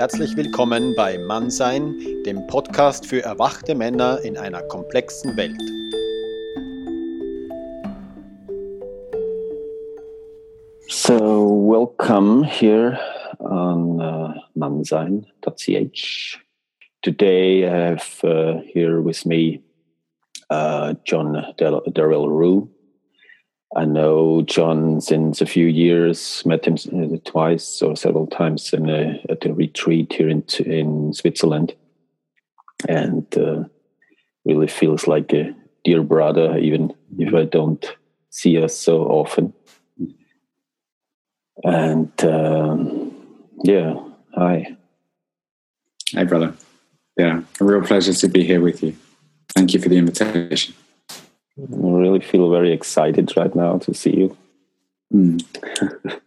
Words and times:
Herzlich 0.00 0.34
willkommen 0.34 0.94
bei 0.96 1.18
Mannsein, 1.18 1.94
dem 2.24 2.46
Podcast 2.46 3.04
für 3.04 3.22
erwachte 3.22 3.74
Männer 3.74 4.18
in 4.24 4.38
einer 4.38 4.62
komplexen 4.62 5.36
Welt. 5.36 5.60
So, 10.88 11.68
welcome 11.68 12.46
here 12.46 12.98
on 13.40 14.00
uh, 14.00 14.32
mannsein.ch. 14.54 16.38
Today 17.02 17.66
I 17.66 17.90
have 17.90 18.24
uh, 18.24 18.62
here 18.72 19.04
with 19.04 19.26
me 19.26 19.60
uh, 20.48 20.94
John 21.04 21.44
Darrell 21.58 22.26
Rue. 22.26 22.70
I 23.76 23.84
know 23.84 24.42
John 24.42 25.00
since 25.00 25.40
a 25.40 25.46
few 25.46 25.66
years, 25.66 26.42
met 26.44 26.64
him 26.64 26.74
uh, 26.74 27.16
twice 27.24 27.80
or 27.82 27.96
several 27.96 28.26
times 28.26 28.72
in 28.72 28.90
a, 28.90 29.22
at 29.28 29.46
a 29.46 29.54
retreat 29.54 30.12
here 30.12 30.28
in, 30.28 30.42
in 30.66 31.14
Switzerland. 31.14 31.74
And 32.88 33.26
uh, 33.38 33.64
really 34.44 34.66
feels 34.66 35.06
like 35.06 35.32
a 35.32 35.54
dear 35.84 36.02
brother, 36.02 36.58
even 36.58 36.92
if 37.18 37.34
I 37.34 37.44
don't 37.44 37.84
see 38.30 38.60
us 38.62 38.76
so 38.76 39.04
often. 39.04 39.52
And 41.62 42.24
um, 42.24 43.12
yeah, 43.62 43.94
hi. 44.34 44.76
Hi, 46.14 46.24
brother. 46.24 46.54
Yeah, 47.16 47.42
a 47.60 47.64
real 47.64 47.82
pleasure 47.82 48.14
to 48.14 48.28
be 48.28 48.44
here 48.44 48.60
with 48.60 48.82
you. 48.82 48.96
Thank 49.54 49.74
you 49.74 49.80
for 49.80 49.88
the 49.88 49.98
invitation. 49.98 50.74
I 51.60 51.88
really 51.88 52.20
feel 52.20 52.50
very 52.50 52.72
excited 52.72 53.36
right 53.36 53.54
now 53.54 53.78
to 53.78 53.94
see 53.94 54.16
you. 54.16 54.36
Mm. 55.12 55.44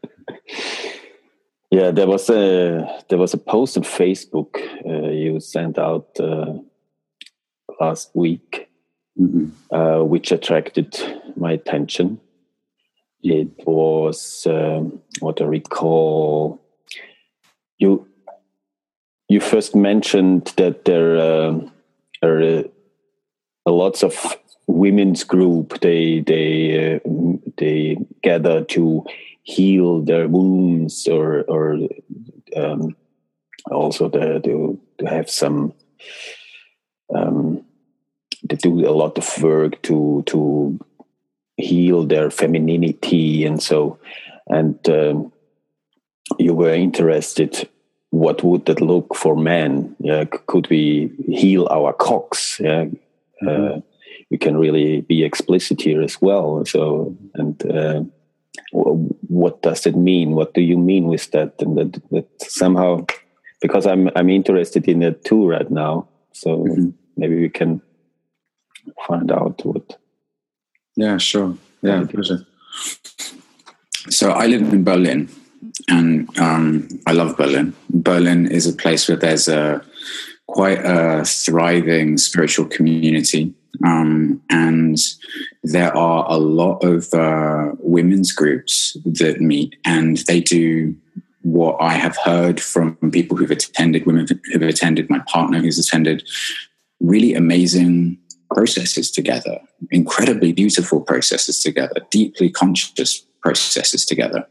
yeah, 1.72 1.92
there 1.92 2.08
was 2.08 2.30
a 2.30 3.02
there 3.10 3.18
was 3.18 3.34
a 3.34 3.38
post 3.38 3.78
on 3.78 3.84
Facebook 3.84 4.58
uh, 4.86 5.10
you 5.10 5.40
sent 5.40 5.80
out 5.80 6.08
uh, 6.20 6.54
last 7.80 8.12
week, 8.14 8.70
mm-hmm. 9.20 9.50
uh, 9.74 10.04
which 10.04 10.32
attracted 10.32 11.00
my 11.36 11.54
attention. 11.54 12.20
It 13.22 13.50
was 13.66 14.46
um, 14.48 15.02
what 15.20 15.42
I 15.42 15.46
recall. 15.46 16.62
You 17.78 18.08
you 19.30 19.40
first 19.40 19.76
mentioned 19.76 20.54
that 20.58 20.86
there 20.86 21.18
um, 21.18 21.72
are 22.22 22.66
lots 23.66 24.04
of 24.04 24.38
women's 24.68 25.24
group 25.24 25.80
they 25.82 26.22
they 26.22 26.96
uh, 26.96 27.00
they 27.58 27.98
gather 28.22 28.64
to 28.64 29.06
heal 29.44 30.02
their 30.02 30.28
wounds 30.28 31.08
or 31.08 31.44
or 31.44 31.78
um, 32.56 32.96
also 33.72 34.10
the, 34.10 34.40
to 34.40 34.80
to 34.98 35.06
have 35.06 35.30
some 35.30 35.74
um, 37.14 37.64
they 38.44 38.56
do 38.56 38.88
a 38.88 38.92
lot 38.92 39.18
of 39.18 39.44
work 39.44 39.82
to 39.84 40.24
to 40.26 40.80
heal 41.58 42.06
their 42.06 42.30
femininity 42.32 43.46
and 43.46 43.62
so 43.62 44.00
and 44.48 44.90
um, 44.90 45.32
you 46.40 46.54
were 46.54 46.74
interested 46.74 47.70
what 48.10 48.44
would 48.44 48.66
that 48.66 48.82
look 48.82 49.16
for 49.16 49.36
men 49.36 49.96
yeah 50.00 50.24
could 50.48 50.70
we 50.70 51.12
heal 51.28 51.68
our 51.70 51.94
cocks 51.94 52.60
yeah 52.60 52.86
mm-hmm. 52.86 53.78
uh, 53.78 53.82
we 54.30 54.38
can 54.38 54.58
really 54.58 55.02
be 55.02 55.24
explicit 55.24 55.82
here 55.82 56.02
as 56.02 56.22
well. 56.22 56.66
So, 56.66 57.16
and 57.36 57.72
uh, 57.72 58.04
what 58.72 59.62
does 59.62 59.86
it 59.86 59.96
mean? 59.96 60.32
What 60.32 60.54
do 60.54 60.62
you 60.62 60.78
mean 60.78 61.06
with 61.06 61.32
that? 61.32 61.62
And 61.62 61.78
that, 61.78 62.10
that 62.12 62.28
somehow, 62.42 63.06
because 63.62 63.86
I'm 63.86 64.10
I'm 64.16 64.30
interested 64.30 64.88
in 64.88 65.04
it 65.04 65.24
too 65.24 65.48
right 65.48 65.70
now. 65.70 66.08
So 66.32 66.58
mm-hmm. 66.58 66.90
maybe 67.18 67.40
we 67.40 67.50
can 67.50 67.82
find 69.08 69.32
out 69.32 69.64
what. 69.66 70.00
Yeah, 70.96 71.18
sure. 71.18 71.58
Yeah, 71.82 72.06
pleasure. 72.06 72.46
So 74.10 74.32
I 74.32 74.48
live 74.48 74.74
in 74.74 74.84
Berlin, 74.84 75.30
and 75.88 76.28
um, 76.40 76.88
I 77.08 77.14
love 77.14 77.38
Berlin. 77.38 77.74
Berlin 77.90 78.48
is 78.52 78.68
a 78.68 78.74
place 78.74 79.08
where 79.08 79.18
there's 79.18 79.48
a 79.48 79.84
quite 80.48 80.80
a 80.84 81.24
thriving 81.26 82.18
spiritual 82.18 82.66
community 82.66 83.54
um, 83.84 84.42
and 84.50 84.98
there 85.64 85.96
are 85.96 86.26
a 86.30 86.38
lot 86.38 86.84
of 86.84 87.14
uh, 87.14 87.72
women's 87.80 88.32
groups 88.32 88.96
that 89.06 89.42
meet, 89.42 89.76
and 89.86 90.18
they 90.28 90.42
do 90.42 90.96
what 91.42 91.78
I 91.82 91.94
have 91.94 92.16
heard 92.18 92.62
from 92.62 92.96
people 93.12 93.36
who've 93.36 93.52
attended, 93.52 94.06
women 94.06 94.28
who've 94.28 94.62
attended, 94.62 95.10
my 95.10 95.20
partner 95.28 95.60
who's 95.60 95.80
attended, 95.80 96.28
really 97.00 97.34
amazing 97.34 98.18
processes 98.54 99.12
together, 99.12 99.60
incredibly 99.92 100.54
beautiful 100.54 101.02
processes 101.02 101.62
together, 101.62 101.96
deeply 102.12 102.50
conscious 102.50 103.26
processes 103.42 104.06
together. 104.06 104.48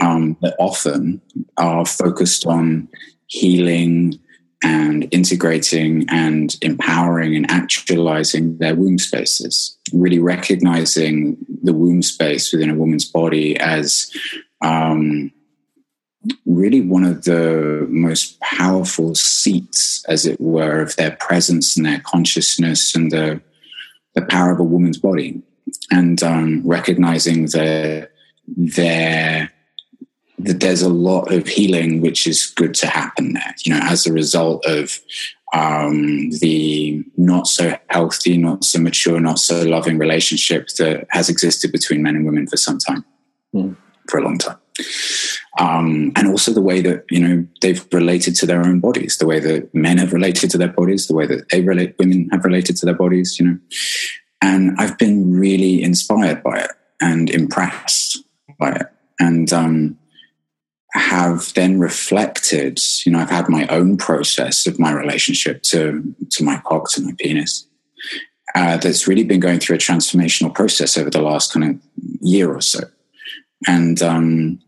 Um, 0.00 0.36
that 0.42 0.54
often 0.60 1.20
are 1.56 1.84
focused 1.84 2.46
on 2.46 2.88
healing 3.26 4.20
and 4.62 5.08
integrating 5.12 6.04
and 6.08 6.56
empowering 6.62 7.36
and 7.36 7.50
actualizing 7.50 8.58
their 8.58 8.74
womb 8.74 8.98
spaces, 8.98 9.78
really 9.92 10.18
recognizing 10.18 11.36
the 11.62 11.72
womb 11.72 12.02
space 12.02 12.52
within 12.52 12.70
a 12.70 12.74
woman's 12.74 13.04
body 13.04 13.56
as 13.58 14.10
um, 14.60 15.30
really 16.44 16.80
one 16.80 17.04
of 17.04 17.24
the 17.24 17.86
most 17.88 18.40
powerful 18.40 19.14
seats, 19.14 20.04
as 20.08 20.26
it 20.26 20.40
were, 20.40 20.80
of 20.80 20.96
their 20.96 21.12
presence 21.12 21.76
and 21.76 21.86
their 21.86 22.00
consciousness 22.00 22.94
and 22.94 23.12
the, 23.12 23.40
the 24.14 24.22
power 24.22 24.50
of 24.50 24.60
a 24.60 24.64
woman's 24.64 24.98
body. 24.98 25.40
And 25.90 26.22
um, 26.22 26.62
recognizing 26.66 27.44
that 27.46 28.10
their 28.56 29.52
there's 30.38 30.82
a 30.82 30.88
lot 30.88 31.32
of 31.32 31.46
healing 31.46 32.00
which 32.00 32.26
is 32.26 32.46
good 32.46 32.74
to 32.74 32.86
happen 32.86 33.32
there, 33.32 33.54
you 33.64 33.74
know, 33.74 33.80
as 33.82 34.06
a 34.06 34.12
result 34.12 34.64
of 34.66 35.00
um, 35.54 36.30
the 36.30 37.04
not 37.16 37.46
so 37.46 37.76
healthy, 37.88 38.36
not 38.36 38.64
so 38.64 38.78
mature, 38.78 39.18
not 39.18 39.38
so 39.38 39.62
loving 39.62 39.98
relationship 39.98 40.68
that 40.78 41.06
has 41.10 41.28
existed 41.28 41.72
between 41.72 42.02
men 42.02 42.16
and 42.16 42.26
women 42.26 42.46
for 42.46 42.56
some 42.56 42.78
time, 42.78 43.04
mm. 43.54 43.76
for 44.08 44.18
a 44.18 44.22
long 44.22 44.38
time. 44.38 44.58
Um, 45.58 46.12
and 46.14 46.28
also 46.28 46.52
the 46.52 46.62
way 46.62 46.80
that 46.82 47.04
you 47.10 47.20
know 47.20 47.46
they've 47.60 47.84
related 47.92 48.36
to 48.36 48.46
their 48.46 48.64
own 48.64 48.78
bodies, 48.78 49.16
the 49.16 49.26
way 49.26 49.40
that 49.40 49.74
men 49.74 49.98
have 49.98 50.12
related 50.12 50.50
to 50.50 50.58
their 50.58 50.68
bodies, 50.68 51.08
the 51.08 51.14
way 51.14 51.26
that 51.26 51.48
they 51.48 51.62
relate, 51.62 51.96
women 51.98 52.28
have 52.30 52.44
related 52.44 52.76
to 52.76 52.86
their 52.86 52.94
bodies, 52.94 53.38
you 53.40 53.46
know. 53.46 53.58
And 54.40 54.76
I've 54.78 54.96
been 54.98 55.34
really 55.34 55.82
inspired 55.82 56.44
by 56.44 56.60
it 56.60 56.70
and 57.00 57.28
impressed 57.28 58.22
by 58.56 58.70
it, 58.72 58.86
and 59.18 59.52
um, 59.52 59.98
have 60.98 61.52
then 61.54 61.78
reflected, 61.78 62.78
you 63.04 63.12
know, 63.12 63.18
I've 63.18 63.30
had 63.30 63.48
my 63.48 63.66
own 63.68 63.96
process 63.96 64.66
of 64.66 64.78
my 64.78 64.92
relationship 64.92 65.62
to, 65.64 66.14
to 66.30 66.44
my 66.44 66.58
cock, 66.64 66.90
to 66.92 67.02
my 67.02 67.12
penis. 67.18 67.66
Uh, 68.54 68.76
that's 68.78 69.06
really 69.06 69.24
been 69.24 69.40
going 69.40 69.60
through 69.60 69.76
a 69.76 69.78
transformational 69.78 70.54
process 70.54 70.96
over 70.96 71.10
the 71.10 71.22
last 71.22 71.52
kind 71.52 71.64
of 71.64 71.80
year 72.20 72.52
or 72.52 72.60
so. 72.60 72.80
And, 73.66 74.02
um, 74.02 74.60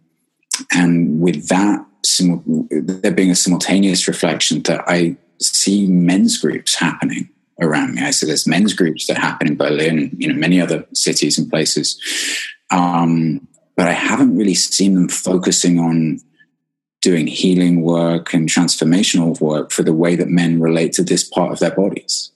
and 0.72 1.20
with 1.20 1.48
that, 1.48 1.84
there 2.70 3.12
being 3.12 3.30
a 3.30 3.34
simultaneous 3.34 4.08
reflection 4.08 4.62
that 4.62 4.84
I 4.86 5.16
see 5.40 5.86
men's 5.86 6.38
groups 6.38 6.74
happening 6.74 7.28
around 7.60 7.94
me. 7.94 8.02
I 8.02 8.10
see 8.10 8.26
there's 8.26 8.46
men's 8.46 8.72
groups 8.72 9.06
that 9.06 9.18
happen 9.18 9.48
in 9.48 9.56
Berlin, 9.56 10.10
you 10.16 10.28
know, 10.28 10.34
many 10.34 10.60
other 10.60 10.86
cities 10.94 11.38
and 11.38 11.50
places. 11.50 12.00
Um, 12.70 13.46
but 13.80 13.88
I 13.88 13.92
haven't 13.92 14.36
really 14.36 14.52
seen 14.52 14.94
them 14.94 15.08
focusing 15.08 15.78
on 15.78 16.20
doing 17.00 17.26
healing 17.26 17.80
work 17.80 18.34
and 18.34 18.46
transformational 18.46 19.40
work 19.40 19.70
for 19.70 19.82
the 19.82 19.94
way 19.94 20.16
that 20.16 20.28
men 20.28 20.60
relate 20.60 20.92
to 20.92 21.02
this 21.02 21.24
part 21.24 21.50
of 21.50 21.60
their 21.60 21.74
bodies. 21.74 22.30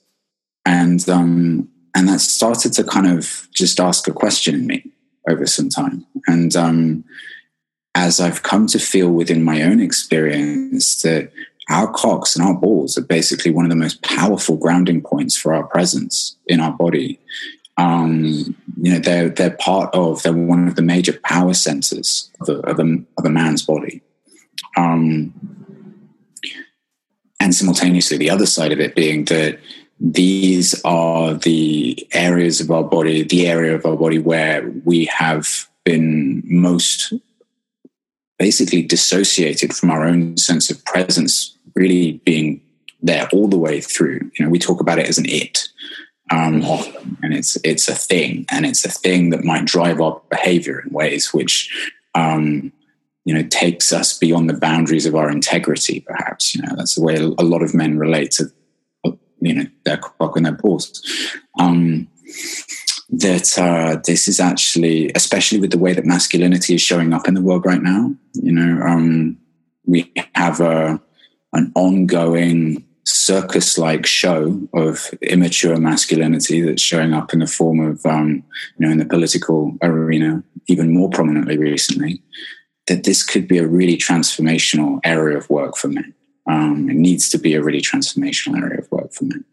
And 0.65 1.07
um, 1.07 1.69
and 1.95 2.09
that 2.09 2.21
started 2.21 2.73
to 2.73 2.83
kind 2.83 3.05
of 3.05 3.47
just 3.53 3.79
ask 3.79 4.07
a 4.07 4.11
question 4.11 4.55
in 4.55 4.65
me 4.65 4.91
over 5.29 5.45
some 5.45 5.69
time. 5.69 6.07
And 6.25 6.55
um, 6.55 7.03
as 7.93 8.19
I've 8.19 8.41
come 8.41 8.65
to 8.65 8.79
feel 8.79 9.11
within 9.11 9.43
my 9.43 9.61
own 9.61 9.79
experience 9.79 10.99
that 11.03 11.31
our 11.69 11.93
cocks 11.93 12.35
and 12.35 12.43
our 12.43 12.55
balls 12.55 12.97
are 12.97 13.05
basically 13.05 13.51
one 13.51 13.65
of 13.65 13.69
the 13.69 13.75
most 13.75 14.01
powerful 14.01 14.57
grounding 14.57 15.03
points 15.03 15.37
for 15.37 15.53
our 15.53 15.67
presence 15.67 16.37
in 16.47 16.59
our 16.59 16.71
body 16.71 17.19
um, 17.77 18.23
you 18.81 18.93
know, 18.93 18.99
they're 18.99 19.29
they're 19.29 19.51
part 19.57 19.93
of 19.93 20.23
they're 20.23 20.33
one 20.33 20.67
of 20.67 20.75
the 20.75 20.81
major 20.81 21.13
power 21.23 21.53
centers 21.53 22.31
of 22.41 22.49
a, 22.49 22.59
of 22.61 22.79
a, 22.79 22.97
of 23.17 23.25
a 23.25 23.29
man's 23.29 23.65
body. 23.65 24.01
Um, 24.77 25.33
and 27.39 27.53
simultaneously, 27.53 28.17
the 28.17 28.29
other 28.29 28.45
side 28.45 28.71
of 28.71 28.79
it 28.79 28.95
being 28.95 29.25
that 29.25 29.59
these 29.99 30.81
are 30.83 31.33
the 31.33 32.07
areas 32.11 32.59
of 32.59 32.71
our 32.71 32.83
body, 32.83 33.23
the 33.23 33.47
area 33.47 33.75
of 33.75 33.85
our 33.85 33.95
body 33.95 34.19
where 34.19 34.69
we 34.83 35.05
have 35.05 35.69
been 35.83 36.41
most 36.45 37.13
basically 38.37 38.81
dissociated 38.81 39.73
from 39.73 39.91
our 39.91 40.05
own 40.05 40.35
sense 40.37 40.69
of 40.69 40.83
presence 40.85 41.55
really 41.75 42.13
being 42.25 42.61
there 43.01 43.29
all 43.31 43.47
the 43.47 43.57
way 43.57 43.79
through. 43.79 44.19
You 44.37 44.45
know, 44.45 44.49
we 44.49 44.59
talk 44.59 44.81
about 44.81 44.99
it 44.99 45.07
as 45.07 45.17
an 45.17 45.25
it, 45.27 45.69
um, 46.31 46.63
often, 46.63 47.17
and 47.21 47.33
it's 47.33 47.57
it's 47.63 47.87
a 47.87 47.95
thing, 47.95 48.45
and 48.49 48.65
it's 48.65 48.83
a 48.85 48.91
thing 48.91 49.29
that 49.29 49.43
might 49.43 49.65
drive 49.65 50.01
our 50.01 50.21
behavior 50.29 50.79
in 50.79 50.91
ways 50.91 51.33
which, 51.33 51.71
um, 52.15 52.71
you 53.25 53.33
know, 53.33 53.43
takes 53.43 53.93
us 53.93 54.17
beyond 54.17 54.49
the 54.49 54.57
boundaries 54.57 55.05
of 55.05 55.15
our 55.15 55.29
integrity. 55.29 55.99
Perhaps 55.99 56.55
you 56.55 56.61
know 56.63 56.73
that's 56.75 56.95
the 56.95 57.03
way 57.03 57.15
a 57.15 57.43
lot 57.43 57.61
of 57.61 57.75
men 57.75 57.99
relate 57.99 58.31
to, 58.31 58.45
you 59.39 59.53
know, 59.53 59.65
their 59.85 59.97
cock 59.97 60.35
and 60.35 60.45
their 60.45 60.53
balls. 60.53 61.01
Um, 61.59 62.07
that 63.09 63.57
uh, 63.59 64.01
this 64.05 64.27
is 64.27 64.39
actually, 64.39 65.11
especially 65.13 65.59
with 65.59 65.71
the 65.71 65.77
way 65.77 65.93
that 65.93 66.05
masculinity 66.05 66.73
is 66.73 66.81
showing 66.81 67.13
up 67.13 67.27
in 67.27 67.35
the 67.35 67.41
world 67.41 67.65
right 67.65 67.81
now. 67.81 68.15
You 68.33 68.51
know, 68.51 68.81
um, 68.81 69.37
we 69.85 70.11
have 70.33 70.59
a 70.59 70.99
an 71.53 71.71
ongoing 71.75 72.84
circus 73.05 73.77
like 73.77 74.05
show 74.05 74.59
of 74.73 75.11
immature 75.21 75.77
masculinity 75.77 76.61
that's 76.61 76.81
showing 76.81 77.13
up 77.13 77.33
in 77.33 77.39
the 77.39 77.47
form 77.47 77.79
of, 77.79 78.05
um, 78.05 78.43
you 78.77 78.85
know, 78.85 78.91
in 78.91 78.97
the 78.97 79.05
political 79.05 79.77
arena, 79.81 80.43
even 80.67 80.93
more 80.93 81.09
prominently 81.09 81.57
recently, 81.57 82.21
that 82.87 83.03
this 83.03 83.23
could 83.23 83.47
be 83.47 83.57
a 83.57 83.67
really 83.67 83.97
transformational 83.97 84.99
area 85.03 85.37
of 85.37 85.49
work 85.49 85.77
for 85.77 85.87
men. 85.87 86.13
Um, 86.47 86.89
it 86.89 86.95
needs 86.95 87.29
to 87.29 87.37
be 87.37 87.53
a 87.53 87.63
really 87.63 87.81
transformational 87.81 88.57
area 88.61 88.79
of 88.79 88.91
work 88.91 89.13
for 89.13 89.25
men. 89.25 89.45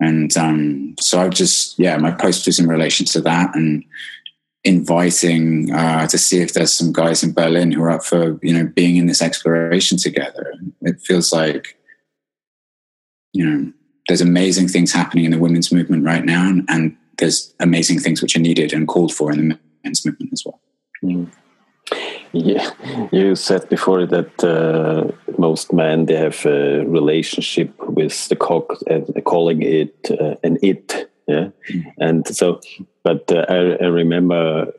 And 0.00 0.34
um, 0.36 0.94
so 1.00 1.20
I've 1.20 1.30
just, 1.30 1.78
yeah, 1.78 1.98
my 1.98 2.10
post 2.10 2.48
is 2.48 2.58
in 2.58 2.66
relation 2.66 3.04
to 3.06 3.20
that 3.22 3.54
and 3.54 3.84
inviting 4.64 5.72
uh, 5.72 6.06
to 6.06 6.18
see 6.18 6.40
if 6.40 6.54
there's 6.54 6.72
some 6.72 6.92
guys 6.92 7.22
in 7.22 7.32
Berlin 7.32 7.72
who 7.72 7.82
are 7.82 7.90
up 7.90 8.04
for, 8.04 8.38
you 8.42 8.54
know, 8.54 8.66
being 8.74 8.96
in 8.96 9.06
this 9.06 9.22
exploration 9.22 9.98
together. 9.98 10.54
It 10.82 11.00
feels 11.00 11.32
like 11.32 11.78
you 13.32 13.44
know, 13.44 13.72
there's 14.08 14.20
amazing 14.20 14.68
things 14.68 14.92
happening 14.92 15.24
in 15.24 15.30
the 15.30 15.38
women's 15.38 15.72
movement 15.72 16.04
right 16.04 16.24
now, 16.24 16.48
and, 16.48 16.64
and 16.68 16.96
there's 17.18 17.54
amazing 17.60 18.00
things 18.00 18.20
which 18.20 18.36
are 18.36 18.40
needed 18.40 18.72
and 18.72 18.88
called 18.88 19.14
for 19.14 19.30
in 19.32 19.48
the 19.48 19.58
men's 19.84 20.04
movement 20.04 20.32
as 20.32 20.42
well. 20.44 20.60
Mm. 21.02 21.30
Yeah, 22.32 22.70
you 23.10 23.34
said 23.34 23.68
before 23.68 24.06
that 24.06 24.44
uh, 24.44 25.10
most 25.36 25.72
men 25.72 26.06
they 26.06 26.14
have 26.14 26.46
a 26.46 26.84
relationship 26.84 27.72
with 27.88 28.28
the 28.28 28.36
cock, 28.36 28.78
and 28.86 29.06
calling 29.24 29.62
it 29.62 30.10
uh, 30.10 30.36
an 30.44 30.58
it. 30.62 31.10
Yeah, 31.26 31.48
mm. 31.70 31.84
and 31.98 32.26
so, 32.26 32.60
but 33.02 33.30
uh, 33.32 33.46
I, 33.48 33.84
I, 33.84 33.86
remember 33.86 34.72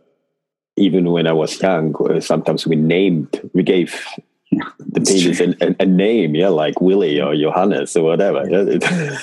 even 0.77 1.11
when 1.11 1.27
I 1.27 1.33
was 1.33 1.61
young, 1.61 1.95
uh, 2.09 2.19
sometimes 2.19 2.65
we 2.65 2.75
named, 2.75 3.49
we 3.53 3.63
gave 3.63 4.05
the 4.51 5.01
penis 5.01 5.39
a, 5.39 5.75
a, 5.79 5.85
name, 5.85 6.35
yeah, 6.35 6.49
like 6.49 6.81
Willie 6.81 7.21
or 7.21 7.35
Johannes 7.35 7.95
or 7.95 8.03
whatever. 8.03 8.43
Yeah. 8.49 9.15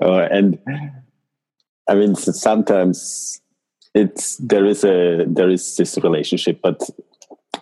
uh, 0.00 0.28
and 0.30 0.58
I 1.88 1.94
mean, 1.94 2.14
sometimes 2.14 3.40
it's 3.94 4.36
there 4.36 4.64
is 4.64 4.84
a 4.84 5.24
there 5.26 5.50
is 5.50 5.76
this 5.76 5.98
relationship, 5.98 6.60
but 6.62 6.88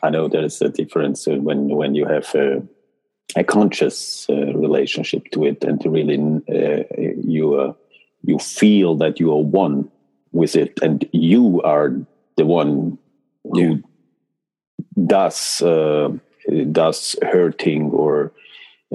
I 0.02 0.10
know 0.10 0.28
there 0.28 0.44
is 0.44 0.60
a 0.60 0.68
difference 0.68 1.26
when 1.26 1.68
when 1.68 1.94
you 1.94 2.04
have 2.06 2.34
a, 2.34 2.62
a 3.34 3.44
conscious 3.44 4.26
uh, 4.28 4.52
relationship 4.52 5.30
to 5.32 5.44
it, 5.44 5.64
and 5.64 5.80
to 5.80 5.88
really 5.88 6.18
uh, 6.50 6.84
you 7.16 7.54
uh, 7.54 7.72
you 8.22 8.38
feel 8.38 8.96
that 8.96 9.18
you 9.18 9.32
are 9.32 9.42
one 9.42 9.90
with 10.32 10.56
it, 10.56 10.78
and 10.82 11.08
you 11.12 11.62
are 11.62 11.96
the 12.36 12.44
one 12.44 12.98
who 13.44 13.82
does 15.06 15.62
uh, 15.62 16.10
does 16.72 17.16
hurting 17.22 17.90
or 17.90 18.32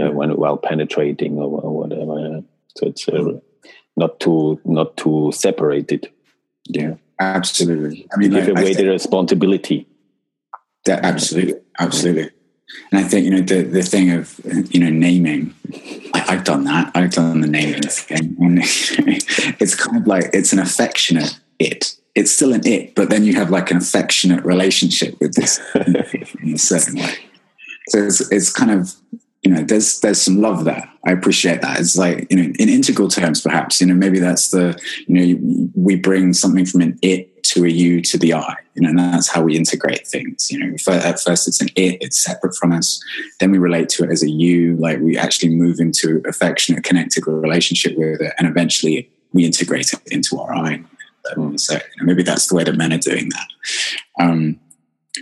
uh, 0.02 0.12
when 0.12 0.36
while 0.36 0.58
penetrating 0.58 1.38
or, 1.38 1.62
or 1.62 1.78
whatever. 1.78 2.44
So 2.78 2.88
it's 2.88 3.08
uh, 3.08 3.40
not 3.96 4.20
too 4.20 4.60
not 4.66 4.98
too 4.98 5.32
separated. 5.34 6.12
Yeah, 6.66 6.96
absolutely. 7.20 8.08
I 8.14 8.18
mean, 8.18 8.32
give 8.32 8.48
like, 8.48 8.58
away 8.58 8.74
the 8.74 8.88
responsibility. 8.88 9.88
That, 10.86 11.04
absolutely, 11.06 11.62
absolutely. 11.80 12.30
And 12.92 13.00
I 13.00 13.08
think 13.08 13.26
you 13.26 13.32
know 13.32 13.42
the 13.42 13.64
the 13.64 13.84
thing 13.84 14.12
of 14.12 14.40
you 14.72 14.80
know 14.80 14.90
naming. 14.90 15.54
I, 16.14 16.20
have 16.20 16.44
done 16.44 16.64
that. 16.66 16.92
I've 16.96 17.12
done 17.12 17.42
the 17.42 17.48
naming 17.48 17.82
thing. 17.82 18.36
it's 19.60 19.76
kind 19.76 19.98
of 19.98 20.08
like 20.08 20.26
it's 20.34 20.54
an 20.54 20.60
affectionate 20.60 21.40
it 21.60 21.96
it's 22.16 22.32
still 22.32 22.54
an 22.54 22.66
it, 22.66 22.96
but 22.96 23.10
then 23.10 23.24
you 23.24 23.34
have 23.36 23.50
like 23.50 23.72
an 23.72 23.78
affectionate 23.78 24.44
relationship 24.46 25.20
with 25.20 25.34
this 25.34 25.60
in 26.42 26.54
a 26.54 26.58
certain 26.58 26.96
way. 26.96 27.16
So 27.90 28.04
it's, 28.04 28.32
it's 28.32 28.52
kind 28.52 28.72
of, 28.72 28.94
you 29.42 29.52
know, 29.52 29.64
there's 29.64 30.00
there's 30.00 30.22
some 30.22 30.38
love 30.38 30.64
there. 30.64 30.90
I 31.06 31.12
appreciate 31.12 31.62
that. 31.62 31.80
It's 31.80 31.98
like, 31.98 32.28
you 32.30 32.38
know, 32.38 32.54
in 32.60 32.70
integral 32.70 33.10
terms, 33.10 33.42
perhaps, 33.42 33.82
you 33.82 33.88
know, 33.88 33.94
maybe 33.94 34.20
that's 34.20 34.52
the, 34.52 34.80
you 35.06 35.16
know, 35.16 35.70
we 35.76 35.96
bring 35.98 36.34
something 36.34 36.66
from 36.66 36.82
an 36.82 36.98
it 37.02 37.44
to 37.44 37.66
a 37.66 37.68
you 37.68 38.02
to 38.02 38.18
the 38.18 38.34
I, 38.34 38.56
you 38.76 38.84
know, 38.84 38.90
and 38.90 39.00
that's 39.00 39.30
how 39.30 39.44
we 39.44 39.58
integrate 39.58 40.08
things. 40.08 40.50
You 40.50 40.60
know, 40.60 40.76
at 40.94 41.20
first 41.20 41.48
it's 41.48 41.62
an 41.62 41.70
it, 41.76 41.98
it's 42.00 42.24
separate 42.24 42.56
from 42.56 42.72
us. 42.72 43.04
Then 43.40 43.52
we 43.52 43.58
relate 43.58 43.90
to 43.90 44.04
it 44.06 44.12
as 44.12 44.24
a 44.24 44.30
you, 44.30 44.78
like 44.78 45.00
we 45.00 45.18
actually 45.18 45.50
move 45.50 45.80
into 45.80 46.22
affectionate, 46.26 46.84
connected 46.84 47.28
relationship 47.28 47.98
with 47.98 48.22
it, 48.22 48.34
and 48.38 48.48
eventually 48.48 49.10
we 49.34 49.46
integrate 49.46 49.92
it 49.92 50.00
into 50.12 50.40
our 50.40 50.54
I. 50.54 50.84
Um, 51.36 51.58
so 51.58 51.80
maybe 52.02 52.24
that's 52.24 52.48
the 52.48 52.56
way 52.56 52.64
that 52.64 52.76
men 52.76 52.94
are 52.94 52.98
doing 52.98 53.30
that. 53.30 53.48
Um, 54.20 54.60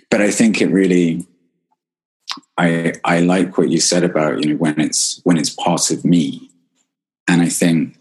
but 0.10 0.22
I 0.22 0.32
think 0.32 0.62
it 0.62 0.68
really, 0.68 1.26
I 2.58 2.94
I 3.04 3.20
like 3.20 3.58
what 3.58 3.70
you 3.70 3.80
said 3.80 4.04
about 4.04 4.44
you 4.44 4.52
know 4.52 4.58
when 4.58 4.80
it's 4.80 5.22
when 5.24 5.38
it's 5.38 5.50
part 5.50 5.92
of 5.92 6.06
me, 6.06 6.50
and 7.28 7.42
I 7.42 7.50
think 7.50 7.98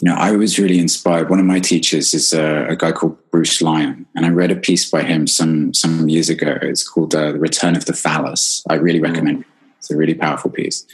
you 0.00 0.08
know 0.08 0.14
I 0.14 0.32
was 0.32 0.58
really 0.58 0.78
inspired. 0.78 1.30
One 1.30 1.40
of 1.40 1.46
my 1.46 1.60
teachers 1.60 2.14
is 2.14 2.32
a, 2.32 2.66
a 2.68 2.76
guy 2.76 2.92
called 2.92 3.18
Bruce 3.30 3.60
Lyon, 3.60 4.06
and 4.14 4.26
I 4.26 4.30
read 4.30 4.50
a 4.50 4.56
piece 4.56 4.90
by 4.90 5.02
him 5.02 5.26
some 5.26 5.74
some 5.74 6.08
years 6.08 6.28
ago. 6.28 6.58
It's 6.62 6.86
called 6.86 7.14
uh, 7.14 7.32
"The 7.32 7.38
Return 7.38 7.76
of 7.76 7.84
the 7.84 7.94
Phallus." 7.94 8.64
I 8.68 8.74
really 8.74 9.00
recommend. 9.00 9.40
It. 9.40 9.46
It's 9.78 9.90
a 9.90 9.96
really 9.96 10.14
powerful 10.14 10.50
piece 10.50 10.86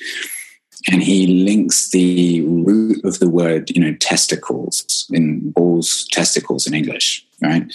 and 0.91 1.03
he 1.03 1.45
links 1.45 1.91
the 1.91 2.43
root 2.43 3.05
of 3.05 3.19
the 3.19 3.29
word, 3.29 3.71
you 3.71 3.81
know, 3.81 3.95
testicles 3.95 5.07
in 5.11 5.51
balls, 5.51 6.07
testicles 6.11 6.67
in 6.67 6.75
English, 6.75 7.27
right, 7.43 7.73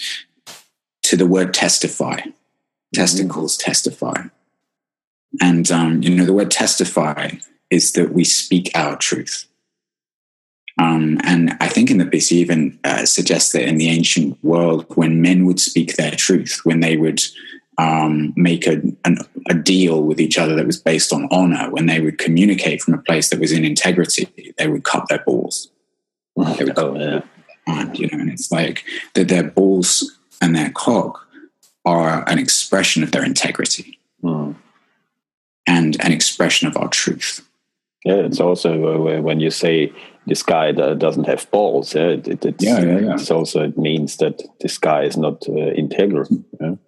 to 1.02 1.16
the 1.16 1.26
word 1.26 1.52
testify. 1.52 2.20
Testicles 2.94 3.56
mm-hmm. 3.56 3.70
testify. 3.70 4.22
And, 5.40 5.70
um, 5.70 6.02
you 6.02 6.10
know, 6.10 6.26
the 6.26 6.32
word 6.32 6.50
testify 6.50 7.32
is 7.70 7.92
that 7.92 8.12
we 8.12 8.24
speak 8.24 8.70
our 8.74 8.96
truth. 8.96 9.46
Um, 10.78 11.18
and 11.24 11.56
I 11.60 11.68
think 11.68 11.90
in 11.90 11.98
the 11.98 12.04
he 12.04 12.40
even 12.40 12.78
uh, 12.84 13.04
suggests 13.04 13.52
that 13.52 13.66
in 13.66 13.76
the 13.76 13.88
ancient 13.88 14.42
world, 14.42 14.86
when 14.96 15.20
men 15.20 15.44
would 15.44 15.60
speak 15.60 15.96
their 15.96 16.12
truth, 16.12 16.60
when 16.64 16.80
they 16.80 16.96
would 16.96 17.20
um, 17.78 18.32
make 18.36 18.66
a, 18.66 18.82
an, 19.04 19.18
a 19.48 19.54
deal 19.54 20.02
with 20.02 20.20
each 20.20 20.38
other 20.38 20.54
that 20.56 20.66
was 20.66 20.80
based 20.80 21.12
on 21.12 21.28
honor, 21.30 21.70
when 21.70 21.86
they 21.86 22.00
would 22.00 22.18
communicate 22.18 22.82
from 22.82 22.94
a 22.94 23.02
place 23.02 23.30
that 23.30 23.40
was 23.40 23.52
in 23.52 23.64
integrity, 23.64 24.54
they 24.58 24.68
would 24.68 24.84
cut 24.84 25.08
their 25.08 25.22
balls. 25.24 25.70
They 26.36 26.64
would 26.64 26.78
oh, 26.78 26.94
yeah. 26.98 27.22
And, 27.66 27.98
you 27.98 28.08
know, 28.08 28.18
and 28.18 28.30
it's 28.30 28.50
like 28.50 28.84
that 29.14 29.28
their 29.28 29.44
balls 29.44 30.18
and 30.40 30.54
their 30.54 30.70
cock 30.70 31.26
are 31.84 32.28
an 32.28 32.38
expression 32.38 33.02
of 33.02 33.12
their 33.12 33.24
integrity 33.24 33.98
mm. 34.22 34.54
and 35.66 36.04
an 36.04 36.12
expression 36.12 36.68
of 36.68 36.76
our 36.76 36.88
truth. 36.88 37.46
Yeah, 38.04 38.14
it's 38.14 38.40
also 38.40 39.06
uh, 39.06 39.20
when 39.20 39.38
you 39.38 39.50
say 39.50 39.92
this 40.26 40.42
guy 40.42 40.72
doesn't 40.72 41.28
have 41.28 41.48
balls. 41.52 41.94
Yeah, 41.94 42.08
it, 42.08 42.26
it, 42.26 42.44
it's, 42.44 42.64
yeah, 42.64 42.80
yeah, 42.80 42.98
yeah. 42.98 43.14
It's 43.14 43.30
also 43.30 43.62
it 43.62 43.78
means 43.78 44.16
that 44.16 44.42
this 44.60 44.76
guy 44.76 45.04
is 45.04 45.16
not 45.16 45.48
uh, 45.48 45.52
integral. 45.52 46.26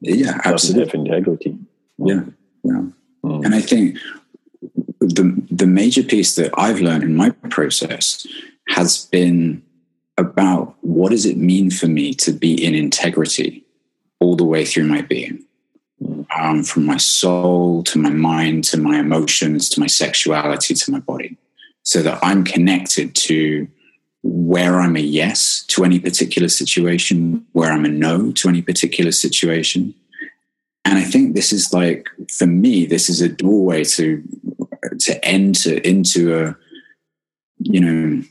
Yeah, 0.00 0.14
yeah 0.14 0.40
absolutely. 0.45 1.00
integrity. 1.00 1.59
Yeah, 1.99 2.25
yeah. 2.62 2.83
Mm. 3.25 3.45
And 3.45 3.54
I 3.54 3.61
think 3.61 3.99
the 5.00 5.43
the 5.50 5.66
major 5.66 6.02
piece 6.02 6.35
that 6.37 6.52
I've 6.57 6.81
learned 6.81 7.04
in 7.04 7.16
my 7.16 7.31
process 7.50 8.26
has 8.69 9.07
been 9.07 9.62
about 10.16 10.76
what 10.81 11.11
does 11.11 11.26
it 11.26 11.37
mean 11.37 11.71
for 11.71 11.87
me 11.87 12.14
to 12.14 12.33
be 12.33 12.64
in 12.64 12.75
integrity 12.75 13.64
all 14.21 14.37
the 14.37 14.45
way 14.45 14.64
through 14.64 14.85
my 14.85 15.02
being 15.02 15.45
um, 16.38 16.62
from 16.62 16.85
my 16.87 16.97
soul 16.97 17.83
to 17.85 17.99
my 17.99 18.11
mind 18.11 18.64
to 18.64 18.78
my 18.78 18.99
emotions 18.99 19.69
to 19.71 19.81
my 19.81 19.87
sexuality 19.87 20.75
to 20.75 20.90
my 20.90 21.00
body, 21.00 21.37
so 21.83 22.02
that 22.02 22.19
I'm 22.23 22.45
connected 22.45 23.14
to 23.14 23.69
where 24.26 24.81
I'm 24.81 24.97
a 24.97 25.00
yes 25.00 25.62
to 25.66 25.85
any 25.85 26.00
particular 26.00 26.49
situation, 26.49 27.45
where 27.52 27.71
I'm 27.71 27.85
a 27.85 27.88
no 27.88 28.33
to 28.33 28.49
any 28.49 28.62
particular 28.62 29.12
situation. 29.12 29.95
And 30.87 30.99
I 30.99 31.04
think 31.04 31.35
this 31.35 31.52
is 31.52 31.75
like, 31.75 32.09
for 32.31 32.47
me, 32.47 32.87
this 32.87 33.11
is 33.11 33.21
a 33.21 33.28
doorway 33.28 33.85
to 33.85 34.23
to 35.00 35.25
enter 35.25 35.75
into 35.78 36.38
a, 36.38 36.57
you 37.59 37.81
know, 37.81 38.23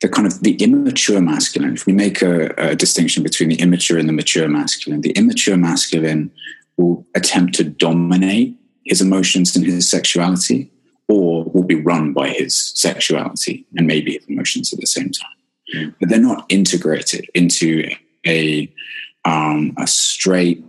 the 0.00 0.08
kind 0.08 0.26
of 0.26 0.40
the 0.40 0.54
immature 0.54 1.20
masculine. 1.20 1.74
If 1.74 1.86
we 1.86 1.92
make 1.92 2.22
a, 2.22 2.46
a 2.56 2.74
distinction 2.74 3.22
between 3.22 3.50
the 3.50 3.60
immature 3.60 3.98
and 3.98 4.08
the 4.08 4.14
mature 4.14 4.48
masculine, 4.48 5.02
the 5.02 5.12
immature 5.12 5.58
masculine 5.58 6.30
will 6.78 7.06
attempt 7.14 7.54
to 7.56 7.64
dominate 7.64 8.56
his 8.86 9.02
emotions 9.02 9.54
and 9.54 9.64
his 9.64 9.88
sexuality 9.88 10.71
or 11.08 11.44
will 11.44 11.64
be 11.64 11.74
run 11.74 12.12
by 12.12 12.28
his 12.28 12.56
sexuality 12.56 13.66
and 13.76 13.86
maybe 13.86 14.12
his 14.12 14.26
emotions 14.26 14.72
at 14.72 14.80
the 14.80 14.86
same 14.86 15.10
time. 15.10 15.30
Mm. 15.74 15.94
But 16.00 16.08
they're 16.08 16.20
not 16.20 16.46
integrated 16.48 17.28
into 17.34 17.88
a 18.26 18.72
um, 19.24 19.74
a 19.78 19.86
straight, 19.86 20.64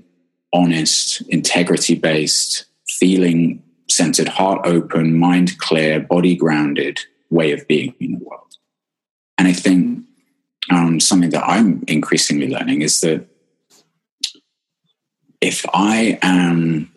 honest, 0.54 1.22
integrity 1.30 1.96
based, 1.96 2.66
feeling 2.88 3.64
centered, 3.90 4.28
heart 4.28 4.62
open, 4.66 5.18
mind 5.18 5.58
clear, 5.58 6.00
body 6.00 6.36
grounded 6.36 7.00
way 7.30 7.52
of 7.52 7.68
being 7.68 7.96
in 8.00 8.14
the 8.14 8.24
world. 8.24 8.56
And 9.38 9.48
I 9.48 9.54
think 9.54 10.06
um, 10.72 11.00
something 11.00 11.32
that 11.32 11.44
I'm 11.44 11.84
increasingly 11.88 12.48
learning 12.48 12.82
is 12.82 13.02
that 13.02 13.26
if 15.42 15.66
I 15.74 16.20
am 16.22 16.92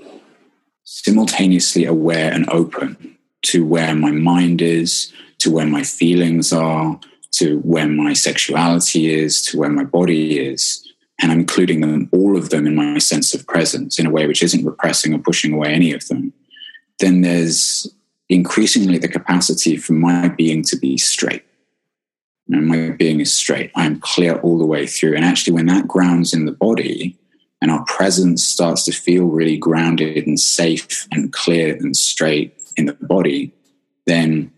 simultaneously 0.85 1.85
aware 1.85 2.33
and 2.33 2.49
open 2.50 3.16
to 3.47 3.65
where 3.65 3.95
my 3.95 4.11
mind 4.11 4.61
is, 4.61 5.12
to 5.38 5.50
where 5.50 5.67
my 5.67 5.83
feelings 5.83 6.53
are, 6.53 6.99
to 7.33 7.59
where 7.61 7.88
my 7.88 8.12
sexuality 8.12 9.12
is, 9.12 9.43
to 9.43 9.59
where 9.59 9.71
my 9.71 9.85
body 9.85 10.38
is, 10.38 10.83
and 11.21 11.33
I'm 11.33 11.41
including 11.41 11.81
them, 11.81 12.09
all 12.12 12.37
of 12.37 12.50
them 12.50 12.67
in 12.67 12.75
my 12.75 12.99
sense 12.99 13.35
of 13.35 13.47
presence 13.47 13.99
in 13.99 14.07
a 14.07 14.11
way 14.11 14.26
which 14.26 14.43
isn't 14.43 14.65
repressing 14.65 15.15
or 15.15 15.19
pushing 15.19 15.53
away 15.53 15.73
any 15.73 15.93
of 15.93 16.07
them, 16.09 16.33
then 16.99 17.23
there's 17.23 17.87
increasingly 18.29 18.99
the 18.99 19.09
capacity 19.09 19.76
for 19.76 19.93
my 19.93 20.29
being 20.29 20.62
to 20.65 20.76
be 20.76 20.99
straight. 20.99 21.45
You 22.47 22.57
know, 22.57 22.62
my 22.62 22.91
being 22.91 23.21
is 23.21 23.35
straight. 23.35 23.71
I 23.75 23.87
am 23.87 24.00
clear 24.00 24.37
all 24.37 24.59
the 24.59 24.67
way 24.67 24.87
through. 24.87 25.15
And 25.17 25.25
actually, 25.25 25.55
when 25.55 25.67
that 25.67 25.88
grounds 25.88 26.33
in 26.33 26.47
the 26.47 26.53
body 26.53 27.19
and 27.61 27.71
our 27.71 27.85
presence 27.85 28.45
starts 28.45 28.85
to 28.85 28.93
feel 28.93 29.25
really 29.25 29.57
grounded 29.57 30.26
and 30.26 30.38
safe 30.38 31.07
and 31.11 31.33
clear 31.33 31.75
and 31.76 31.97
straight 31.97 32.56
in 32.76 32.87
the 32.87 32.95
body, 32.95 33.52
then 34.06 34.52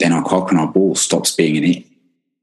then 0.00 0.12
our 0.12 0.24
cock 0.24 0.50
and 0.50 0.58
our 0.58 0.70
ball 0.70 0.94
stops 0.94 1.34
being 1.34 1.56
an 1.56 1.64
it. 1.64 1.84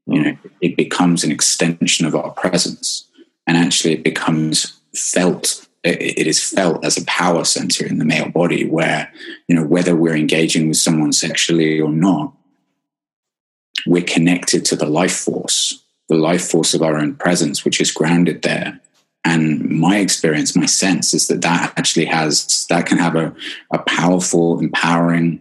You 0.06 0.22
know, 0.22 0.36
it 0.60 0.76
becomes 0.76 1.22
an 1.22 1.30
extension 1.30 2.06
of 2.06 2.14
our 2.14 2.30
presence, 2.30 3.08
and 3.46 3.56
actually, 3.56 3.94
it 3.94 4.02
becomes 4.02 4.80
felt 4.94 5.66
it 5.84 6.28
is 6.28 6.42
felt 6.42 6.84
as 6.84 6.96
a 6.96 7.04
power 7.06 7.44
center 7.44 7.84
in 7.84 7.98
the 7.98 8.04
male 8.04 8.28
body 8.28 8.68
where 8.68 9.12
you 9.48 9.54
know 9.56 9.64
whether 9.64 9.96
we're 9.96 10.16
engaging 10.16 10.68
with 10.68 10.76
someone 10.76 11.12
sexually 11.12 11.80
or 11.80 11.90
not 11.90 12.32
we're 13.86 14.04
connected 14.04 14.64
to 14.64 14.76
the 14.76 14.86
life 14.86 15.16
force 15.16 15.82
the 16.08 16.14
life 16.14 16.48
force 16.48 16.72
of 16.72 16.82
our 16.82 16.96
own 16.96 17.14
presence 17.14 17.64
which 17.64 17.80
is 17.80 17.90
grounded 17.90 18.42
there 18.42 18.80
and 19.24 19.68
my 19.68 19.98
experience 19.98 20.56
my 20.56 20.66
sense 20.66 21.14
is 21.14 21.28
that 21.28 21.42
that 21.42 21.72
actually 21.76 22.06
has 22.06 22.66
that 22.68 22.86
can 22.86 22.98
have 22.98 23.16
a, 23.16 23.34
a 23.72 23.78
powerful 23.80 24.58
empowering 24.60 25.40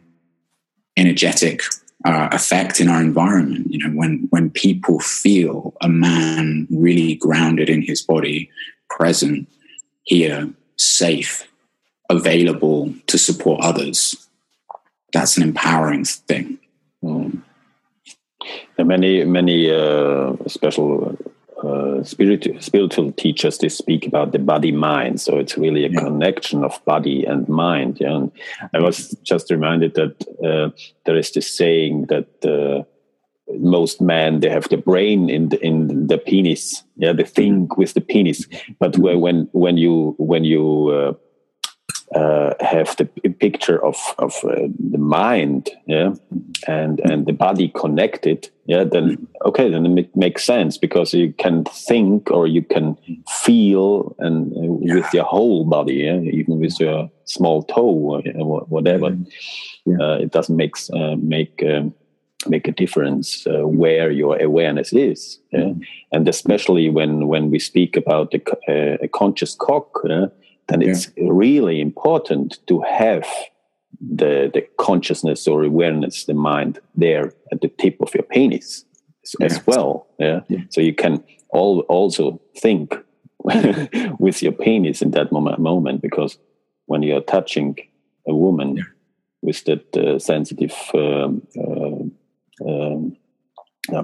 energetic 0.97 1.61
uh, 2.05 2.29
effect 2.31 2.79
in 2.79 2.89
our 2.89 3.01
environment 3.01 3.65
you 3.69 3.79
know 3.79 3.93
when 3.95 4.27
when 4.29 4.49
people 4.49 4.99
feel 4.99 5.73
a 5.81 5.89
man 5.89 6.67
really 6.69 7.15
grounded 7.15 7.69
in 7.69 7.81
his 7.81 8.01
body 8.01 8.49
present 8.89 9.47
here, 10.03 10.49
safe, 10.77 11.47
available 12.09 12.93
to 13.07 13.17
support 13.17 13.61
others. 13.63 14.27
That's 15.13 15.37
an 15.37 15.43
empowering 15.43 16.05
thing. 16.05 16.59
Mm. 17.03 17.41
many, 18.77 19.23
many 19.25 19.71
uh, 19.71 20.33
special 20.47 21.17
uh, 21.63 22.03
spiritual 22.03 22.59
spiritual 22.59 23.11
teachers 23.11 23.57
they 23.57 23.69
speak 23.69 24.07
about 24.07 24.31
the 24.31 24.39
body 24.39 24.71
mind. 24.71 25.21
So 25.21 25.37
it's 25.37 25.57
really 25.57 25.85
a 25.85 25.89
yeah. 25.89 25.99
connection 25.99 26.63
of 26.63 26.83
body 26.85 27.25
and 27.25 27.47
mind 27.47 27.97
yeah. 27.99 28.15
And 28.15 28.31
i 28.73 28.79
was 28.79 29.09
just 29.23 29.51
reminded 29.51 29.93
that 29.95 30.15
uh, 30.43 30.69
there 31.05 31.17
is 31.17 31.31
this 31.31 31.55
saying 31.55 32.07
that 32.07 32.27
uh, 32.45 32.83
most 33.59 34.01
men 34.01 34.39
they 34.39 34.49
have 34.49 34.69
the 34.69 34.77
brain 34.77 35.29
in 35.29 35.49
the 35.49 35.59
in 35.65 36.07
the 36.07 36.17
penis 36.17 36.83
yeah 36.95 37.13
they 37.13 37.25
think 37.25 37.77
with 37.77 37.93
the 37.93 38.01
penis. 38.01 38.47
But 38.79 38.97
when 38.97 39.49
when 39.51 39.77
you 39.77 40.15
when 40.17 40.43
you 40.43 41.17
uh, 42.15 42.53
have 42.59 42.95
the 42.97 43.05
picture 43.39 43.83
of 43.83 43.95
of 44.17 44.33
uh, 44.43 44.67
the 44.91 44.97
mind 44.97 45.69
yeah 45.87 46.13
and 46.67 46.99
and 46.99 47.25
the 47.25 47.33
body 47.33 47.69
connected 47.69 48.49
yeah 48.65 48.83
then 48.83 49.27
okay 49.45 49.69
then 49.69 49.97
it 49.97 50.13
makes 50.15 50.43
sense 50.43 50.77
because 50.77 51.13
you 51.13 51.33
can 51.33 51.63
think 51.63 52.29
or 52.29 52.47
you 52.47 52.61
can 52.61 52.97
feel 53.29 54.13
and 54.19 54.51
uh, 54.51 54.95
with 54.95 55.13
your 55.13 55.23
whole 55.23 55.63
body 55.63 55.95
yeah 55.95 56.19
even 56.19 56.59
with 56.59 56.79
your 56.79 57.09
small 57.23 57.63
toe 57.63 58.21
or 58.35 58.61
whatever 58.65 59.17
yeah. 59.85 59.97
Uh, 59.99 60.17
it 60.17 60.31
doesn't 60.31 60.57
make 60.57 60.75
uh, 60.93 61.15
make 61.15 61.63
um, 61.63 61.93
make 62.47 62.67
a 62.67 62.71
difference 62.71 63.45
uh, 63.47 63.67
where 63.67 64.11
your 64.11 64.37
awareness 64.41 64.91
is 64.93 65.39
yeah? 65.51 65.59
mm-hmm. 65.59 65.81
and 66.11 66.27
especially 66.27 66.89
when 66.89 67.27
when 67.27 67.49
we 67.49 67.59
speak 67.59 67.95
about 67.95 68.31
the, 68.31 68.41
uh, 68.67 68.97
a 69.01 69.07
conscious 69.07 69.55
cock 69.55 70.01
uh, 70.09 70.27
then 70.71 70.81
yeah. 70.81 70.89
it's 70.89 71.11
really 71.17 71.81
important 71.81 72.59
to 72.67 72.81
have 72.81 73.27
the 73.99 74.49
the 74.53 74.65
consciousness 74.77 75.47
or 75.47 75.63
awareness 75.63 76.25
the 76.25 76.33
mind 76.33 76.79
there 76.95 77.33
at 77.51 77.61
the 77.61 77.67
tip 77.67 77.97
of 78.01 78.13
your 78.15 78.23
penis 78.23 78.85
yeah. 79.39 79.45
as 79.45 79.65
well 79.67 80.07
yeah? 80.19 80.41
so 80.69 80.81
you 80.81 80.93
can 80.93 81.23
all, 81.51 81.81
also 81.81 82.41
think 82.57 82.95
with 84.19 84.41
your 84.41 84.51
penis 84.51 85.01
in 85.01 85.11
that 85.11 85.31
moment, 85.31 85.59
moment 85.59 86.01
because 86.01 86.37
when 86.85 87.03
you're 87.03 87.21
touching 87.21 87.77
a 88.27 88.33
woman 88.33 88.85
with 89.41 89.63
that 89.65 89.97
uh, 89.97 90.19
sensitive 90.19 90.75
um, 90.93 91.41
uh, 91.57 92.67
um, 92.67 93.17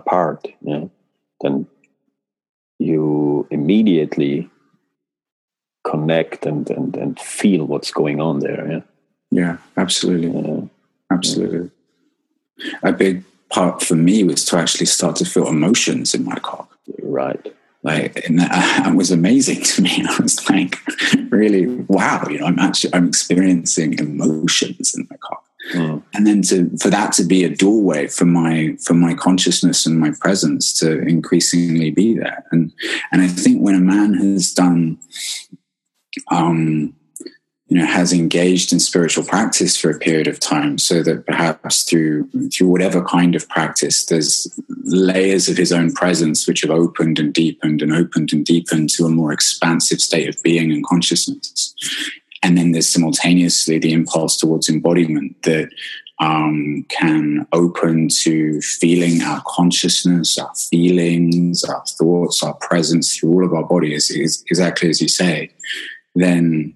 part, 0.06 0.48
yeah, 0.62 0.86
then 1.42 1.68
you 2.80 3.48
immediately 3.52 4.50
connect 5.90 6.46
and, 6.46 6.70
and, 6.70 6.96
and 6.96 7.20
feel 7.20 7.66
what's 7.66 7.92
going 7.92 8.20
on 8.20 8.40
there. 8.40 8.72
Yeah, 8.72 8.82
yeah 9.32 9.58
absolutely. 9.78 10.30
Yeah. 10.30 10.62
Absolutely. 11.12 11.72
A 12.84 12.92
big 12.92 13.24
part 13.50 13.82
for 13.82 13.96
me 13.96 14.24
was 14.24 14.44
to 14.46 14.58
actually 14.58 14.88
start 14.88 15.16
to 15.18 15.26
feel 15.26 15.48
emotions 15.48 16.14
in 16.14 16.26
my 16.26 16.36
cock. 16.36 16.78
Right. 17.02 17.54
Like, 17.84 18.28
and 18.28 18.40
that 18.40 18.94
was 18.96 19.12
amazing 19.12 19.64
to 19.64 19.82
me. 19.82 20.04
I 20.10 20.22
was 20.22 20.50
like, 20.50 20.78
really, 21.30 21.68
wow, 21.88 22.26
you 22.30 22.40
know, 22.40 22.48
I'm 22.48 22.60
actually, 22.60 22.94
I'm 22.94 23.08
experiencing 23.08 23.98
emotions 24.00 24.96
in 24.96 25.08
my 25.10 25.18
cock. 25.18 25.44
Mm. 25.74 26.02
And 26.14 26.26
then 26.26 26.42
to 26.44 26.70
for 26.78 26.90
that 26.90 27.12
to 27.14 27.26
be 27.26 27.44
a 27.44 27.54
doorway 27.54 28.08
for 28.08 28.24
my 28.24 28.78
for 28.82 28.94
my 28.94 29.14
consciousness 29.14 29.86
and 29.86 30.00
my 30.00 30.14
presence 30.22 30.72
to 30.80 31.02
increasingly 31.02 31.92
be 31.92 32.18
there. 32.18 32.46
And 32.52 32.72
and 33.12 33.22
I 33.22 33.28
think 33.28 33.62
when 33.62 33.76
a 33.76 33.80
man 33.82 34.14
has 34.14 34.54
done 34.54 34.98
um 36.32 36.94
you 37.68 37.78
know 37.78 37.86
has 37.86 38.14
engaged 38.14 38.72
in 38.72 38.80
spiritual 38.80 39.24
practice 39.24 39.76
for 39.76 39.90
a 39.90 40.00
period 40.00 40.28
of 40.28 40.40
time 40.40 40.78
so 40.78 41.04
that 41.04 41.26
perhaps 41.26 41.84
through 41.84 42.30
through 42.50 42.68
whatever 42.68 43.04
kind 43.04 43.36
of 43.36 43.48
practice 43.50 44.06
there's 44.06 44.48
layers 44.86 45.50
of 45.50 45.58
his 45.58 45.72
own 45.72 45.92
presence 45.92 46.48
which 46.48 46.62
have 46.62 46.72
opened 46.72 47.20
and 47.20 47.34
deepened 47.34 47.82
and 47.82 47.94
opened 47.94 48.32
and 48.32 48.46
deepened 48.46 48.90
to 48.90 49.06
a 49.06 49.10
more 49.10 49.34
expansive 49.34 50.00
state 50.00 50.30
of 50.30 50.42
being 50.44 50.72
and 50.72 50.86
consciousness 50.86 51.76
and 52.44 52.58
then 52.58 52.72
there's 52.72 52.88
simultaneously 52.88 53.80
the 53.80 53.92
impulse 53.92 54.38
towards 54.38 54.70
embodiment 54.70 55.42
that 55.44 55.70
um, 56.20 56.86
can 56.90 57.48
open 57.54 58.08
to 58.10 58.60
feeling 58.62 59.22
our 59.22 59.42
consciousness, 59.46 60.38
our 60.38 60.54
feelings, 60.56 61.64
our 61.64 61.84
thoughts, 61.86 62.42
our 62.42 62.56
presence 62.56 63.16
through 63.16 63.34
all 63.34 63.46
of 63.46 63.54
our 63.54 63.64
bodies, 63.64 64.10
is 64.10 64.44
exactly 64.50 64.90
as 64.90 65.02
you 65.02 65.08
say. 65.08 65.52
Then, 66.20 66.74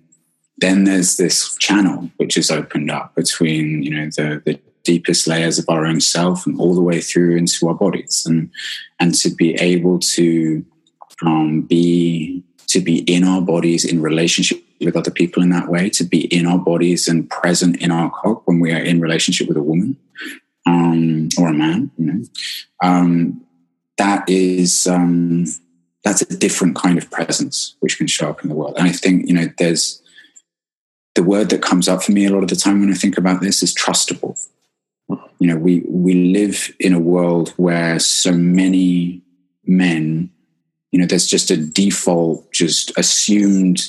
then 0.57 0.83
there's 0.83 1.17
this 1.17 1.55
channel 1.57 2.09
which 2.17 2.37
is 2.37 2.51
opened 2.51 2.91
up 2.91 3.15
between 3.15 3.83
you 3.83 3.91
know 3.95 4.05
the, 4.05 4.41
the 4.45 4.59
deepest 4.83 5.27
layers 5.27 5.59
of 5.59 5.65
our 5.69 5.85
own 5.85 6.01
self 6.01 6.45
and 6.45 6.59
all 6.59 6.75
the 6.75 6.81
way 6.81 7.01
through 7.01 7.37
into 7.37 7.67
our 7.67 7.73
bodies, 7.73 8.25
and 8.27 8.51
and 8.99 9.15
to 9.15 9.29
be 9.29 9.55
able 9.55 9.99
to 9.99 10.65
um, 11.25 11.61
be 11.61 12.43
to 12.67 12.79
be 12.79 12.99
in 12.99 13.23
our 13.23 13.41
bodies 13.41 13.83
in 13.83 14.01
relationship 14.01 14.63
with 14.79 14.95
other 14.95 15.11
people 15.11 15.43
in 15.43 15.49
that 15.49 15.69
way, 15.69 15.89
to 15.89 16.03
be 16.03 16.21
in 16.33 16.45
our 16.45 16.57
bodies 16.57 17.07
and 17.07 17.29
present 17.29 17.81
in 17.81 17.91
our 17.91 18.09
cock 18.09 18.47
when 18.47 18.59
we 18.59 18.71
are 18.71 18.83
in 18.83 19.01
relationship 19.01 19.47
with 19.47 19.57
a 19.57 19.63
woman 19.63 19.97
um, 20.65 21.29
or 21.37 21.47
a 21.47 21.53
man, 21.53 21.91
you 21.97 22.05
know, 22.05 22.23
um, 22.83 23.41
that 23.97 24.27
is 24.27 24.87
um, 24.87 25.45
that's 26.03 26.21
a 26.21 26.37
different 26.37 26.75
kind 26.75 26.97
of 26.97 27.09
presence 27.11 27.75
which 27.79 27.97
can 27.97 28.07
show 28.07 28.29
up 28.29 28.43
in 28.43 28.49
the 28.49 28.55
world. 28.55 28.75
And 28.77 28.87
I 28.87 28.91
think 28.91 29.27
you 29.27 29.33
know, 29.33 29.49
there's 29.57 30.01
the 31.15 31.23
word 31.23 31.49
that 31.49 31.61
comes 31.61 31.87
up 31.87 32.03
for 32.03 32.11
me 32.11 32.25
a 32.25 32.31
lot 32.31 32.43
of 32.43 32.49
the 32.49 32.55
time 32.55 32.79
when 32.79 32.91
I 32.91 32.95
think 32.95 33.17
about 33.17 33.41
this 33.41 33.61
is 33.61 33.75
trustable. 33.75 34.39
You 35.39 35.47
know, 35.47 35.57
we 35.57 35.83
we 35.87 36.13
live 36.13 36.73
in 36.79 36.93
a 36.93 36.99
world 36.99 37.53
where 37.57 37.99
so 37.99 38.31
many 38.31 39.21
men, 39.65 40.31
you 40.91 40.99
know, 40.99 41.05
there's 41.05 41.27
just 41.27 41.51
a 41.51 41.57
default, 41.57 42.51
just 42.53 42.97
assumed 42.97 43.81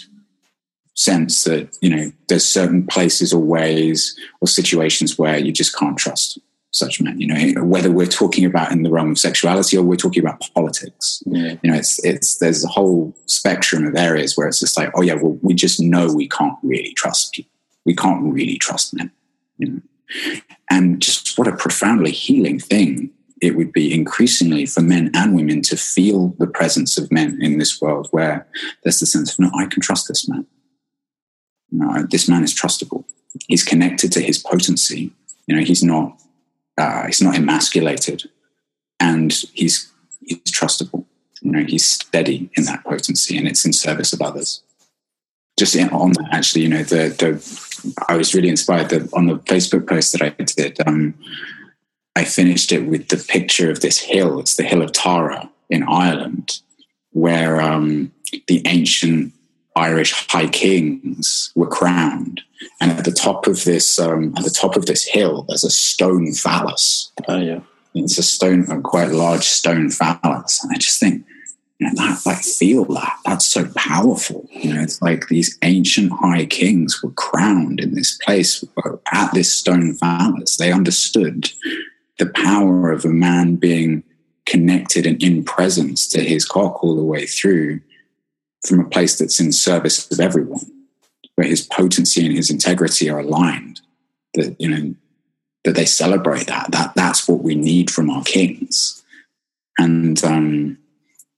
sense 0.94 1.44
that 1.44 1.76
you 1.80 1.88
know 1.88 2.12
there's 2.28 2.44
certain 2.44 2.86
places 2.86 3.32
or 3.32 3.42
ways 3.42 4.14
or 4.40 4.48
situations 4.48 5.18
where 5.18 5.38
you 5.38 5.50
just 5.50 5.76
can't 5.76 5.96
trust 5.96 6.38
such 6.72 7.00
men. 7.00 7.20
You 7.20 7.26
know, 7.28 7.64
whether 7.64 7.90
we're 7.90 8.06
talking 8.06 8.44
about 8.44 8.72
in 8.72 8.82
the 8.82 8.90
realm 8.90 9.12
of 9.12 9.18
sexuality 9.18 9.76
or 9.76 9.82
we're 9.82 9.96
talking 9.96 10.22
about 10.22 10.42
politics. 10.54 11.22
Yeah. 11.26 11.56
You 11.62 11.70
know, 11.70 11.76
it's 11.76 12.02
it's 12.04 12.38
there's 12.38 12.64
a 12.64 12.68
whole 12.68 13.14
spectrum 13.26 13.86
of 13.86 13.94
areas 13.94 14.36
where 14.36 14.48
it's 14.48 14.60
just 14.60 14.76
like, 14.76 14.90
oh 14.94 15.02
yeah, 15.02 15.14
well, 15.14 15.38
we 15.42 15.54
just 15.54 15.80
know 15.80 16.12
we 16.12 16.28
can't 16.28 16.58
really 16.62 16.92
trust 16.94 17.32
people. 17.34 17.52
We 17.84 17.94
can't 17.94 18.32
really 18.32 18.58
trust 18.58 18.94
men. 18.94 19.12
You 19.58 19.68
know, 19.68 20.40
and 20.70 21.00
just 21.00 21.38
what 21.38 21.48
a 21.48 21.56
profoundly 21.56 22.10
healing 22.10 22.58
thing 22.58 23.10
it 23.40 23.56
would 23.56 23.72
be 23.72 23.92
increasingly 23.92 24.66
for 24.66 24.80
men 24.80 25.10
and 25.14 25.34
women 25.34 25.62
to 25.62 25.76
feel 25.76 26.28
the 26.38 26.46
presence 26.46 26.96
of 26.96 27.10
men 27.10 27.38
in 27.42 27.58
this 27.58 27.80
world 27.80 28.06
where 28.12 28.46
there's 28.82 29.00
the 29.00 29.06
sense 29.06 29.32
of 29.32 29.40
no, 29.40 29.50
I 29.58 29.66
can 29.66 29.82
trust 29.82 30.06
this 30.06 30.28
man. 30.28 30.46
No, 31.72 32.06
this 32.08 32.28
man 32.28 32.44
is 32.44 32.54
trustable. 32.54 33.04
He's 33.48 33.64
connected 33.64 34.12
to 34.12 34.20
his 34.20 34.38
potency. 34.38 35.10
You 35.46 35.56
know, 35.56 35.62
he's 35.62 35.82
not 35.82 36.22
uh, 36.78 37.06
he's 37.06 37.22
not 37.22 37.36
emasculated, 37.36 38.28
and 39.00 39.32
he's 39.52 39.90
he's 40.20 40.40
trustable. 40.50 41.04
You 41.40 41.52
know, 41.52 41.64
he's 41.64 41.86
steady 41.86 42.50
in 42.54 42.64
that 42.64 42.84
potency, 42.84 43.36
and 43.36 43.48
it's 43.48 43.64
in 43.64 43.72
service 43.72 44.12
of 44.12 44.22
others. 44.22 44.62
Just 45.58 45.76
in, 45.76 45.90
on 45.90 46.12
that, 46.12 46.28
actually, 46.32 46.62
you 46.62 46.68
know, 46.68 46.82
the 46.82 47.08
the 47.18 47.94
I 48.08 48.16
was 48.16 48.34
really 48.34 48.48
inspired 48.48 48.90
that 48.90 49.12
on 49.12 49.26
the 49.26 49.36
Facebook 49.38 49.88
post 49.88 50.12
that 50.12 50.22
I 50.22 50.30
did. 50.42 50.78
Um, 50.86 51.14
I 52.14 52.24
finished 52.24 52.72
it 52.72 52.86
with 52.86 53.08
the 53.08 53.16
picture 53.16 53.70
of 53.70 53.80
this 53.80 53.98
hill. 53.98 54.38
It's 54.38 54.56
the 54.56 54.62
Hill 54.62 54.82
of 54.82 54.92
Tara 54.92 55.50
in 55.70 55.82
Ireland, 55.82 56.60
where 57.10 57.60
um, 57.60 58.12
the 58.46 58.62
ancient 58.66 59.32
Irish 59.76 60.12
high 60.28 60.48
kings 60.48 61.52
were 61.54 61.66
crowned. 61.66 62.42
And 62.80 62.92
at 62.92 63.04
the 63.04 63.12
top 63.12 63.46
of 63.46 63.64
this, 63.64 63.98
um, 63.98 64.34
at 64.36 64.44
the 64.44 64.50
top 64.50 64.76
of 64.76 64.86
this 64.86 65.04
hill, 65.04 65.44
there's 65.48 65.64
a 65.64 65.70
stone 65.70 66.32
phallus. 66.32 67.10
Oh 67.26 67.38
yeah, 67.38 67.60
it's 67.94 68.18
a 68.18 68.22
stone, 68.22 68.70
a 68.70 68.80
quite 68.80 69.10
large 69.10 69.44
stone 69.44 69.90
phallus. 69.90 70.62
And 70.62 70.72
I 70.72 70.78
just 70.78 71.00
think, 71.00 71.24
you 71.78 71.86
know, 71.86 71.94
that 71.96 72.22
like 72.26 72.38
feel 72.38 72.84
that. 72.86 73.16
That's 73.24 73.46
so 73.46 73.68
powerful. 73.76 74.46
You 74.52 74.74
know, 74.74 74.82
it's 74.82 75.00
like 75.02 75.28
these 75.28 75.58
ancient 75.62 76.12
high 76.12 76.46
kings 76.46 77.02
were 77.02 77.12
crowned 77.12 77.80
in 77.80 77.94
this 77.94 78.18
place 78.18 78.64
at 79.12 79.34
this 79.34 79.52
stone 79.52 79.94
phallus. 79.94 80.56
They 80.56 80.72
understood 80.72 81.50
the 82.18 82.26
power 82.26 82.92
of 82.92 83.04
a 83.04 83.08
man 83.08 83.56
being 83.56 84.04
connected 84.46 85.06
and 85.06 85.22
in 85.22 85.44
presence 85.44 86.06
to 86.08 86.20
his 86.20 86.44
cock 86.44 86.82
all 86.82 86.96
the 86.96 87.02
way 87.02 87.26
through 87.26 87.80
from 88.64 88.80
a 88.80 88.88
place 88.88 89.18
that's 89.18 89.40
in 89.40 89.52
service 89.52 90.10
of 90.10 90.20
everyone, 90.20 90.70
where 91.34 91.46
his 91.46 91.66
potency 91.66 92.26
and 92.26 92.36
his 92.36 92.50
integrity 92.50 93.10
are 93.10 93.20
aligned. 93.20 93.80
That 94.34 94.56
you 94.60 94.68
know 94.68 94.94
that 95.64 95.74
they 95.74 95.84
celebrate 95.84 96.46
that. 96.46 96.70
That 96.72 96.94
that's 96.94 97.28
what 97.28 97.42
we 97.42 97.54
need 97.54 97.90
from 97.90 98.10
our 98.10 98.24
kings. 98.24 99.02
And 99.78 100.22
um, 100.24 100.78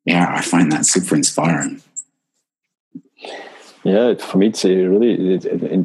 yeah, 0.04 0.32
I 0.34 0.42
find 0.42 0.70
that 0.72 0.86
super 0.86 1.14
inspiring. 1.14 1.82
Yeah, 3.84 4.14
for 4.14 4.38
me, 4.38 4.46
it's 4.46 4.64
really 4.64 5.40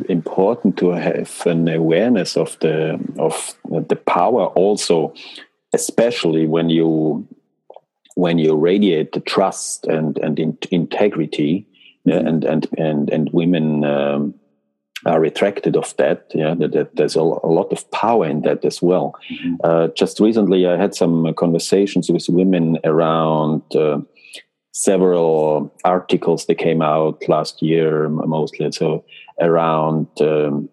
important 0.08 0.77
to 0.77 0.91
have 0.91 1.46
an 1.46 1.67
awareness 1.67 2.38
of 2.38 2.58
the 2.62 2.98
of 3.17 3.55
the 3.65 3.98
power, 3.98 4.46
also, 4.48 5.13
especially 5.74 6.48
when 6.48 6.69
you 6.69 7.27
when 8.20 8.38
you 8.38 8.56
radiate 8.56 9.14
the 9.14 9.22
trust 9.22 9.88
and 9.88 10.18
and 10.20 10.40
in, 10.40 10.58
integrity, 10.72 11.66
mm-hmm. 12.08 12.28
and 12.28 12.44
and 12.44 12.68
and 12.78 13.10
and 13.10 13.30
women 13.32 13.84
um, 13.86 14.34
are 15.06 15.24
attracted 15.24 15.78
of 15.78 15.96
that. 15.98 16.26
Yeah, 16.34 16.54
that, 16.56 16.72
that 16.74 16.96
there's 16.96 17.15
a, 17.15 17.22
a, 17.22 17.52
lot 17.60 17.72
of 17.72 17.89
power 17.91 18.26
in 18.26 18.41
that 18.41 18.65
as 18.65 18.82
well. 18.82 19.15
Mm-hmm. 19.32 19.56
Uh, 19.63 19.88
just 19.96 20.20
recently, 20.20 20.67
I 20.67 20.76
had 20.76 20.93
some 20.96 21.34
conversations 21.36 22.10
with 22.10 22.28
women 22.30 22.78
around. 22.84 23.63
Uh, 23.74 24.02
several 24.72 25.74
articles 25.84 26.46
that 26.46 26.56
came 26.56 26.82
out 26.82 27.28
last 27.28 27.62
year, 27.62 28.08
mostly 28.08 28.72
so 28.72 29.04
around 29.41 30.08
um, 30.22 30.70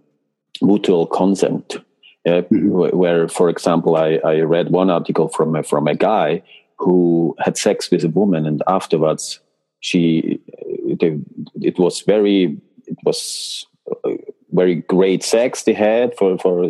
mutual 0.63 1.07
consent. 1.07 1.77
Uh, 2.25 2.43
mm-hmm. 2.43 2.97
Where, 2.97 3.27
for 3.27 3.49
example, 3.49 3.97
I, 3.97 4.21
I 4.25 4.41
read 4.41 4.71
one 4.71 4.91
article 4.91 5.29
from 5.29 5.57
a, 5.57 5.65
from 5.65 5.89
a 5.89 5.97
guy 5.97 6.43
who 6.79 7.35
had 7.39 7.57
sex 7.57 7.91
with 7.91 8.05
a 8.05 8.09
woman, 8.09 8.47
and 8.47 8.63
afterwards, 8.67 9.41
she 9.81 10.41
it, 10.49 11.21
it 11.61 11.79
was 11.79 12.03
very 12.03 12.57
it 12.87 12.99
was 13.05 13.67
uh, 13.91 14.11
very 14.53 14.77
great 14.77 15.23
sex 15.23 15.63
they 15.63 15.73
had 15.73 16.17
for 16.17 16.39
for 16.39 16.65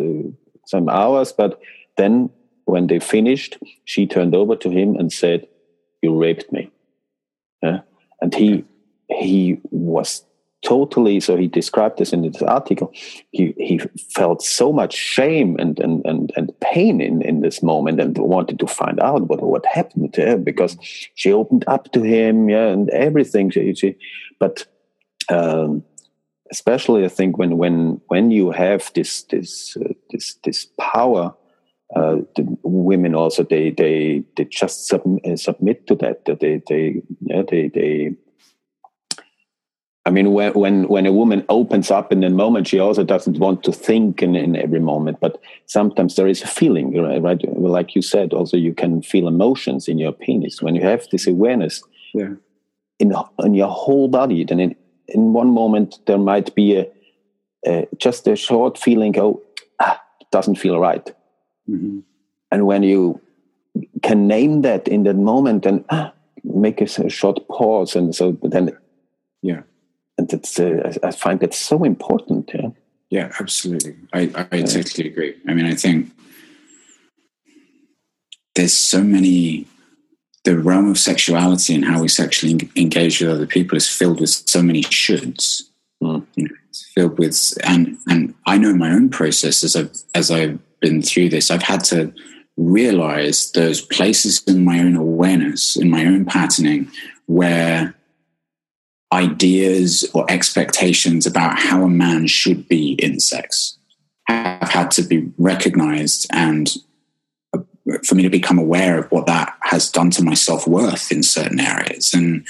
some 0.67 0.89
hours, 0.89 1.33
but 1.33 1.61
then 1.97 2.31
when 2.65 2.89
they 2.89 2.99
finished, 2.99 3.59
she 3.85 4.07
turned 4.07 4.35
over 4.35 4.57
to 4.57 4.71
him 4.71 4.97
and 4.97 5.13
said, 5.13 5.47
"You 6.03 6.17
raped 6.17 6.53
me." 6.53 6.71
Yeah? 7.63 7.81
And 8.21 8.35
he 8.35 8.65
he 9.09 9.59
was 9.71 10.25
totally 10.67 11.21
so 11.21 11.37
he 11.37 11.47
described 11.47 11.97
this 11.99 12.13
in 12.13 12.23
this 12.23 12.43
article 12.43 12.93
he 13.31 13.55
he 13.57 13.79
felt 14.11 14.43
so 14.43 14.73
much 14.73 14.95
shame 14.95 15.57
and 15.61 15.79
and 15.79 16.05
and, 16.05 16.33
and 16.37 16.53
pain 16.61 17.01
in 17.01 17.23
in 17.23 17.41
this 17.41 17.63
moment 17.63 18.01
and 18.01 18.19
wanted 18.19 18.59
to 18.59 18.67
find 18.67 18.99
out 18.99 19.29
what 19.29 19.41
what 19.41 19.65
happened 19.67 20.13
to 20.13 20.23
her 20.27 20.37
because 20.37 20.77
she 21.15 21.33
opened 21.33 21.65
up 21.69 21.93
to 21.93 22.03
him 22.03 22.51
yeah 22.51 22.67
and 22.67 22.91
everything. 22.91 23.49
She, 23.51 23.75
she 23.75 23.95
but 24.41 24.67
um, 25.29 25.85
especially 26.51 27.05
i 27.05 27.09
think 27.09 27.39
when 27.39 27.59
when 27.59 28.01
when 28.09 28.33
you 28.33 28.51
have 28.51 28.91
this 28.95 29.23
this 29.31 29.77
uh, 29.77 29.93
this 30.11 30.35
this 30.45 30.67
power 30.81 31.33
uh, 31.95 32.17
the 32.35 32.45
women 32.65 33.15
also 33.15 33.45
they 33.45 33.71
they 33.71 34.25
they 34.37 34.45
just 34.45 34.89
sub, 34.89 35.03
uh, 35.25 35.37
submit 35.37 35.87
to 35.87 35.95
that 35.95 36.25
that 36.25 36.41
they 36.41 36.61
they 36.69 37.03
yeah 37.21 37.43
they 37.49 37.69
they 37.69 38.17
I 40.07 40.11
mean, 40.11 40.33
when, 40.33 40.53
when 40.53 40.87
when 40.87 41.05
a 41.05 41.13
woman 41.13 41.45
opens 41.49 41.91
up 41.91 42.13
in 42.13 42.21
the 42.21 42.31
moment, 42.31 42.69
she 42.69 42.79
also 42.79 43.03
doesn't 43.03 43.39
want 43.39 43.65
to 43.65 43.73
think 43.73 44.23
in, 44.23 44.37
in 44.37 44.55
every 44.55 44.79
moment. 44.79 45.19
But 45.19 45.41
sometimes 45.67 46.15
there 46.15 46.29
is 46.29 46.43
a 46.43 46.47
feeling, 46.47 46.97
right? 46.97 47.41
Like 47.59 47.97
you 47.97 48.03
said, 48.03 48.33
also 48.33 48.57
you 48.57 48.73
can 48.73 49.03
feel 49.03 49.27
emotions 49.27 49.89
in 49.89 49.99
your 49.99 50.13
penis 50.13 50.63
when 50.63 50.77
you 50.77 50.83
have 50.83 51.09
this 51.11 51.27
awareness. 51.27 51.83
Yeah. 52.15 52.35
In 53.01 53.13
in 53.41 53.55
your 53.55 53.69
whole 53.69 54.07
body, 54.07 54.45
then 54.45 54.61
in, 54.61 54.77
in 55.09 55.33
one 55.33 55.51
moment 55.51 55.99
there 56.07 56.19
might 56.19 56.55
be 56.55 56.77
a, 56.77 56.87
a 57.67 57.89
just 57.99 58.29
a 58.29 58.37
short 58.37 58.79
feeling. 58.79 59.19
Oh, 59.19 59.43
ah, 59.81 60.01
doesn't 60.31 60.55
feel 60.55 60.79
right. 60.79 61.13
Mm-hmm. 61.69 61.99
And 62.53 62.67
when 62.67 62.85
you 62.85 63.21
can 64.05 64.29
name 64.29 64.63
that 64.63 64.87
in 64.87 65.03
that 65.03 65.17
moment 65.17 65.67
and 65.67 65.85
ah, 65.91 66.13
make 66.45 66.81
a, 66.81 66.85
a, 66.85 67.11
short 67.11 67.47
pause, 67.49 67.97
and 67.97 68.15
so 68.15 68.39
then, 68.43 68.71
and 70.19 70.33
it's 70.33 70.59
uh, 70.59 70.93
I 71.03 71.11
find 71.11 71.41
that 71.41 71.55
so 71.55 71.85
important. 71.85 72.51
Yeah, 72.53 72.71
yeah, 73.11 73.33
absolutely. 73.41 73.97
I 74.13 74.47
I 74.51 74.63
totally 74.63 75.09
agree. 75.09 75.35
I 75.49 75.55
mean, 75.55 75.67
I 75.67 75.75
think 75.75 76.11
there's 78.55 78.75
so 78.75 79.03
many. 79.03 79.67
The 80.45 80.57
realm 80.57 80.89
of 80.89 80.97
sexuality 80.97 81.75
and 81.75 81.85
how 81.85 82.01
we 82.01 82.07
sexually 82.07 82.71
engage 82.77 83.21
with 83.21 83.31
other 83.31 83.49
people 83.49 83.77
is 83.77 83.89
filled 83.89 84.21
with 84.21 84.31
so 84.31 84.63
many 84.63 84.83
shoulds. 84.83 85.63
Mm. 86.01 86.25
You 86.37 86.45
know, 86.45 86.55
it's 86.69 86.89
filled 86.95 87.19
with 87.19 87.59
and 87.65 87.99
and 88.07 88.33
I 88.47 88.57
know 88.57 88.73
my 88.73 88.93
own 88.93 89.09
process 89.09 89.65
as 89.65 89.75
I 89.75 89.89
as 90.17 90.31
I've 90.31 90.61
been 90.81 91.03
through 91.03 91.31
this, 91.31 91.51
I've 91.51 91.63
had 91.63 91.83
to 91.85 92.13
realize 92.57 93.51
those 93.53 93.81
places 93.81 94.43
in 94.47 94.65
my 94.65 94.79
own 94.79 94.97
awareness, 94.97 95.77
in 95.77 95.91
my 95.91 96.05
own 96.07 96.25
patterning, 96.25 96.91
where 97.27 97.96
ideas 99.13 100.09
or 100.15 100.29
expectations 100.31 101.27
about 101.27 101.59
how 101.59 101.83
a 101.83 101.89
man 101.89 102.27
should 102.27 102.69
be 102.69 102.93
in 102.95 103.21
sex 103.21 103.79
have 104.27 104.69
had 104.69 104.91
to 104.91 105.03
be 105.03 105.31
recognized 105.39 106.27
and 106.33 106.75
uh, 107.55 107.61
for 108.05 108.17
me 108.17 108.23
to 108.25 108.31
become 108.31 108.59
aware 108.59 108.99
of 108.99 109.11
what 109.13 109.27
that 109.27 109.57
has 109.63 109.91
done 109.91 110.11
to 110.11 110.25
my 110.25 110.35
self-worth 110.35 111.13
in 111.13 111.23
certain 111.23 111.61
areas 111.61 112.13
and 112.13 112.45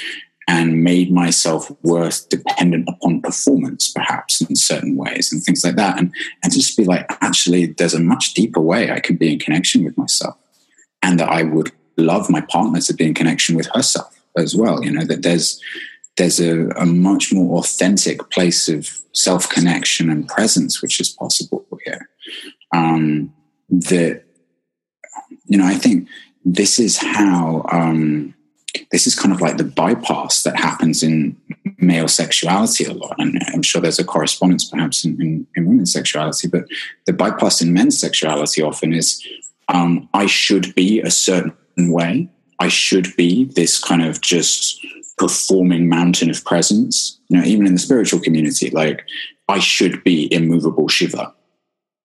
and 0.49 0.85
made 0.85 1.11
myself 1.11 1.71
worth 1.83 2.29
dependent 2.29 2.89
upon 2.89 3.21
performance, 3.21 3.91
perhaps 3.91 4.41
in 4.41 4.55
certain 4.55 4.97
ways, 4.97 5.33
and 5.33 5.43
things 5.43 5.65
like 5.65 5.77
that. 5.77 5.99
And 5.99 6.15
and 6.43 6.53
to 6.53 6.59
just 6.59 6.77
be 6.77 6.85
like, 6.85 7.07
actually, 7.21 7.67
there's 7.67 7.95
a 7.95 8.01
much 8.01 8.35
deeper 8.35 8.61
way 8.61 8.91
I 8.91 9.01
can 9.01 9.17
be 9.17 9.33
in 9.33 9.39
connection 9.39 9.85
with 9.85 9.99
myself, 9.99 10.37
and 11.03 11.19
that 11.19 11.29
I 11.29 11.43
would 11.43 11.73
love 11.97 12.31
my 12.31 12.43
partner 12.43 12.81
to 12.81 12.95
be 12.95 13.07
in 13.07 13.15
connection 13.15 13.57
with 13.57 13.67
herself 13.75 14.17
as 14.37 14.55
well. 14.55 14.85
You 14.85 14.93
know 14.93 15.05
that 15.05 15.23
there's 15.23 15.61
there's 16.17 16.41
a, 16.41 16.69
a 16.71 16.87
much 16.87 17.33
more 17.33 17.59
authentic 17.59 18.31
place 18.31 18.69
of 18.69 18.89
self 19.13 19.49
connection 19.49 20.11
and 20.11 20.29
presence 20.29 20.83
which 20.83 21.01
is 21.01 21.11
possible 21.11 21.67
here. 21.85 22.09
Um, 22.75 23.33
that 23.69 24.25
you 25.47 25.59
know, 25.59 25.67
I 25.67 25.75
think 25.75 26.09
this 26.45 26.79
is 26.79 26.99
how. 26.99 27.67
Um, 27.71 28.35
this 28.91 29.07
is 29.07 29.19
kind 29.19 29.35
of 29.35 29.41
like 29.41 29.57
the 29.57 29.65
bypass 29.65 30.43
that 30.43 30.57
happens 30.57 31.03
in 31.03 31.35
male 31.79 32.09
sexuality 32.09 32.85
a 32.85 32.93
lot. 32.93 33.15
And 33.19 33.41
I'm 33.55 33.63
sure 33.63 33.81
there's 33.81 33.99
a 33.99 34.05
correspondence 34.05 34.65
perhaps 34.65 35.05
in, 35.05 35.21
in, 35.21 35.47
in 35.57 35.67
women's 35.67 35.93
sexuality, 35.93 36.49
but 36.49 36.65
the 37.07 37.13
bypass 37.15 37.63
in 37.63 37.73
men's 37.73 37.99
sexuality 37.99 38.63
often 38.63 38.93
is 38.93 39.27
um, 39.69 40.09
I 40.15 40.27
should 40.27 40.75
be 40.75 41.01
a 41.01 41.11
certain 41.11 41.91
way. 41.91 42.29
I 42.59 42.69
should 42.69 43.15
be 43.17 43.45
this 43.45 43.79
kind 43.79 44.03
of 44.05 44.21
just 44.21 44.85
performing 45.19 45.89
mountain 45.89 46.31
of 46.31 46.45
presence. 46.45 47.19
You 47.29 47.39
know, 47.39 47.45
even 47.45 47.67
in 47.67 47.73
the 47.73 47.79
spiritual 47.79 48.21
community, 48.21 48.71
like 48.71 49.07
I 49.49 49.59
should 49.59 50.03
be 50.05 50.33
immovable 50.33 50.89
Shiva. 50.89 51.33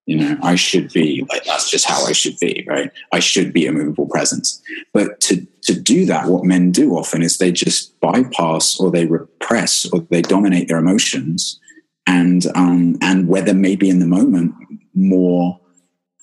You 0.08 0.18
know, 0.18 0.38
I 0.42 0.56
should 0.56 0.92
be 0.92 1.26
like 1.30 1.44
that's 1.46 1.70
just 1.70 1.86
how 1.86 2.06
I 2.06 2.12
should 2.12 2.38
be, 2.40 2.66
right? 2.68 2.92
I 3.14 3.20
should 3.20 3.54
be 3.54 3.68
a 3.68 3.72
movable 3.72 4.08
presence. 4.08 4.62
But 4.94 5.22
to 5.22 5.46
to 5.64 5.80
do 5.80 6.06
that, 6.08 6.28
what 6.28 6.44
men 6.44 6.72
do 6.72 6.96
often 6.96 7.22
is 7.22 7.38
they 7.38 7.52
just 7.52 8.00
bypass 8.00 8.80
or 8.80 8.90
they 8.90 9.06
repress 9.06 9.86
or 9.94 10.02
they 10.10 10.24
dominate 10.24 10.68
their 10.68 10.80
emotions, 10.80 11.60
and 12.08 12.46
um, 12.56 12.98
and 13.02 13.28
whether 13.28 13.54
maybe 13.54 13.90
in 13.90 14.00
the 14.00 14.08
moment 14.08 14.56
more 14.96 15.60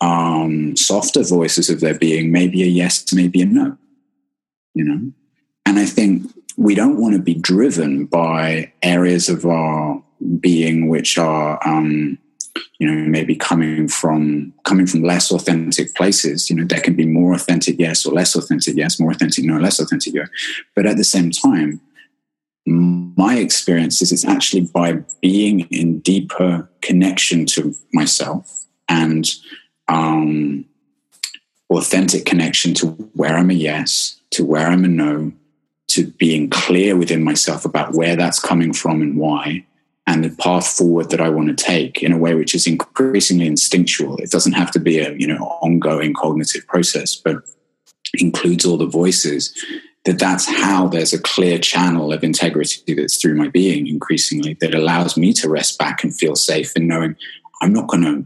um, 0.01 0.77
softer 0.77 1.23
voices 1.23 1.71
of 1.71 1.81
their 1.81 1.97
being, 1.97 2.33
maybe 2.33 2.63
a 2.65 2.67
yes, 2.67 3.13
maybe 3.13 3.43
a 3.43 3.47
no. 3.47 3.79
You 4.75 4.85
know, 4.85 5.13
and 5.67 5.79
I 5.79 5.87
think 5.87 6.31
we 6.59 6.75
don't 6.75 7.01
want 7.01 7.15
to 7.15 7.23
be 7.23 7.35
driven 7.35 8.05
by 8.05 8.73
areas 8.83 9.29
of 9.29 9.47
our 9.47 10.03
being 10.41 10.89
which 10.89 11.17
are 11.17 11.61
um, 11.67 12.19
you 12.81 12.91
know 12.91 13.09
maybe 13.09 13.37
coming 13.37 13.87
from 13.87 14.53
coming 14.65 14.87
from 14.87 15.03
less 15.03 15.31
authentic 15.31 15.95
places. 15.95 16.51
You 16.51 16.57
know 16.57 16.65
there 16.65 16.81
can 16.81 16.97
be 16.97 17.07
more 17.07 17.33
authentic 17.33 17.77
yes 17.79 18.05
or 18.05 18.13
less 18.13 18.35
authentic 18.35 18.77
yes 18.77 18.99
more 18.99 19.13
authentic 19.13 19.45
no 19.45 19.57
less 19.57 19.79
authentic 19.79 20.15
no 20.15 20.25
but 20.75 20.85
at 20.85 20.97
the 20.97 21.05
same 21.05 21.31
time 21.31 21.81
my 22.67 23.37
experience 23.37 24.03
is 24.03 24.13
it's 24.13 24.27
actually 24.27 24.63
by 24.63 24.99
being 25.23 25.61
in 25.71 26.01
deeper 26.01 26.69
connection 26.83 27.47
to 27.47 27.75
myself 27.95 28.67
and 28.89 29.31
um, 29.87 30.67
authentic 31.71 32.27
connection 32.27 32.75
to 32.75 32.89
where 33.15 33.37
i'm 33.37 33.51
a 33.51 33.55
yes 33.55 34.21
to 34.31 34.45
where 34.45 34.67
i'm 34.67 34.85
a 34.85 34.89
no 34.89 35.33
to 35.99 36.13
being 36.13 36.49
clear 36.51 36.97
within 36.97 37.25
myself 37.25 37.65
about 37.65 37.95
where 37.95 38.17
that's 38.17 38.41
coming 38.41 38.73
from 38.73 39.03
and 39.03 39.17
why 39.17 39.65
and 40.09 40.25
the 40.25 40.31
path 40.31 40.67
forward 40.67 41.11
that 41.11 41.21
I 41.21 41.29
want 41.29 41.49
to 41.49 41.65
take 41.65 42.03
in 42.03 42.13
a 42.13 42.19
way 42.19 42.35
which 42.35 42.55
is 42.55 42.67
increasingly 42.67 43.47
instinctual. 43.47 44.17
It 44.17 44.31
doesn't 44.31 44.55
have 44.55 44.71
to 44.71 44.81
be 44.81 44.99
a 44.99 45.13
you 45.13 45.27
know 45.27 45.45
ongoing 45.61 46.15
cognitive 46.15 46.67
process, 46.67 47.15
but 47.15 47.37
includes 48.15 48.65
all 48.65 48.79
the 48.79 48.87
voices. 48.87 49.55
That 50.05 50.19
that's 50.19 50.47
how 50.47 50.89
there's 50.89 51.13
a 51.13 51.21
clear 51.21 51.59
channel 51.59 52.15
of 52.15 52.25
integrity 52.25 52.95
that's 52.95 53.21
through 53.21 53.35
my 53.35 53.49
being 53.49 53.87
increasingly 53.87 54.57
that 54.61 54.75
allows 54.75 55.19
me 55.19 55.35
to 55.35 55.51
rest 55.51 55.79
back 55.79 56.03
and 56.03 56.17
feel 56.17 56.35
safe 56.35 56.75
in 56.77 56.87
knowing 56.87 57.15
I'm 57.61 57.75
not 57.75 57.89
going 57.89 58.05
to 58.05 58.25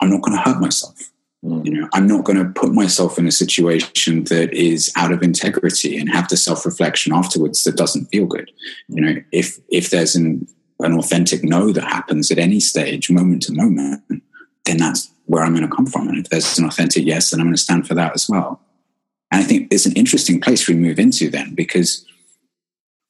I'm 0.00 0.10
not 0.10 0.22
going 0.22 0.36
to 0.36 0.42
hurt 0.42 0.60
myself. 0.60 1.10
You 1.46 1.80
know, 1.80 1.88
I'm 1.92 2.06
not 2.06 2.24
going 2.24 2.38
to 2.38 2.50
put 2.60 2.72
myself 2.72 3.18
in 3.18 3.26
a 3.26 3.32
situation 3.32 4.24
that 4.24 4.52
is 4.52 4.92
out 4.96 5.12
of 5.12 5.22
integrity 5.22 5.96
and 5.96 6.10
have 6.10 6.28
the 6.28 6.36
self 6.36 6.66
reflection 6.66 7.12
afterwards 7.12 7.62
that 7.64 7.76
doesn't 7.76 8.06
feel 8.06 8.26
good. 8.26 8.50
You 8.88 9.00
know, 9.00 9.22
if 9.32 9.58
if 9.68 9.90
there's 9.90 10.16
an 10.16 10.48
an 10.80 10.98
authentic 10.98 11.42
no 11.44 11.72
that 11.72 11.84
happens 11.84 12.30
at 12.30 12.38
any 12.38 12.60
stage, 12.60 13.10
moment 13.10 13.42
to 13.42 13.52
moment, 13.52 14.02
then 14.64 14.76
that's 14.78 15.10
where 15.26 15.42
I'm 15.42 15.54
going 15.54 15.68
to 15.68 15.74
come 15.74 15.86
from. 15.86 16.08
And 16.08 16.18
if 16.18 16.30
there's 16.30 16.58
an 16.58 16.66
authentic 16.66 17.04
yes, 17.04 17.30
then 17.30 17.40
I'm 17.40 17.46
going 17.46 17.54
to 17.56 17.62
stand 17.62 17.86
for 17.86 17.94
that 17.94 18.14
as 18.14 18.28
well. 18.28 18.60
And 19.30 19.42
I 19.42 19.44
think 19.44 19.68
it's 19.72 19.86
an 19.86 19.92
interesting 19.94 20.40
place 20.40 20.68
we 20.68 20.74
move 20.74 20.98
into 20.98 21.30
then, 21.30 21.54
because 21.54 22.04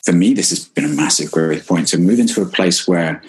for 0.04 0.12
me, 0.12 0.32
this 0.32 0.50
has 0.50 0.64
been 0.64 0.84
a 0.84 0.88
massive 0.88 1.30
growth 1.30 1.66
point 1.66 1.88
to 1.88 1.98
move 1.98 2.20
into 2.20 2.40
a 2.42 2.46
place 2.46 2.86
where 2.86 3.22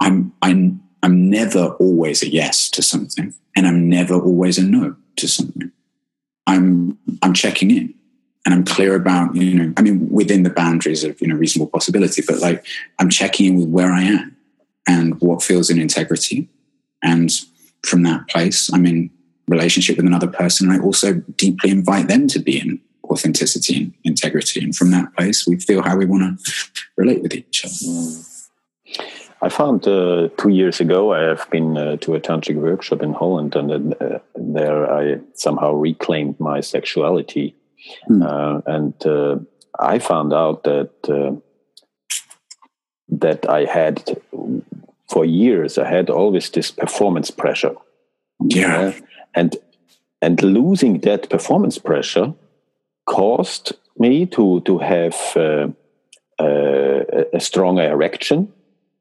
I'm, 0.00 0.32
I'm, 0.42 0.80
I'm 1.02 1.30
never 1.30 1.68
always 1.80 2.22
a 2.22 2.28
yes 2.28 2.68
to 2.70 2.82
something, 2.82 3.34
and 3.56 3.66
I'm 3.66 3.88
never 3.88 4.14
always 4.14 4.58
a 4.58 4.62
no 4.62 4.96
to 5.16 5.28
something. 5.28 5.70
I'm, 6.46 6.98
I'm 7.22 7.34
checking 7.34 7.70
in 7.70 7.94
and 8.44 8.54
I'm 8.54 8.64
clear 8.64 8.94
about, 8.94 9.36
you 9.36 9.54
know, 9.54 9.72
I 9.76 9.82
mean, 9.82 10.08
within 10.08 10.42
the 10.42 10.50
boundaries 10.50 11.04
of, 11.04 11.20
you 11.20 11.28
know, 11.28 11.34
reasonable 11.36 11.70
possibility, 11.70 12.22
but 12.26 12.38
like 12.38 12.64
I'm 12.98 13.10
checking 13.10 13.46
in 13.46 13.56
with 13.56 13.68
where 13.68 13.92
I 13.92 14.02
am 14.02 14.36
and 14.86 15.20
what 15.20 15.42
feels 15.42 15.68
in 15.68 15.78
integrity. 15.78 16.48
And 17.02 17.30
from 17.84 18.02
that 18.04 18.26
place, 18.28 18.72
I'm 18.72 18.86
in 18.86 19.10
relationship 19.46 19.98
with 19.98 20.06
another 20.06 20.28
person. 20.28 20.70
And 20.70 20.80
I 20.80 20.82
also 20.82 21.14
deeply 21.36 21.70
invite 21.70 22.08
them 22.08 22.26
to 22.28 22.38
be 22.38 22.58
in 22.58 22.80
authenticity 23.04 23.76
and 23.76 23.94
integrity. 24.04 24.62
And 24.62 24.74
from 24.74 24.90
that 24.92 25.14
place, 25.14 25.46
we 25.46 25.56
feel 25.56 25.82
how 25.82 25.96
we 25.96 26.06
want 26.06 26.38
to 26.38 26.70
relate 26.96 27.22
with 27.22 27.34
each 27.34 27.64
other. 27.64 27.74
Mm. 27.74 28.24
I 29.40 29.48
found 29.48 29.86
uh, 29.86 30.28
two 30.36 30.48
years 30.48 30.80
ago 30.80 31.12
I 31.12 31.20
have 31.20 31.48
been 31.50 31.76
uh, 31.76 31.96
to 31.98 32.14
a 32.14 32.20
tantric 32.20 32.56
workshop 32.56 33.02
in 33.02 33.12
Holland, 33.12 33.54
and 33.54 33.94
uh, 34.00 34.18
there 34.34 34.92
I 34.92 35.20
somehow 35.34 35.72
reclaimed 35.72 36.40
my 36.40 36.60
sexuality 36.60 37.54
Mm. 38.08 38.22
Uh, 38.22 38.62
and 38.66 39.06
uh, 39.06 39.38
I 39.78 39.98
found 39.98 40.32
out 40.32 40.64
that 40.64 40.90
uh, 41.08 41.36
that 43.08 43.48
I 43.48 43.64
had 43.64 44.18
for 45.08 45.24
years. 45.24 45.78
I 45.78 45.88
had 45.88 46.10
always 46.10 46.50
this 46.50 46.70
performance 46.70 47.30
pressure. 47.30 47.74
Yeah, 48.40 48.92
and 49.34 49.56
and 50.20 50.42
losing 50.42 51.00
that 51.00 51.30
performance 51.30 51.78
pressure 51.78 52.34
caused 53.06 53.72
me 53.98 54.26
to 54.26 54.60
to 54.60 54.78
have 54.78 55.16
uh, 55.36 55.68
uh, 56.38 57.24
a 57.32 57.40
stronger 57.40 57.90
erection 57.90 58.52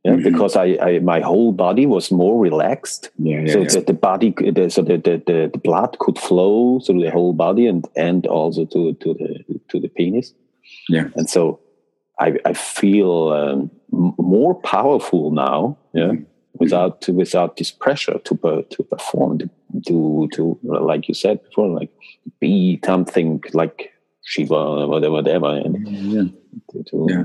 yeah, 0.08 0.14
mm-hmm. 0.14 0.32
because 0.32 0.56
I, 0.56 0.78
I, 0.82 1.00
my 1.00 1.20
whole 1.20 1.52
body 1.52 1.86
was 1.86 2.12
more 2.12 2.40
relaxed 2.42 3.12
yeah, 3.20 3.42
yeah, 3.42 3.54
so 3.54 3.64
that 3.66 3.88
the 3.88 3.94
body 3.94 4.34
the, 4.38 4.70
so 4.70 4.82
the, 4.82 4.98
the, 4.98 5.22
the, 5.28 5.50
the, 5.52 5.58
blood 5.58 5.98
could 6.00 6.18
flow 6.18 6.80
through 6.80 7.02
the 7.02 7.12
whole 7.12 7.34
body 7.34 7.68
and 7.68 7.86
and 7.98 8.26
also 8.26 8.64
to 8.66 8.94
to 8.94 9.14
the 9.16 9.44
to 9.68 9.80
the 9.82 9.90
penis 9.90 10.34
yeah 10.88 11.10
and 11.16 11.30
so 11.30 11.60
i 12.20 12.38
i 12.46 12.54
feel 12.54 13.30
um, 13.30 13.70
more 14.18 14.56
powerful 14.62 15.32
now 15.32 15.78
yeah 15.94 16.04
mm-hmm. 16.04 16.24
without 16.54 17.06
without 17.10 17.58
this 17.58 17.72
pressure 17.72 18.18
to 18.24 18.66
to 18.70 18.84
perform 18.84 19.40
to, 19.40 19.50
to 19.88 20.30
to 20.32 20.58
like 20.64 21.10
you 21.10 21.14
said 21.14 21.44
before 21.44 21.68
like 21.68 21.92
be 22.40 22.80
something 22.86 23.44
like 23.52 23.92
shiva 24.24 24.88
whatever 24.88 25.16
whatever 25.16 25.50
and 25.58 25.88
yeah. 25.88 26.24
to, 26.72 26.84
to, 26.84 27.08
yeah 27.10 27.24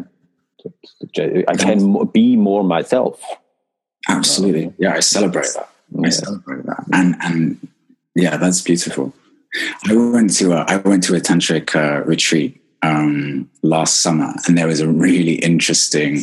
I 1.48 1.56
can 1.56 2.06
be 2.12 2.36
more 2.36 2.64
myself. 2.64 3.20
Absolutely, 4.08 4.72
yeah. 4.78 4.94
I 4.94 5.00
celebrate 5.00 5.52
that. 5.54 5.68
I 6.04 6.08
celebrate 6.08 6.64
that, 6.66 6.84
and 6.92 7.16
and 7.22 7.68
yeah, 8.14 8.36
that's 8.36 8.60
beautiful. 8.60 9.14
I 9.88 9.94
went 9.94 10.34
to 10.36 10.52
a 10.52 10.64
I 10.68 10.76
went 10.78 11.04
to 11.04 11.14
a 11.14 11.20
tantric 11.20 11.74
uh, 11.76 12.02
retreat 12.04 12.60
um, 12.82 13.48
last 13.62 14.00
summer, 14.00 14.32
and 14.46 14.56
there 14.56 14.66
was 14.66 14.80
a 14.80 14.88
really 14.88 15.34
interesting 15.34 16.20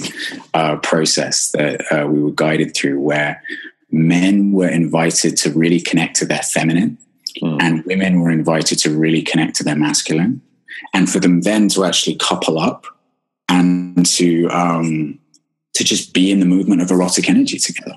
uh, 0.53 0.77
process 0.77 1.51
that 1.51 1.81
uh, 1.91 2.07
we 2.07 2.21
were 2.21 2.31
guided 2.31 2.75
through, 2.75 2.99
where 2.99 3.41
men 3.91 4.51
were 4.51 4.67
invited 4.69 5.37
to 5.37 5.51
really 5.51 5.79
connect 5.79 6.15
to 6.17 6.25
their 6.25 6.41
feminine, 6.41 6.97
mm. 7.41 7.57
and 7.61 7.85
women 7.85 8.19
were 8.19 8.31
invited 8.31 8.79
to 8.79 8.97
really 8.97 9.21
connect 9.21 9.55
to 9.57 9.63
their 9.63 9.75
masculine, 9.75 10.41
and 10.93 11.09
for 11.09 11.19
them 11.19 11.41
then 11.41 11.69
to 11.69 11.85
actually 11.85 12.15
couple 12.15 12.59
up 12.59 12.85
and 13.49 14.05
to 14.05 14.47
um, 14.49 15.19
to 15.73 15.83
just 15.83 16.13
be 16.13 16.31
in 16.31 16.39
the 16.39 16.45
movement 16.45 16.81
of 16.81 16.91
erotic 16.91 17.29
energy 17.29 17.57
together. 17.57 17.95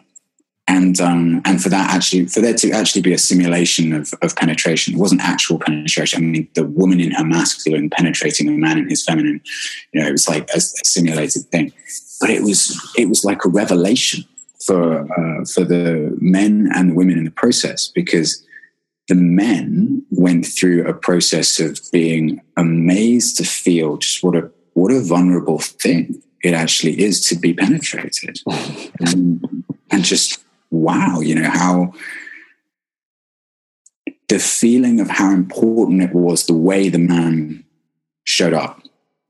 And 0.68 1.00
um, 1.00 1.42
and 1.44 1.62
for 1.62 1.68
that 1.68 1.90
actually 1.94 2.26
for 2.26 2.40
there 2.40 2.54
to 2.54 2.70
actually 2.70 3.02
be 3.02 3.12
a 3.12 3.18
simulation 3.18 3.92
of, 3.92 4.14
of 4.22 4.34
penetration, 4.34 4.94
it 4.94 4.98
wasn't 4.98 5.20
actual 5.20 5.58
penetration. 5.58 6.22
I 6.22 6.26
mean, 6.26 6.48
the 6.54 6.64
woman 6.64 7.00
in 7.00 7.10
her 7.12 7.24
masculine 7.24 7.90
penetrating 7.90 8.48
a 8.48 8.52
man 8.52 8.78
in 8.78 8.88
his 8.88 9.04
feminine, 9.04 9.40
you 9.92 10.00
know, 10.00 10.06
it 10.06 10.12
was 10.12 10.28
like 10.28 10.48
a, 10.54 10.58
a 10.58 10.60
simulated 10.60 11.42
thing. 11.46 11.72
But 12.20 12.30
it 12.30 12.42
was 12.42 12.80
it 12.96 13.08
was 13.08 13.24
like 13.24 13.44
a 13.44 13.48
revelation 13.48 14.24
for 14.64 15.00
uh, 15.02 15.44
for 15.44 15.64
the 15.64 16.16
men 16.20 16.70
and 16.74 16.90
the 16.90 16.94
women 16.94 17.18
in 17.18 17.24
the 17.24 17.30
process 17.30 17.88
because 17.88 18.46
the 19.08 19.16
men 19.16 20.06
went 20.10 20.46
through 20.46 20.86
a 20.86 20.94
process 20.94 21.58
of 21.58 21.80
being 21.90 22.40
amazed 22.56 23.36
to 23.36 23.44
feel 23.44 23.96
just 23.96 24.22
what 24.22 24.36
a 24.36 24.50
what 24.74 24.92
a 24.92 25.00
vulnerable 25.00 25.58
thing 25.58 26.22
it 26.42 26.54
actually 26.54 27.00
is 27.00 27.26
to 27.28 27.36
be 27.36 27.54
penetrated. 27.54 28.38
and, 28.46 29.44
um, 29.44 29.64
and 29.90 30.04
just 30.04 30.42
wow, 30.70 31.20
you 31.20 31.34
know, 31.34 31.50
how 31.50 31.92
the 34.28 34.38
feeling 34.38 34.98
of 34.98 35.10
how 35.10 35.30
important 35.30 36.02
it 36.02 36.14
was 36.14 36.46
the 36.46 36.54
way 36.54 36.88
the 36.88 36.98
man 36.98 37.64
showed 38.24 38.54
up 38.54 38.82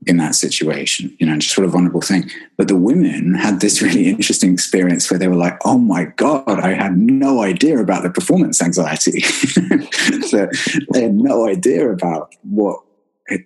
in 0.07 0.17
that 0.17 0.35
situation, 0.35 1.17
you 1.19 1.27
know, 1.27 1.37
just 1.39 1.57
what 1.57 1.65
a 1.65 1.69
vulnerable 1.69 2.01
thing. 2.01 2.29
But 2.57 2.69
the 2.69 2.77
women 2.77 3.35
had 3.35 3.61
this 3.61 3.81
really 3.81 4.09
interesting 4.09 4.53
experience 4.53 5.11
where 5.11 5.19
they 5.19 5.29
were 5.29 5.37
like, 5.37 5.59
oh 5.65 5.79
my 5.79 6.07
God, 6.17 6.61
I 6.61 6.73
had 6.73 6.97
no 6.97 7.43
idea 7.43 7.79
about 7.79 8.03
the 8.03 8.11
performance 8.11 8.61
anxiety. 8.61 9.21
so 9.21 10.49
they 10.93 11.03
had 11.03 11.15
no 11.15 11.47
idea 11.47 11.89
about 11.91 12.35
what 12.43 12.81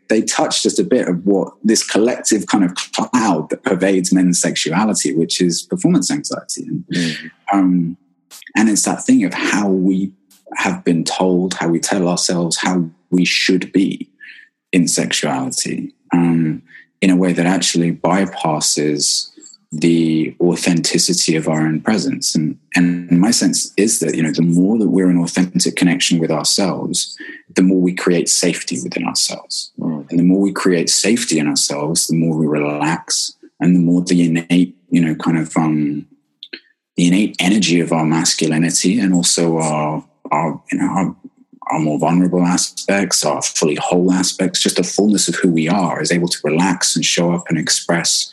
they 0.09 0.23
touch 0.23 0.63
just 0.63 0.79
a 0.79 0.85
bit 0.85 1.09
of 1.09 1.25
what 1.27 1.53
this 1.63 1.87
collective 1.87 2.47
kind 2.47 2.65
of 2.65 2.75
cloud 2.75 3.51
that 3.51 3.63
pervades 3.63 4.13
men's 4.13 4.41
sexuality, 4.41 5.15
which 5.15 5.41
is 5.41 5.63
performance 5.63 6.11
anxiety. 6.11 6.67
And, 6.67 6.87
mm. 6.87 7.31
um, 7.53 7.97
and 8.57 8.69
it's 8.69 8.85
that 8.85 9.05
thing 9.05 9.25
of 9.25 9.35
how 9.35 9.69
we 9.69 10.13
have 10.57 10.85
been 10.85 11.05
told, 11.05 11.55
how 11.55 11.69
we 11.69 11.79
tell 11.79 12.09
ourselves 12.09 12.57
how 12.57 12.89
we 13.11 13.25
should 13.25 13.71
be 13.73 14.11
in 14.73 14.89
sexuality 14.89 15.95
um, 16.13 16.63
in 17.01 17.11
a 17.11 17.17
way 17.17 17.33
that 17.33 17.47
actually 17.47 17.93
bypasses 17.93 19.31
the 19.81 20.35
authenticity 20.41 21.37
of 21.37 21.49
our 21.49 21.61
own 21.61 21.81
presence. 21.81 22.35
And, 22.35 22.59
and 22.75 23.11
my 23.21 23.31
sense 23.31 23.73
is 23.77 24.01
that, 24.01 24.15
you 24.15 24.23
know, 24.23 24.33
the 24.33 24.43
more 24.43 24.79
that 24.79 24.89
we're 24.89 25.11
in 25.11 25.19
authentic 25.19 25.77
connection 25.77 26.19
with 26.19 26.31
ourselves, 26.31 27.17
the 27.55 27.63
more 27.63 27.81
we 27.81 27.95
create 27.95 28.29
safety 28.29 28.79
within 28.83 29.05
ourselves. 29.05 29.73
Mm. 29.79 30.11
And 30.11 30.19
the 30.19 30.25
more 30.25 30.41
we 30.41 30.53
create 30.53 30.89
safety 30.89 31.39
in 31.39 31.47
ourselves, 31.47 32.07
the 32.07 32.17
more 32.17 32.37
we 32.37 32.47
relax 32.47 33.37
and 33.61 33.75
the 33.75 33.81
more 33.81 34.03
the 34.03 34.25
innate, 34.25 34.77
you 34.89 35.01
know, 35.01 35.15
kind 35.15 35.39
of 35.39 35.57
um, 35.57 36.07
the 36.97 37.09
innate 37.09 37.37
energy 37.39 37.81
of 37.81 37.93
our 37.93 38.05
masculinity 38.05 38.99
and 38.99 39.13
also 39.15 39.59
our, 39.59 40.05
our 40.31 40.63
you 40.73 40.79
know, 40.79 40.87
our, 40.87 41.17
our 41.69 41.81
more 41.81 41.99
vulnerable 41.99 42.43
aspects, 42.43 43.25
our 43.25 43.43
fully 43.43 43.75
whole 43.77 44.13
aspects, 44.13 44.61
just 44.61 44.77
the 44.77 44.83
fullness 44.83 45.29
of 45.29 45.35
who 45.35 45.51
we 45.51 45.69
are 45.69 46.01
is 46.01 46.13
able 46.13 46.29
to 46.29 46.39
relax 46.45 46.95
and 46.95 47.05
show 47.05 47.33
up 47.33 47.45
and 47.49 47.59
express 47.59 48.31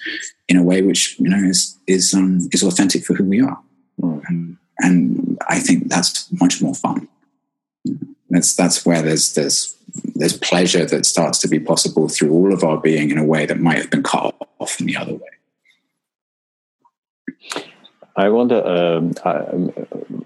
in 0.47 0.57
a 0.57 0.63
way 0.63 0.81
which 0.81 1.19
you 1.19 1.29
know 1.29 1.49
is 1.49 1.77
is 1.87 2.13
um, 2.13 2.47
is 2.51 2.63
authentic 2.63 3.03
for 3.03 3.13
who 3.13 3.23
we 3.23 3.41
are, 3.41 3.59
mm. 4.01 4.21
and, 4.27 4.57
and 4.79 5.37
I 5.49 5.59
think 5.59 5.89
that's 5.89 6.31
much 6.39 6.61
more 6.61 6.75
fun. 6.75 7.07
That's 8.29 8.55
that's 8.55 8.85
where 8.85 9.01
there's 9.01 9.33
there's 9.33 9.75
there's 10.15 10.37
pleasure 10.37 10.85
that 10.85 11.05
starts 11.05 11.39
to 11.39 11.47
be 11.47 11.59
possible 11.59 12.09
through 12.09 12.31
all 12.31 12.53
of 12.53 12.63
our 12.63 12.77
being 12.77 13.11
in 13.11 13.17
a 13.17 13.25
way 13.25 13.45
that 13.45 13.59
might 13.59 13.77
have 13.77 13.89
been 13.89 14.03
cut 14.03 14.35
off 14.59 14.79
in 14.79 14.85
the 14.85 14.97
other 14.97 15.13
way. 15.13 15.32
I 18.15 18.29
wonder, 18.29 18.65
um, 18.65 19.13
I, 19.25 19.45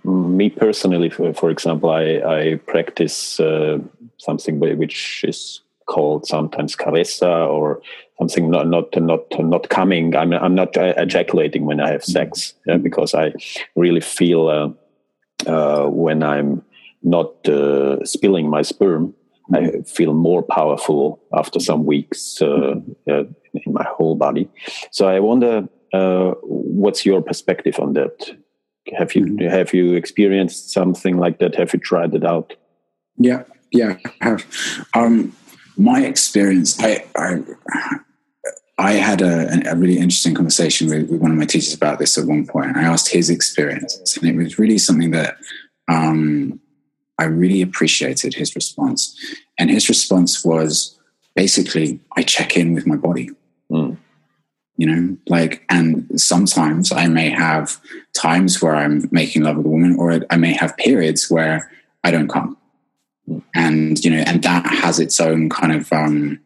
me 0.07 0.49
personally, 0.49 1.09
for, 1.09 1.33
for, 1.33 1.49
example, 1.49 1.89
I, 1.89 2.03
I 2.25 2.55
practice 2.67 3.39
uh, 3.39 3.79
something 4.17 4.59
which 4.59 5.23
is 5.23 5.61
called 5.85 6.25
sometimes 6.25 6.75
karezza 6.75 7.47
or 7.47 7.81
something 8.19 8.49
not 8.49 8.67
not 8.67 8.93
not 8.99 9.21
not 9.39 9.69
coming. 9.69 10.15
I'm 10.15 10.33
I'm 10.33 10.53
not 10.53 10.75
ejaculating 10.75 11.65
when 11.65 11.79
I 11.79 11.91
have 11.91 12.03
sex 12.03 12.53
yeah, 12.65 12.77
because 12.77 13.13
I 13.13 13.33
really 13.75 14.01
feel 14.01 14.49
uh, 14.49 15.49
uh, 15.49 15.87
when 15.87 16.23
I'm 16.23 16.63
not 17.03 17.47
uh, 17.47 18.03
spilling 18.05 18.49
my 18.49 18.61
sperm, 18.63 19.13
I 19.53 19.81
feel 19.85 20.13
more 20.13 20.43
powerful 20.43 21.19
after 21.33 21.59
some 21.59 21.85
weeks 21.85 22.41
uh, 22.41 22.75
uh, 23.09 23.23
in 23.53 23.73
my 23.73 23.85
whole 23.85 24.15
body. 24.15 24.49
So 24.91 25.07
I 25.07 25.19
wonder, 25.19 25.69
uh, 25.93 26.33
what's 26.41 27.05
your 27.05 27.21
perspective 27.21 27.79
on 27.79 27.93
that? 27.93 28.37
Have 28.97 29.15
you 29.15 29.25
mm-hmm. 29.25 29.47
have 29.47 29.73
you 29.73 29.93
experienced 29.95 30.71
something 30.71 31.17
like 31.17 31.39
that? 31.39 31.55
Have 31.55 31.73
you 31.73 31.79
tried 31.79 32.13
it 32.13 32.25
out? 32.25 32.53
Yeah, 33.17 33.43
yeah, 33.71 33.97
I 34.05 34.11
have. 34.21 34.45
Um, 34.93 35.33
my 35.77 36.01
experience, 36.01 36.81
I, 36.81 37.05
I, 37.15 37.43
I 38.77 38.93
had 38.93 39.21
a, 39.21 39.69
a, 39.69 39.75
really 39.75 39.97
interesting 39.97 40.33
conversation 40.33 40.89
with, 40.89 41.09
with, 41.09 41.21
one 41.21 41.31
of 41.31 41.37
my 41.37 41.45
teachers 41.45 41.73
about 41.73 41.99
this 41.99 42.17
at 42.17 42.25
one 42.25 42.47
point. 42.47 42.75
I 42.75 42.83
asked 42.83 43.09
his 43.09 43.29
experience, 43.29 44.17
and 44.17 44.29
it 44.29 44.35
was 44.35 44.57
really 44.57 44.77
something 44.77 45.11
that 45.11 45.37
um, 45.87 46.59
I 47.19 47.25
really 47.25 47.61
appreciated 47.61 48.33
his 48.33 48.55
response. 48.55 49.17
And 49.57 49.69
his 49.69 49.89
response 49.89 50.43
was 50.43 50.97
basically, 51.35 51.99
I 52.15 52.23
check 52.23 52.57
in 52.57 52.73
with 52.73 52.85
my 52.85 52.95
body. 52.95 53.29
Mm. 53.71 53.97
You 54.77 54.87
know, 54.87 55.17
like, 55.27 55.63
and 55.69 56.07
sometimes 56.21 56.91
I 56.91 57.07
may 57.07 57.29
have 57.29 57.79
times 58.15 58.61
where 58.61 58.75
I'm 58.75 59.09
making 59.11 59.43
love 59.43 59.57
with 59.57 59.65
a 59.65 59.69
woman, 59.69 59.95
or 59.97 60.21
I 60.29 60.37
may 60.37 60.53
have 60.53 60.77
periods 60.77 61.29
where 61.29 61.71
I 62.03 62.11
don't 62.11 62.27
come. 62.27 62.57
And 63.53 64.03
you 64.05 64.11
know 64.11 64.23
and 64.25 64.41
that 64.43 64.65
has 64.65 64.99
its 64.99 65.19
own 65.19 65.49
kind 65.49 65.73
of 65.73 65.91
um, 65.91 66.39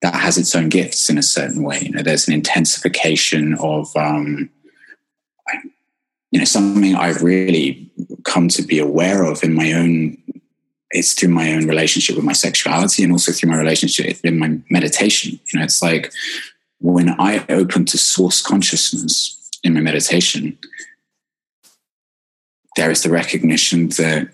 that 0.00 0.14
has 0.14 0.38
its 0.38 0.54
own 0.54 0.70
gifts 0.70 1.10
in 1.10 1.18
a 1.18 1.22
certain 1.22 1.62
way. 1.62 1.80
You 1.82 1.90
know 1.90 2.02
there's 2.02 2.28
an 2.28 2.34
intensification 2.34 3.54
of 3.58 3.94
um, 3.94 4.48
you 6.30 6.38
know 6.38 6.44
something 6.44 6.94
i've 6.94 7.22
really 7.22 7.90
come 8.24 8.48
to 8.48 8.62
be 8.62 8.78
aware 8.78 9.24
of 9.24 9.42
in 9.42 9.54
my 9.54 9.72
own 9.72 10.16
it's 10.90 11.12
through 11.12 11.28
my 11.28 11.52
own 11.52 11.66
relationship 11.66 12.16
with 12.16 12.24
my 12.24 12.32
sexuality 12.32 13.02
and 13.02 13.12
also 13.12 13.32
through 13.32 13.50
my 13.50 13.58
relationship 13.58 14.16
in 14.24 14.38
my 14.38 14.58
meditation. 14.70 15.38
You 15.52 15.58
know 15.58 15.64
it's 15.64 15.82
like 15.82 16.12
when 16.80 17.08
i 17.20 17.44
open 17.48 17.84
to 17.84 17.98
source 17.98 18.40
consciousness 18.42 19.50
in 19.64 19.74
my 19.74 19.80
meditation 19.80 20.58
there 22.78 22.90
is 22.92 23.02
the 23.02 23.10
recognition 23.10 23.88
that 23.88 24.28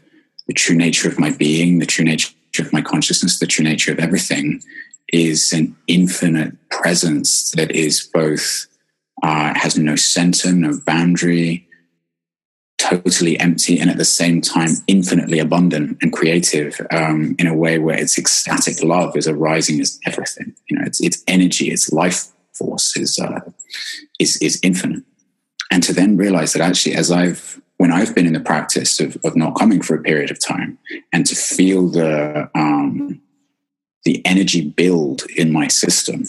the 0.46 0.52
true 0.52 0.76
nature 0.76 1.08
of 1.08 1.18
my 1.18 1.30
being, 1.30 1.78
the 1.78 1.86
true 1.86 2.04
nature 2.04 2.34
of 2.58 2.72
my 2.72 2.82
consciousness, 2.82 3.38
the 3.38 3.46
true 3.46 3.64
nature 3.64 3.90
of 3.90 3.98
everything 3.98 4.62
is 5.08 5.52
an 5.52 5.74
infinite 5.86 6.52
presence 6.70 7.50
that 7.52 7.70
is 7.70 8.08
both 8.12 8.66
uh, 9.22 9.54
has 9.54 9.78
no 9.78 9.96
center, 9.96 10.52
no 10.52 10.78
boundary, 10.84 11.66
totally 12.76 13.40
empty, 13.40 13.78
and 13.78 13.88
at 13.88 13.96
the 13.96 14.04
same 14.04 14.42
time 14.42 14.70
infinitely 14.86 15.38
abundant 15.38 15.96
and 16.02 16.12
creative 16.12 16.78
um, 16.90 17.34
in 17.38 17.46
a 17.46 17.56
way 17.56 17.78
where 17.78 17.98
its 17.98 18.18
ecstatic 18.18 18.82
love 18.82 19.16
is 19.16 19.26
arising 19.26 19.80
as 19.80 19.98
everything. 20.04 20.54
You 20.68 20.78
know, 20.78 20.84
its, 20.84 21.00
its 21.00 21.24
energy, 21.26 21.70
its 21.70 21.92
life 21.92 22.26
force 22.54 22.96
is 22.96 23.18
uh, 23.18 23.40
is 24.18 24.36
is 24.38 24.60
infinite, 24.62 25.04
and 25.70 25.82
to 25.82 25.92
then 25.92 26.16
realize 26.16 26.52
that 26.52 26.62
actually, 26.62 26.94
as 26.94 27.10
I've 27.10 27.60
when 27.76 27.92
I've 27.92 28.14
been 28.14 28.26
in 28.26 28.32
the 28.32 28.40
practice 28.40 29.00
of, 29.00 29.16
of 29.24 29.36
not 29.36 29.58
coming 29.58 29.82
for 29.82 29.96
a 29.96 30.02
period 30.02 30.30
of 30.30 30.38
time 30.38 30.78
and 31.12 31.26
to 31.26 31.34
feel 31.34 31.88
the 31.88 32.48
um, 32.54 33.20
the 34.04 34.24
energy 34.24 34.68
build 34.68 35.22
in 35.36 35.52
my 35.52 35.68
system 35.68 36.24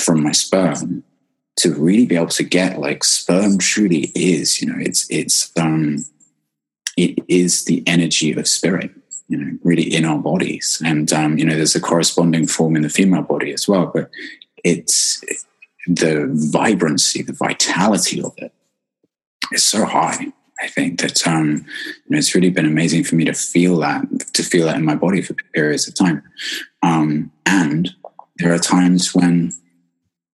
from 0.00 0.22
my 0.22 0.32
sperm 0.32 1.02
to 1.56 1.74
really 1.74 2.06
be 2.06 2.16
able 2.16 2.26
to 2.26 2.42
get 2.42 2.78
like 2.78 3.04
sperm 3.04 3.58
truly 3.58 4.10
is, 4.14 4.60
you 4.60 4.68
know, 4.68 4.78
it's 4.78 5.06
it's 5.10 5.52
um 5.58 6.04
it 6.96 7.18
is 7.28 7.64
the 7.64 7.82
energy 7.86 8.32
of 8.32 8.48
spirit, 8.48 8.90
you 9.28 9.36
know, 9.38 9.58
really 9.62 9.94
in 9.94 10.04
our 10.04 10.18
bodies. 10.18 10.82
And 10.84 11.12
um, 11.12 11.38
you 11.38 11.44
know, 11.44 11.56
there's 11.56 11.76
a 11.76 11.80
corresponding 11.80 12.46
form 12.46 12.76
in 12.76 12.82
the 12.82 12.88
female 12.88 13.22
body 13.22 13.52
as 13.52 13.68
well, 13.68 13.90
but 13.92 14.10
it's 14.64 15.22
the 15.86 16.28
vibrancy, 16.52 17.22
the 17.22 17.32
vitality 17.32 18.22
of 18.22 18.34
it 18.38 18.52
is 19.52 19.64
so 19.64 19.84
high 19.84 20.32
I 20.60 20.68
think 20.68 21.00
that 21.00 21.26
um, 21.26 21.64
you 21.86 22.10
know, 22.10 22.18
it's 22.18 22.34
really 22.34 22.50
been 22.50 22.66
amazing 22.66 23.04
for 23.04 23.14
me 23.14 23.24
to 23.24 23.32
feel 23.32 23.78
that, 23.78 24.04
to 24.34 24.42
feel 24.42 24.66
that 24.66 24.76
in 24.76 24.84
my 24.84 24.94
body 24.94 25.22
for 25.22 25.34
periods 25.54 25.88
of 25.88 25.94
time. 25.94 26.22
Um, 26.82 27.32
and 27.46 27.90
there 28.36 28.52
are 28.52 28.58
times 28.58 29.14
when 29.14 29.52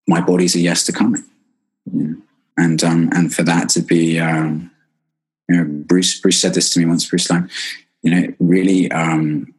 my 0.09 0.21
body's 0.21 0.57
a 0.57 0.61
yes 0.61 0.85
to 0.85 0.93
coming, 0.93 1.25
and 2.57 2.85
um, 2.85 3.09
and 3.13 3.33
for 3.33 3.45
that 3.45 3.69
to 3.71 3.83
be, 3.83 4.19
um, 4.19 4.71
you 5.49 5.57
know, 5.57 5.65
Bruce 5.65 6.19
Bruce 6.21 6.41
said 6.41 6.55
this 6.55 6.73
to 6.75 6.81
me 6.81 6.87
once. 6.87 7.09
Bruce 7.09 7.31
Lang, 7.31 7.49
you 8.03 8.11
know, 8.11 8.35
really, 8.41 8.91
um, 8.91 9.55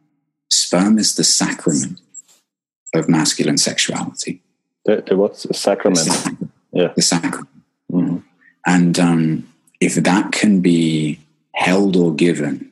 sperm 0.50 0.98
is 0.98 1.14
the 1.16 1.24
sacrament 1.24 2.00
of 2.94 3.08
masculine 3.08 3.58
sexuality. 3.58 4.42
The, 4.84 5.04
the 5.06 5.16
what's 5.16 5.42
the 5.42 5.54
sacrament? 5.54 6.06
The 6.06 6.12
sacrament. 6.12 6.52
Yeah, 6.72 6.92
the 6.94 7.02
sacrament. 7.02 7.48
Mm-hmm. 7.92 8.18
And 8.66 8.98
um, 8.98 9.52
if 9.80 9.94
that 9.94 10.32
can 10.32 10.60
be 10.60 11.20
held 11.54 11.96
or 11.96 12.14
given 12.14 12.70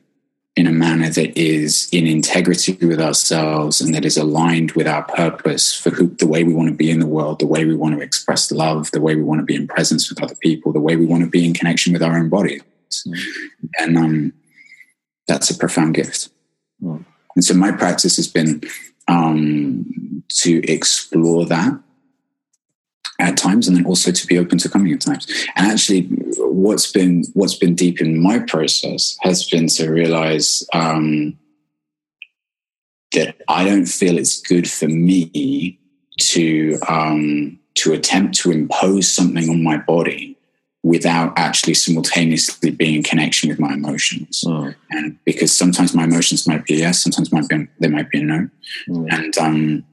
in 0.55 0.65
a 0.65 0.71
manner 0.71 1.09
that 1.09 1.37
is 1.37 1.87
in 1.91 2.07
integrity 2.07 2.73
with 2.85 2.99
ourselves 2.99 3.79
and 3.79 3.93
that 3.93 4.03
is 4.03 4.17
aligned 4.17 4.71
with 4.71 4.87
our 4.87 5.03
purpose 5.03 5.79
for 5.79 5.91
who, 5.91 6.07
the 6.07 6.25
way 6.25 6.43
we 6.43 6.53
want 6.53 6.67
to 6.67 6.75
be 6.75 6.89
in 6.89 6.99
the 6.99 7.05
world, 7.05 7.39
the 7.39 7.45
way 7.45 7.63
we 7.63 7.75
want 7.75 7.95
to 7.95 8.01
express 8.01 8.51
love, 8.51 8.89
the 8.91 9.01
way 9.01 9.15
we 9.15 9.21
want 9.21 9.39
to 9.39 9.45
be 9.45 9.55
in 9.55 9.67
presence 9.67 10.09
with 10.09 10.21
other 10.21 10.35
people, 10.35 10.73
the 10.73 10.79
way 10.79 10.95
we 10.95 11.05
want 11.05 11.23
to 11.23 11.29
be 11.29 11.45
in 11.45 11.53
connection 11.53 11.93
with 11.93 12.01
our 12.01 12.17
own 12.17 12.27
bodies. 12.27 12.63
Mm. 13.07 13.19
And 13.79 13.97
um, 13.97 14.33
that's 15.27 15.51
a 15.51 15.57
profound 15.57 15.93
gift. 15.93 16.29
Mm. 16.81 17.05
And 17.35 17.45
so 17.45 17.53
my 17.53 17.71
practice 17.71 18.15
has 18.15 18.27
been 18.27 18.61
um, 19.07 20.23
to 20.29 20.63
explore 20.71 21.45
that 21.45 21.79
at 23.19 23.37
times 23.37 23.67
and 23.67 23.77
then 23.77 23.85
also 23.85 24.11
to 24.11 24.27
be 24.27 24.37
open 24.37 24.57
to 24.57 24.69
coming 24.69 24.93
at 24.93 25.01
times 25.01 25.27
and 25.55 25.71
actually 25.71 26.03
what's 26.37 26.91
been 26.91 27.23
what's 27.33 27.55
been 27.55 27.75
deep 27.75 28.01
in 28.01 28.21
my 28.21 28.39
process 28.39 29.17
has 29.21 29.47
been 29.49 29.67
to 29.67 29.89
realize 29.89 30.65
um, 30.73 31.37
that 33.11 33.35
i 33.47 33.63
don't 33.63 33.87
feel 33.87 34.17
it's 34.17 34.41
good 34.41 34.69
for 34.69 34.87
me 34.87 35.79
to 36.19 36.77
um, 36.87 37.59
to 37.75 37.93
attempt 37.93 38.35
to 38.35 38.51
impose 38.51 39.11
something 39.11 39.49
on 39.49 39.63
my 39.63 39.77
body 39.77 40.35
without 40.83 41.33
actually 41.37 41.73
simultaneously 41.73 42.71
being 42.71 42.95
in 42.95 43.03
connection 43.03 43.49
with 43.49 43.59
my 43.59 43.73
emotions 43.73 44.43
mm. 44.45 44.73
and 44.91 45.17
because 45.25 45.55
sometimes 45.55 45.93
my 45.93 46.03
emotions 46.03 46.47
might 46.47 46.65
be 46.65 46.75
yes 46.75 47.03
sometimes 47.03 47.31
might 47.31 47.47
be 47.49 47.67
they 47.79 47.89
might 47.89 48.09
be 48.09 48.23
no 48.23 48.47
mm. 48.87 49.13
and 49.13 49.37
um 49.37 49.83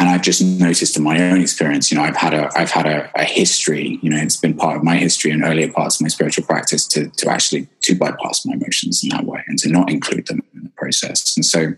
and 0.00 0.08
I've 0.08 0.22
just 0.22 0.40
noticed 0.42 0.96
in 0.96 1.02
my 1.02 1.20
own 1.30 1.42
experience, 1.42 1.92
you 1.92 1.98
know, 1.98 2.04
I've 2.04 2.16
had 2.16 2.32
a 2.32 2.50
I've 2.56 2.70
had 2.70 2.86
a, 2.86 3.10
a, 3.14 3.24
history, 3.24 3.98
you 4.00 4.08
know, 4.08 4.16
it's 4.16 4.38
been 4.38 4.56
part 4.56 4.78
of 4.78 4.82
my 4.82 4.96
history 4.96 5.30
and 5.30 5.44
earlier 5.44 5.70
parts 5.70 5.96
of 5.96 6.00
my 6.00 6.08
spiritual 6.08 6.46
practice 6.46 6.86
to 6.88 7.10
to 7.10 7.28
actually 7.28 7.68
to 7.82 7.94
bypass 7.94 8.46
my 8.46 8.54
emotions 8.54 9.02
in 9.04 9.10
that 9.10 9.26
way 9.26 9.44
and 9.46 9.58
to 9.58 9.68
not 9.68 9.90
include 9.90 10.26
them 10.26 10.42
in 10.54 10.64
the 10.64 10.70
process. 10.70 11.36
And 11.36 11.44
so, 11.44 11.74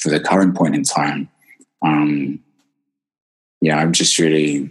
for 0.00 0.08
the 0.08 0.20
current 0.20 0.56
point 0.56 0.74
in 0.74 0.84
time, 0.84 1.28
um, 1.82 2.40
yeah, 3.60 3.76
I'm 3.76 3.92
just 3.92 4.18
really 4.18 4.70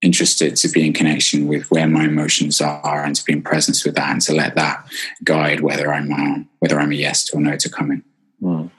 interested 0.00 0.54
to 0.54 0.68
be 0.68 0.86
in 0.86 0.92
connection 0.92 1.48
with 1.48 1.68
where 1.72 1.88
my 1.88 2.04
emotions 2.04 2.60
are 2.60 3.04
and 3.04 3.16
to 3.16 3.24
be 3.24 3.32
in 3.32 3.42
presence 3.42 3.84
with 3.84 3.96
that 3.96 4.12
and 4.12 4.22
to 4.22 4.32
let 4.32 4.54
that 4.54 4.86
guide 5.24 5.58
whether 5.58 5.92
I'm 5.92 6.12
uh, 6.12 6.44
whether 6.60 6.78
I'm 6.78 6.92
a 6.92 6.94
yes 6.94 7.34
or 7.34 7.40
no 7.40 7.56
to 7.56 7.68
coming. 7.68 8.04
Mm. 8.40 8.70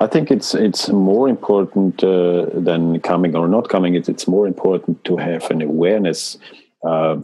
I 0.00 0.06
think 0.06 0.30
it's 0.30 0.54
it's 0.54 0.88
more 0.88 1.28
important 1.28 2.02
uh, 2.02 2.46
than 2.52 3.00
coming 3.00 3.36
or 3.36 3.46
not 3.46 3.68
coming. 3.68 3.94
It's 3.94 4.08
it's 4.08 4.26
more 4.26 4.46
important 4.46 5.04
to 5.04 5.16
have 5.16 5.50
an 5.50 5.62
awareness. 5.62 6.36
Uh, 6.84 7.18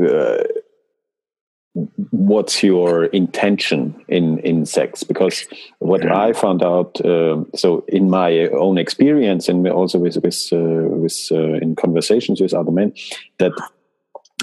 uh, 0.00 0.44
what's 2.10 2.62
your 2.62 3.06
intention 3.06 3.94
in 4.06 4.38
in 4.40 4.64
sex? 4.64 5.02
Because 5.02 5.44
what 5.80 6.06
I 6.08 6.32
found 6.32 6.62
out, 6.62 7.04
um, 7.04 7.50
so 7.56 7.84
in 7.88 8.08
my 8.10 8.48
own 8.50 8.78
experience, 8.78 9.48
and 9.48 9.66
also 9.68 9.98
with 9.98 10.16
with 10.22 10.48
uh, 10.52 10.56
with 10.56 11.28
uh, 11.32 11.54
in 11.54 11.74
conversations 11.74 12.40
with 12.40 12.54
other 12.54 12.70
men, 12.70 12.92
that 13.38 13.52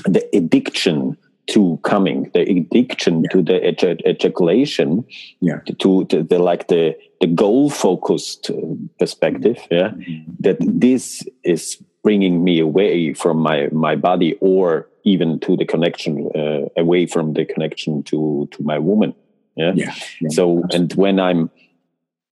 the 0.03 0.27
addiction 0.35 1.17
to 1.47 1.79
coming, 1.83 2.29
the 2.33 2.41
addiction 2.41 3.23
yeah. 3.23 3.29
to 3.31 3.41
the 3.41 4.07
ejaculation, 4.07 5.05
yeah. 5.39 5.59
to, 5.79 6.05
to, 6.05 6.23
the 6.23 6.39
like 6.39 6.67
the 6.67 6.97
the 7.19 7.27
goal 7.27 7.69
focused 7.69 8.49
uh, 8.49 8.55
perspective, 8.99 9.57
yeah, 9.69 9.89
mm-hmm. 9.89 10.31
that 10.39 10.57
this 10.59 11.23
is 11.43 11.81
bringing 12.03 12.43
me 12.43 12.59
away 12.59 13.13
from 13.13 13.37
my 13.37 13.67
my 13.71 13.95
body 13.95 14.37
or 14.41 14.87
even 15.03 15.39
to 15.39 15.57
the 15.57 15.65
connection 15.65 16.29
uh, 16.35 16.67
away 16.77 17.05
from 17.05 17.33
the 17.33 17.45
connection 17.45 18.03
to 18.03 18.47
to 18.51 18.63
my 18.63 18.77
woman 18.79 19.13
yeah, 19.55 19.71
yeah, 19.75 19.93
yeah 20.19 20.29
so 20.29 20.63
and 20.71 20.93
when 20.93 21.19
i'm 21.19 21.49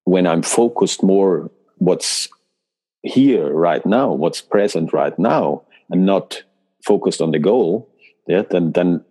when 0.03 0.25
i'm 0.25 0.41
focused 0.41 1.03
more 1.03 1.51
what's 1.77 2.29
here 3.03 3.51
right 3.53 3.85
now 3.85 4.11
what's 4.11 4.41
present 4.41 4.93
right 4.93 5.17
now 5.19 5.61
and 5.89 6.05
not 6.05 6.43
focused 6.85 7.21
on 7.21 7.31
the 7.31 7.39
goal 7.39 7.88
yeah 8.29 8.43
then 8.49 8.71
then 8.71 9.03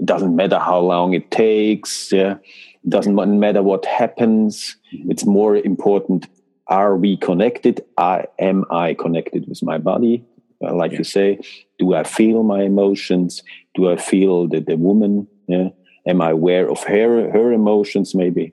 it 0.00 0.06
doesn't 0.06 0.36
matter 0.36 0.58
how 0.58 0.78
long 0.78 1.14
it 1.14 1.30
takes 1.30 2.12
yeah. 2.12 2.36
It 2.84 2.90
doesn't 2.90 3.16
matter 3.40 3.62
what 3.62 3.84
happens. 3.84 4.76
Mm-hmm. 4.94 5.10
it's 5.10 5.24
more 5.24 5.56
important 5.56 6.26
are 6.70 6.96
we 6.96 7.16
connected? 7.16 7.80
I, 7.96 8.26
am 8.38 8.66
i 8.70 8.92
connected 8.92 9.48
with 9.48 9.62
my 9.62 9.78
body? 9.78 10.22
Uh, 10.62 10.74
like 10.74 10.92
yeah. 10.92 10.98
you 10.98 11.04
say 11.04 11.38
do 11.78 11.94
i 11.94 12.04
feel 12.04 12.42
my 12.42 12.62
emotions? 12.62 13.42
Do 13.74 13.90
i 13.90 13.96
feel 13.96 14.48
the, 14.48 14.60
the 14.60 14.76
woman? 14.76 15.26
Yeah. 15.46 15.68
Am 16.06 16.20
i 16.20 16.30
aware 16.30 16.70
of 16.70 16.82
her 16.84 17.30
her 17.30 17.52
emotions 17.52 18.14
maybe? 18.14 18.52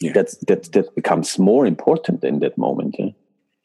Yeah. 0.00 0.12
that's 0.14 0.36
that 0.48 0.72
that 0.72 0.94
becomes 0.94 1.38
more 1.38 1.66
important 1.66 2.24
in 2.24 2.38
that 2.38 2.56
moment 2.56 2.96
yeah, 2.98 3.12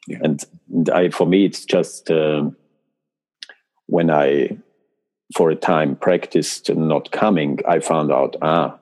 yeah. 0.06 0.18
And, 0.22 0.44
i 0.92 1.08
for 1.08 1.26
me 1.26 1.46
it's 1.46 1.64
just 1.64 2.10
um, 2.10 2.54
when 3.86 4.10
i 4.10 4.50
for 5.34 5.50
a 5.50 5.56
time 5.56 5.96
practiced 5.96 6.70
not 6.74 7.10
coming, 7.10 7.58
I 7.66 7.80
found 7.80 8.12
out, 8.12 8.36
ah, 8.42 8.78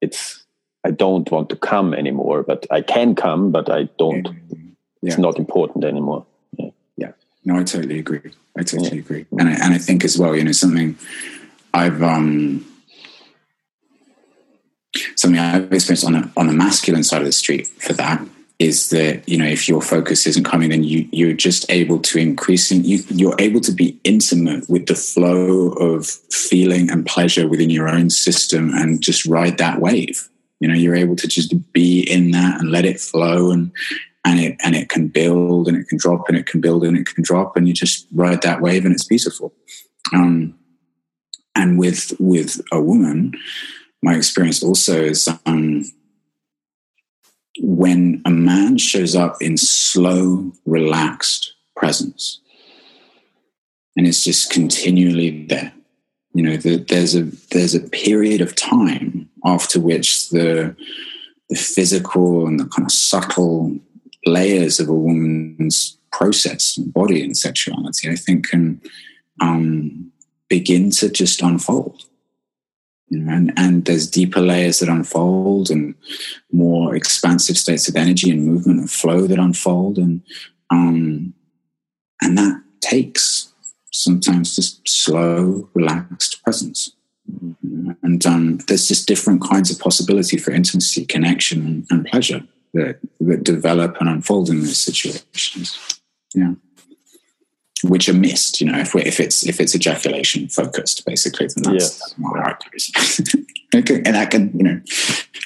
it's, 0.00 0.44
I 0.84 0.90
don't 0.90 1.30
want 1.30 1.48
to 1.50 1.56
come 1.56 1.94
anymore, 1.94 2.42
but 2.42 2.66
I 2.70 2.80
can 2.82 3.14
come, 3.14 3.50
but 3.50 3.70
I 3.70 3.84
don't, 3.98 4.28
yeah. 4.50 4.58
it's 5.02 5.18
not 5.18 5.38
important 5.38 5.84
anymore. 5.84 6.26
Yeah. 6.56 6.70
yeah. 6.96 7.12
No, 7.44 7.56
I 7.56 7.64
totally 7.64 7.98
agree. 7.98 8.32
I 8.56 8.62
totally 8.62 8.96
yeah. 8.96 9.04
agree. 9.04 9.26
And 9.32 9.48
I, 9.48 9.52
and 9.52 9.74
I 9.74 9.78
think 9.78 10.04
as 10.04 10.18
well, 10.18 10.36
you 10.36 10.44
know, 10.44 10.52
something 10.52 10.96
I've, 11.74 12.02
um, 12.02 12.64
something 15.16 15.38
I've 15.38 15.72
experienced 15.72 16.04
on 16.04 16.14
a, 16.14 16.32
on 16.36 16.46
the 16.46 16.52
masculine 16.52 17.02
side 17.02 17.22
of 17.22 17.26
the 17.26 17.32
street 17.32 17.66
for 17.66 17.92
that 17.94 18.24
is 18.58 18.90
that 18.90 19.28
you 19.28 19.36
know 19.36 19.46
if 19.46 19.68
your 19.68 19.82
focus 19.82 20.26
isn't 20.26 20.44
coming 20.44 20.70
then 20.70 20.84
you 20.84 21.08
you're 21.10 21.32
just 21.32 21.68
able 21.70 21.98
to 21.98 22.18
increase 22.18 22.70
and 22.70 22.86
you 22.86 23.02
you're 23.08 23.36
able 23.38 23.60
to 23.60 23.72
be 23.72 23.98
intimate 24.04 24.68
with 24.68 24.86
the 24.86 24.94
flow 24.94 25.70
of 25.72 26.06
feeling 26.30 26.90
and 26.90 27.06
pleasure 27.06 27.48
within 27.48 27.70
your 27.70 27.88
own 27.88 28.10
system 28.10 28.70
and 28.74 29.02
just 29.02 29.26
ride 29.26 29.58
that 29.58 29.80
wave. 29.80 30.28
You 30.60 30.68
know 30.68 30.74
you're 30.74 30.94
able 30.94 31.16
to 31.16 31.26
just 31.26 31.54
be 31.72 32.00
in 32.00 32.30
that 32.32 32.60
and 32.60 32.70
let 32.70 32.84
it 32.84 33.00
flow 33.00 33.50
and 33.50 33.72
and 34.24 34.38
it 34.38 34.56
and 34.62 34.76
it 34.76 34.88
can 34.88 35.08
build 35.08 35.66
and 35.66 35.76
it 35.76 35.88
can 35.88 35.98
drop 35.98 36.28
and 36.28 36.36
it 36.36 36.46
can 36.46 36.60
build 36.60 36.84
and 36.84 36.96
it 36.96 37.06
can 37.06 37.24
drop 37.24 37.56
and 37.56 37.66
you 37.66 37.74
just 37.74 38.06
ride 38.14 38.42
that 38.42 38.60
wave 38.60 38.84
and 38.84 38.94
it's 38.94 39.04
beautiful. 39.06 39.52
Um 40.12 40.54
and 41.54 41.78
with 41.78 42.12
with 42.18 42.60
a 42.72 42.80
woman 42.80 43.32
my 44.02 44.14
experience 44.14 44.62
also 44.62 45.02
is 45.02 45.28
um 45.46 45.84
when 47.60 48.22
a 48.24 48.30
man 48.30 48.78
shows 48.78 49.14
up 49.14 49.36
in 49.40 49.56
slow, 49.56 50.52
relaxed 50.64 51.54
presence, 51.76 52.40
and 53.96 54.06
it's 54.06 54.24
just 54.24 54.50
continually 54.50 55.46
there. 55.46 55.72
You 56.34 56.42
know, 56.42 56.56
the, 56.56 56.76
there's 56.76 57.14
a 57.14 57.24
there's 57.50 57.74
a 57.74 57.80
period 57.80 58.40
of 58.40 58.54
time 58.54 59.28
after 59.44 59.80
which 59.80 60.30
the 60.30 60.74
the 61.50 61.56
physical 61.56 62.46
and 62.46 62.58
the 62.58 62.66
kind 62.66 62.86
of 62.86 62.92
subtle 62.92 63.78
layers 64.24 64.80
of 64.80 64.88
a 64.88 64.94
woman's 64.94 65.98
process 66.10 66.78
and 66.78 66.92
body 66.92 67.22
and 67.22 67.36
sexuality, 67.36 68.08
I 68.08 68.16
think, 68.16 68.48
can 68.48 68.80
um, 69.40 70.12
begin 70.48 70.90
to 70.92 71.10
just 71.10 71.42
unfold. 71.42 72.04
You 73.12 73.18
know, 73.18 73.30
and, 73.30 73.52
and 73.58 73.84
there's 73.84 74.08
deeper 74.08 74.40
layers 74.40 74.78
that 74.78 74.88
unfold 74.88 75.70
and 75.70 75.94
more 76.50 76.96
expansive 76.96 77.58
states 77.58 77.86
of 77.86 77.94
energy 77.94 78.30
and 78.30 78.46
movement 78.46 78.80
and 78.80 78.90
flow 78.90 79.26
that 79.26 79.38
unfold. 79.38 79.98
And, 79.98 80.22
um, 80.70 81.34
and 82.22 82.38
that 82.38 82.62
takes 82.80 83.52
sometimes 83.90 84.56
just 84.56 84.88
slow, 84.88 85.68
relaxed 85.74 86.42
presence. 86.42 86.90
And 88.02 88.24
um, 88.24 88.56
there's 88.66 88.88
just 88.88 89.08
different 89.08 89.42
kinds 89.42 89.70
of 89.70 89.78
possibility 89.78 90.38
for 90.38 90.50
intimacy, 90.52 91.04
connection, 91.04 91.86
and 91.90 92.06
pleasure 92.06 92.42
that, 92.72 92.98
that 93.20 93.44
develop 93.44 93.98
and 94.00 94.08
unfold 94.08 94.48
in 94.48 94.60
those 94.60 94.78
situations. 94.78 96.00
Yeah 96.34 96.54
which 97.82 98.08
are 98.08 98.14
missed. 98.14 98.60
You 98.60 98.70
know, 98.70 98.78
if 98.78 98.94
we 98.94 99.02
if 99.02 99.20
it's 99.20 99.46
if 99.46 99.60
it's 99.60 99.74
ejaculation 99.74 100.48
focused, 100.48 101.04
basically, 101.04 101.48
then 101.54 101.72
that's, 101.72 101.98
that's 101.98 102.18
more 102.18 102.38
and 103.72 104.14
that 104.14 104.30
can 104.30 104.56
you 104.56 104.64
know 104.64 104.80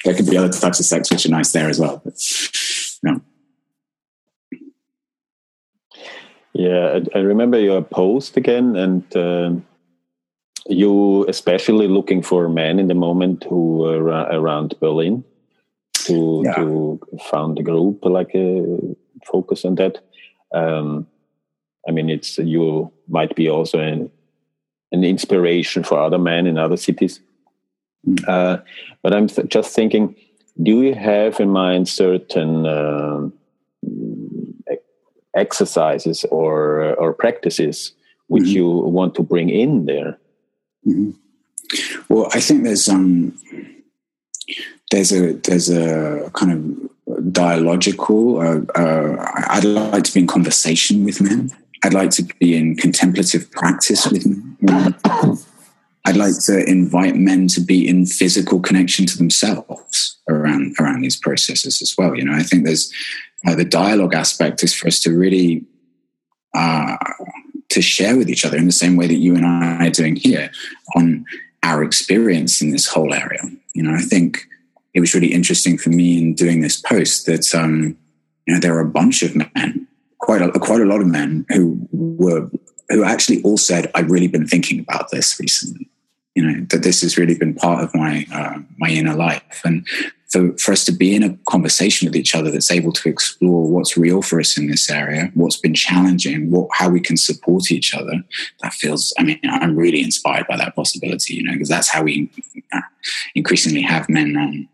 there 0.05 0.15
can 0.15 0.27
be 0.27 0.37
other 0.37 0.49
types 0.49 0.81
of 0.81 0.87
sex 0.87 1.11
which 1.11 1.27
are 1.27 1.31
nice 1.31 1.53
there 1.53 1.69
as 1.69 1.79
well. 1.79 2.01
But, 2.05 2.15
you 3.03 3.11
know. 3.11 3.21
Yeah, 6.53 7.01
I, 7.15 7.19
I 7.19 7.23
remember 7.23 7.59
your 7.61 7.83
post 7.83 8.37
again, 8.39 8.77
and 8.77 9.17
uh, 9.17 9.53
you 10.69 11.27
especially 11.29 11.87
looking 11.87 12.23
for 12.23 12.49
men 12.49 12.79
in 12.79 12.89
the 12.89 12.95
moment 12.95 13.45
who 13.45 13.85
are 13.85 14.09
around 14.09 14.75
Berlin 14.81 15.23
to 16.07 16.43
yeah. 16.45 16.55
to 16.55 17.01
found 17.31 17.59
a 17.59 17.63
group 17.63 18.05
like 18.05 18.35
a 18.35 18.63
uh, 18.63 18.95
focus 19.25 19.65
on 19.65 19.75
that. 19.77 19.99
Um, 20.55 21.07
I 21.89 21.93
mean, 21.93 22.11
it's 22.11 22.39
you 22.39 22.93
might 23.09 23.35
be 23.37 23.49
also 23.49 23.79
an, 23.79 24.11
an 24.93 25.05
inspiration 25.05 25.85
for 25.85 25.99
other 25.99 26.19
men 26.19 26.47
in 26.47 26.59
other 26.59 26.77
cities. 26.77 27.21
Mm. 28.07 28.29
Uh, 28.29 28.63
but 29.03 29.13
I'm 29.13 29.29
th- 29.29 29.49
just 29.49 29.75
thinking, 29.75 30.15
do 30.63 30.83
you 30.83 30.95
have 30.95 31.41
in 31.41 31.51
mind 31.51 31.89
certain 31.89 32.67
uh, 32.67 33.29
exercises 35.37 36.25
or 36.31 36.95
or 36.95 37.13
practices 37.13 37.93
which 38.29 38.45
mm-hmm. 38.45 38.57
you 38.57 38.69
want 38.69 39.15
to 39.15 39.23
bring 39.23 39.51
in 39.51 39.87
there? 39.87 40.19
Mm-hmm. 40.87 41.11
Well, 42.09 42.29
I 42.33 42.41
think 42.41 42.65
there's 42.65 42.89
um 42.89 43.39
there's 44.91 45.13
a 45.13 45.33
there's 45.35 45.71
a 45.71 46.31
kind 46.33 46.53
of 46.53 47.33
dialogical. 47.33 48.41
Uh, 48.41 48.61
uh, 48.75 49.33
I'd 49.49 49.65
like 49.65 50.05
to 50.05 50.15
be 50.15 50.21
in 50.21 50.27
conversation 50.27 51.05
with 51.05 51.21
men. 51.21 51.51
I'd 51.85 51.95
like 51.95 52.11
to 52.11 52.23
be 52.41 52.57
in 52.57 52.77
contemplative 52.77 53.51
practice 53.51 54.07
with 54.07 54.27
men. 54.61 54.95
I'd 56.05 56.17
like 56.17 56.39
to 56.45 56.65
invite 56.69 57.17
men 57.17 57.49
to 57.49 57.61
be 57.61 57.87
in 57.87 58.07
physical 58.07 58.61
connection 58.61 59.07
to 59.07 59.19
themselves 59.19 60.19
around 60.29 60.77
around 60.79 61.03
these 61.03 61.17
processes 61.17 61.83
as 61.83 61.95
well. 61.99 62.15
You 62.17 62.25
know, 62.25 62.33
I 62.33 62.43
think 62.43 62.65
there's 62.65 62.93
uh, 63.47 63.55
the 63.55 63.65
dialogue 63.65 64.15
aspect 64.15 64.63
is 64.63 64.73
for 64.73 64.87
us 64.87 65.01
to 65.01 65.17
really 65.17 65.65
uh, 66.55 66.97
to 67.71 67.83
share 67.83 68.17
with 68.17 68.31
each 68.31 68.45
other 68.45 68.57
in 68.57 68.67
the 68.67 68.73
same 68.73 68.97
way 68.97 69.07
that 69.09 69.17
you 69.17 69.35
and 69.35 69.45
I 69.45 69.87
are 69.87 69.91
doing 69.91 70.17
here 70.17 70.51
on 70.95 71.25
our 71.63 71.83
experience 71.83 72.63
in 72.63 72.71
this 72.71 72.87
whole 72.87 73.13
area. 73.13 73.43
You 73.75 73.83
know, 73.83 73.95
I 73.95 74.01
think 74.01 74.47
it 74.95 75.01
was 75.01 75.13
really 75.13 75.33
interesting 75.33 75.77
for 75.77 75.91
me 75.91 76.19
in 76.19 76.35
doing 76.35 76.61
this 76.61 76.81
post 76.81 77.27
that 77.27 77.53
um, 77.55 77.97
you 78.47 78.55
know 78.55 78.61
there 78.61 78.77
are 78.77 78.81
a 78.81 78.89
bunch 78.89 79.23
of 79.23 79.35
men 79.35 79.89
quite 80.27 80.43
a, 80.43 80.51
quite 80.59 80.81
a 80.81 80.87
lot 80.87 81.01
of 81.01 81.07
men 81.07 81.47
who 81.51 81.89
were 81.93 82.51
who 82.89 83.05
actually 83.05 83.41
all 83.43 83.57
said, 83.57 83.91
"I've 83.95 84.11
really 84.11 84.27
been 84.27 84.47
thinking 84.47 84.81
about 84.81 85.11
this 85.11 85.39
recently." 85.41 85.89
You 86.35 86.43
know 86.45 86.67
that 86.71 86.83
this 86.83 87.01
has 87.03 87.17
really 87.17 87.39
been 87.39 87.55
part 87.55 87.83
of 87.83 87.95
my 87.95 88.27
uh, 88.33 88.59
my 88.77 88.89
inner 88.89 89.15
life, 89.15 89.61
and 89.65 89.87
for, 90.33 90.53
for 90.59 90.73
us 90.73 90.85
to 90.87 90.93
be 90.93 91.15
in 91.15 91.23
a 91.23 91.37
conversation 91.49 92.07
with 92.07 92.17
each 92.17 92.35
other 92.35 92.51
that's 92.51 92.73
able 92.73 92.93
to 92.93 93.09
explore 93.09 93.71
what's 93.71 93.97
real 93.97 94.21
for 94.21 94.41
us 94.41 94.59
in 94.59 94.67
this 94.67 94.91
area, 94.91 95.31
what's 95.35 95.61
been 95.61 95.75
challenging, 95.75 96.51
what 96.51 96.69
how 96.73 96.89
we 96.89 97.01
can 97.01 97.17
support 97.17 97.71
each 97.71 97.95
other. 97.95 98.17
That 98.63 98.75
feels. 98.75 99.15
I 99.19 99.23
mean, 99.23 99.41
I'm 99.45 99.77
really 99.77 100.03
inspired 100.03 100.49
by 100.49 100.57
that 100.57 100.75
possibility. 100.75 101.35
You 101.35 101.45
know, 101.45 101.53
because 101.53 101.69
that's 101.69 101.89
how 101.89 102.03
we 102.03 102.29
uh, 102.73 102.81
increasingly 103.37 103.83
have 103.83 104.09
men. 104.09 104.37
Um, 104.37 104.69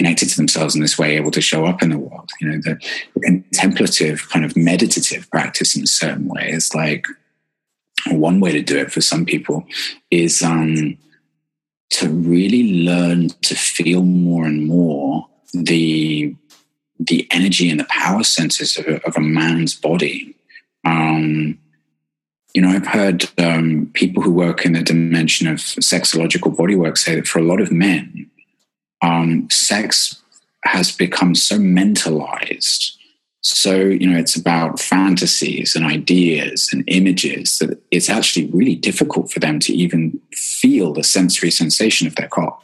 connected 0.00 0.30
to 0.30 0.36
themselves 0.38 0.74
in 0.74 0.80
this 0.80 0.98
way, 0.98 1.14
able 1.14 1.30
to 1.30 1.42
show 1.42 1.66
up 1.66 1.82
in 1.82 1.90
the 1.90 1.98
world. 1.98 2.30
You 2.40 2.48
know, 2.48 2.58
the, 2.62 2.80
contemplative 3.22 4.30
kind 4.30 4.46
of 4.46 4.56
meditative 4.56 5.30
practice 5.30 5.76
in 5.76 5.82
a 5.82 5.86
certain 5.86 6.26
way 6.26 6.48
is 6.48 6.74
like 6.74 7.04
one 8.06 8.40
way 8.40 8.50
to 8.52 8.62
do 8.62 8.78
it 8.78 8.90
for 8.90 9.02
some 9.02 9.26
people 9.26 9.66
is 10.10 10.40
um, 10.40 10.96
to 11.90 12.08
really 12.08 12.82
learn 12.82 13.28
to 13.42 13.54
feel 13.54 14.02
more 14.02 14.46
and 14.46 14.66
more 14.66 15.28
the 15.52 16.34
the 16.98 17.26
energy 17.30 17.68
and 17.68 17.78
the 17.80 17.90
power 17.90 18.24
centers 18.24 18.78
of 18.78 18.86
a, 18.86 19.06
of 19.06 19.18
a 19.18 19.20
man's 19.20 19.74
body. 19.74 20.34
Um, 20.86 21.58
you 22.54 22.62
know, 22.62 22.70
I've 22.70 22.86
heard 22.86 23.28
um, 23.38 23.90
people 23.92 24.22
who 24.22 24.32
work 24.32 24.64
in 24.64 24.72
the 24.72 24.82
dimension 24.82 25.46
of 25.46 25.58
sexological 25.58 26.56
bodywork 26.56 26.96
say 26.96 27.16
that 27.16 27.26
for 27.26 27.38
a 27.38 27.44
lot 27.44 27.60
of 27.60 27.70
men, 27.70 28.30
um, 29.02 29.48
sex 29.50 30.22
has 30.64 30.92
become 30.92 31.34
so 31.34 31.58
mentalized. 31.58 32.96
So, 33.42 33.76
you 33.76 34.06
know, 34.06 34.18
it's 34.18 34.36
about 34.36 34.78
fantasies 34.78 35.74
and 35.74 35.84
ideas 35.84 36.68
and 36.72 36.84
images 36.88 37.58
that 37.58 37.82
it's 37.90 38.10
actually 38.10 38.46
really 38.48 38.74
difficult 38.74 39.32
for 39.32 39.40
them 39.40 39.58
to 39.60 39.72
even 39.72 40.20
feel 40.34 40.92
the 40.92 41.02
sensory 41.02 41.50
sensation 41.50 42.06
of 42.06 42.16
their 42.16 42.28
cock. 42.28 42.62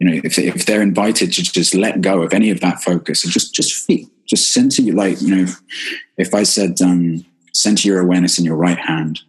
You 0.00 0.10
know, 0.10 0.20
if, 0.24 0.38
if 0.38 0.66
they're 0.66 0.82
invited 0.82 1.32
to 1.34 1.42
just 1.42 1.74
let 1.74 2.00
go 2.00 2.22
of 2.22 2.34
any 2.34 2.50
of 2.50 2.60
that 2.60 2.82
focus 2.82 3.22
and 3.24 3.32
just, 3.32 3.54
just 3.54 3.86
feel, 3.86 4.06
just 4.26 4.52
center 4.52 4.82
you 4.82 4.92
like, 4.92 5.22
you 5.22 5.34
know, 5.34 5.42
if, 5.42 5.60
if 6.18 6.34
I 6.34 6.42
said, 6.42 6.80
um, 6.82 7.24
center 7.54 7.86
your 7.86 8.00
awareness 8.00 8.38
in 8.38 8.44
your 8.44 8.56
right 8.56 8.78
hand, 8.78 9.20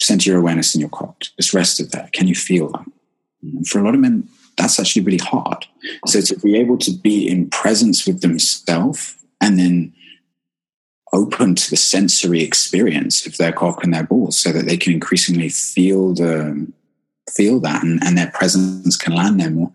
center 0.00 0.30
your 0.30 0.38
awareness 0.38 0.74
in 0.74 0.80
your 0.80 0.90
cock, 0.90 1.20
just 1.36 1.52
rest 1.52 1.80
it 1.80 1.90
there. 1.90 2.08
Can 2.12 2.28
you 2.28 2.34
feel 2.36 2.68
that? 2.70 2.86
For 3.66 3.78
a 3.78 3.84
lot 3.84 3.94
of 3.94 4.00
men, 4.00 4.28
that's 4.56 4.80
actually 4.80 5.02
really 5.02 5.18
hard. 5.18 5.66
So 6.06 6.20
to 6.20 6.38
be 6.38 6.56
able 6.56 6.78
to 6.78 6.90
be 6.90 7.28
in 7.28 7.48
presence 7.50 8.06
with 8.06 8.20
themselves 8.20 9.14
and 9.40 9.58
then 9.58 9.94
open 11.12 11.54
to 11.54 11.70
the 11.70 11.76
sensory 11.76 12.42
experience 12.42 13.26
of 13.26 13.36
their 13.36 13.52
cock 13.52 13.82
and 13.82 13.94
their 13.94 14.02
balls 14.02 14.36
so 14.36 14.52
that 14.52 14.66
they 14.66 14.76
can 14.76 14.92
increasingly 14.92 15.48
feel 15.48 16.14
the 16.14 16.70
feel 17.30 17.60
that 17.60 17.82
and, 17.82 18.02
and 18.02 18.16
their 18.16 18.30
presence 18.30 18.96
can 18.96 19.14
land 19.14 19.40
there 19.40 19.50
more. 19.50 19.70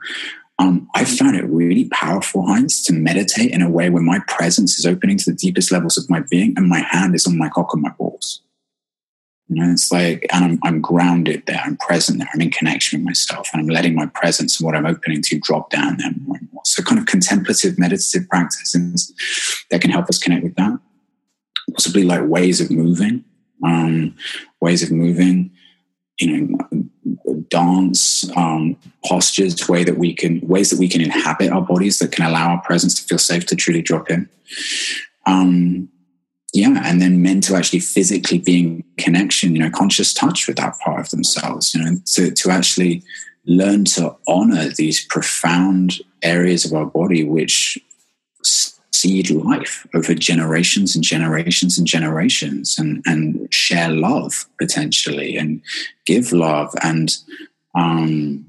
Um, 0.59 0.87
I 0.95 1.05
found 1.05 1.35
it 1.35 1.45
really 1.45 1.85
powerful, 1.89 2.45
Heinz, 2.45 2.83
to 2.85 2.93
meditate 2.93 3.51
in 3.51 3.61
a 3.61 3.69
way 3.69 3.89
where 3.89 4.03
my 4.03 4.19
presence 4.27 4.77
is 4.77 4.85
opening 4.85 5.17
to 5.17 5.31
the 5.31 5.37
deepest 5.37 5.71
levels 5.71 5.97
of 5.97 6.09
my 6.09 6.21
being 6.29 6.53
and 6.57 6.67
my 6.67 6.79
hand 6.79 7.15
is 7.15 7.25
on 7.25 7.37
my 7.37 7.49
cock 7.49 7.73
and 7.73 7.81
my 7.81 7.89
balls. 7.89 8.41
It's 9.57 9.91
like, 9.91 10.25
and 10.31 10.45
I'm, 10.45 10.59
I'm 10.63 10.81
grounded 10.81 11.43
there. 11.45 11.61
I'm 11.63 11.77
present 11.77 12.19
there. 12.19 12.27
I'm 12.33 12.41
in 12.41 12.51
connection 12.51 12.99
with 12.99 13.05
myself, 13.05 13.49
and 13.53 13.61
I'm 13.61 13.67
letting 13.67 13.95
my 13.95 14.05
presence 14.07 14.59
and 14.59 14.65
what 14.65 14.75
I'm 14.75 14.85
opening 14.85 15.21
to 15.21 15.39
drop 15.39 15.69
down 15.69 15.97
there 15.97 16.11
more 16.25 16.37
and 16.37 16.49
more. 16.51 16.63
So, 16.65 16.83
kind 16.83 16.99
of 16.99 17.05
contemplative, 17.05 17.77
meditative 17.77 18.27
practices 18.29 19.13
that 19.69 19.81
can 19.81 19.91
help 19.91 20.09
us 20.09 20.17
connect 20.17 20.43
with 20.43 20.55
that. 20.55 20.79
Possibly 21.73 22.03
like 22.03 22.27
ways 22.27 22.61
of 22.61 22.71
moving, 22.71 23.23
um, 23.63 24.15
ways 24.61 24.83
of 24.83 24.91
moving. 24.91 25.51
You 26.19 26.37
know, 26.37 26.83
dance, 27.49 28.29
um, 28.37 28.77
postures, 29.05 29.67
way 29.67 29.83
that 29.83 29.97
we 29.97 30.13
can 30.13 30.39
ways 30.41 30.69
that 30.69 30.79
we 30.79 30.87
can 30.87 31.01
inhabit 31.01 31.51
our 31.51 31.61
bodies 31.61 31.99
that 31.99 32.11
can 32.11 32.25
allow 32.25 32.49
our 32.51 32.61
presence 32.61 32.93
to 32.95 33.03
feel 33.03 33.17
safe 33.17 33.45
to 33.47 33.55
truly 33.55 33.81
drop 33.81 34.09
in. 34.09 34.29
Um, 35.25 35.89
yeah, 36.53 36.81
and 36.83 37.01
then 37.01 37.23
men 37.23 37.41
to 37.41 37.55
actually 37.55 37.79
physically 37.79 38.37
be 38.37 38.59
in 38.59 38.83
connection, 38.97 39.55
you 39.55 39.59
know, 39.59 39.71
conscious 39.71 40.13
touch 40.13 40.47
with 40.47 40.57
that 40.57 40.77
part 40.79 40.99
of 40.99 41.09
themselves, 41.09 41.73
you 41.73 41.83
know, 41.83 41.97
to, 42.05 42.29
to 42.29 42.51
actually 42.51 43.01
learn 43.45 43.85
to 43.85 44.15
honor 44.27 44.69
these 44.69 45.03
profound 45.07 45.95
areas 46.21 46.63
of 46.63 46.73
our 46.73 46.85
body 46.85 47.23
which 47.23 47.79
seed 48.43 49.31
life 49.31 49.85
over 49.95 50.13
generations 50.13 50.95
and 50.95 51.03
generations 51.03 51.77
and 51.77 51.87
generations 51.87 52.77
and, 52.77 53.03
and 53.07 53.51
share 53.51 53.89
love 53.89 54.45
potentially 54.59 55.35
and 55.35 55.59
give 56.05 56.31
love 56.31 56.73
and 56.83 57.17
um, 57.75 58.45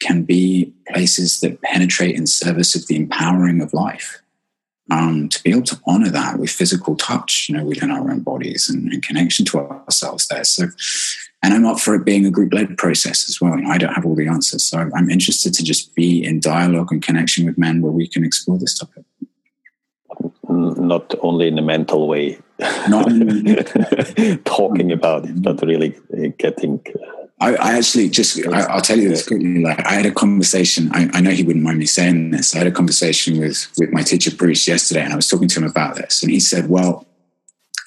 can 0.00 0.22
be 0.22 0.72
places 0.88 1.40
that 1.40 1.60
penetrate 1.60 2.16
in 2.16 2.26
service 2.26 2.74
of 2.74 2.86
the 2.86 2.96
empowering 2.96 3.60
of 3.60 3.72
life 3.74 4.20
um, 4.90 5.28
to 5.30 5.42
be 5.42 5.50
able 5.50 5.62
to 5.62 5.80
honor 5.86 6.10
that 6.10 6.38
with 6.38 6.50
physical 6.50 6.96
touch, 6.96 7.48
you 7.48 7.56
know, 7.56 7.64
within 7.64 7.90
our 7.90 8.10
own 8.10 8.20
bodies 8.20 8.68
and, 8.68 8.92
and 8.92 9.02
connection 9.02 9.44
to 9.46 9.58
ourselves 9.58 10.28
there. 10.28 10.44
So, 10.44 10.68
and 11.42 11.54
I'm 11.54 11.66
up 11.66 11.80
for 11.80 11.94
it 11.94 12.04
being 12.04 12.26
a 12.26 12.30
group 12.30 12.52
led 12.52 12.76
process 12.76 13.28
as 13.28 13.40
well. 13.40 13.56
You 13.56 13.62
know, 13.62 13.70
I 13.70 13.78
don't 13.78 13.94
have 13.94 14.04
all 14.04 14.14
the 14.14 14.28
answers. 14.28 14.64
So 14.64 14.90
I'm 14.94 15.10
interested 15.10 15.54
to 15.54 15.64
just 15.64 15.94
be 15.94 16.24
in 16.24 16.40
dialogue 16.40 16.92
and 16.92 17.02
connection 17.02 17.46
with 17.46 17.58
men 17.58 17.80
where 17.80 17.92
we 17.92 18.06
can 18.06 18.24
explore 18.24 18.58
this 18.58 18.78
topic. 18.78 19.04
Not 20.48 21.14
only 21.20 21.48
in 21.48 21.58
a 21.58 21.62
mental 21.62 22.06
way, 22.06 22.38
not 22.88 23.08
talking 24.44 24.92
about 24.92 25.24
it, 25.24 25.42
but 25.42 25.56
mm-hmm. 25.56 25.66
really 25.66 25.96
uh, 26.12 26.30
getting 26.38 26.80
uh, 26.94 27.23
I, 27.40 27.56
I 27.56 27.76
actually 27.76 28.08
just, 28.08 28.46
I, 28.46 28.74
will 28.74 28.80
tell 28.80 28.98
you 28.98 29.08
this 29.08 29.26
quickly. 29.26 29.62
Like, 29.62 29.84
I 29.84 29.94
had 29.94 30.06
a 30.06 30.12
conversation. 30.12 30.90
I, 30.92 31.10
I, 31.12 31.20
know 31.20 31.30
he 31.30 31.42
wouldn't 31.42 31.64
mind 31.64 31.78
me 31.78 31.86
saying 31.86 32.30
this. 32.30 32.54
I 32.54 32.58
had 32.58 32.66
a 32.68 32.72
conversation 32.72 33.38
with 33.38 33.70
with 33.76 33.92
my 33.92 34.02
teacher 34.02 34.34
Bruce 34.34 34.68
yesterday, 34.68 35.02
and 35.02 35.12
I 35.12 35.16
was 35.16 35.28
talking 35.28 35.48
to 35.48 35.60
him 35.60 35.66
about 35.66 35.96
this. 35.96 36.22
And 36.22 36.30
he 36.30 36.38
said, 36.38 36.68
"Well, 36.68 37.06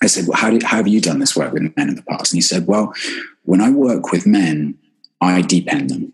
I 0.04 0.08
said, 0.08 0.28
well, 0.28 0.38
how, 0.38 0.50
did, 0.50 0.64
how 0.64 0.78
have 0.78 0.88
you 0.88 1.00
done 1.00 1.20
this 1.20 1.36
work 1.36 1.54
with 1.54 1.76
men 1.78 1.90
in 1.90 1.96
the 1.96 2.04
past?" 2.04 2.34
And 2.34 2.38
he 2.38 2.42
said, 2.42 2.68
"Well, 2.68 2.94
when 3.44 3.62
I 3.62 3.72
work 3.72 4.12
with 4.12 4.28
men, 4.28 4.78
I 5.22 5.42
deep 5.42 5.72
end 5.72 5.92
them." 5.92 6.14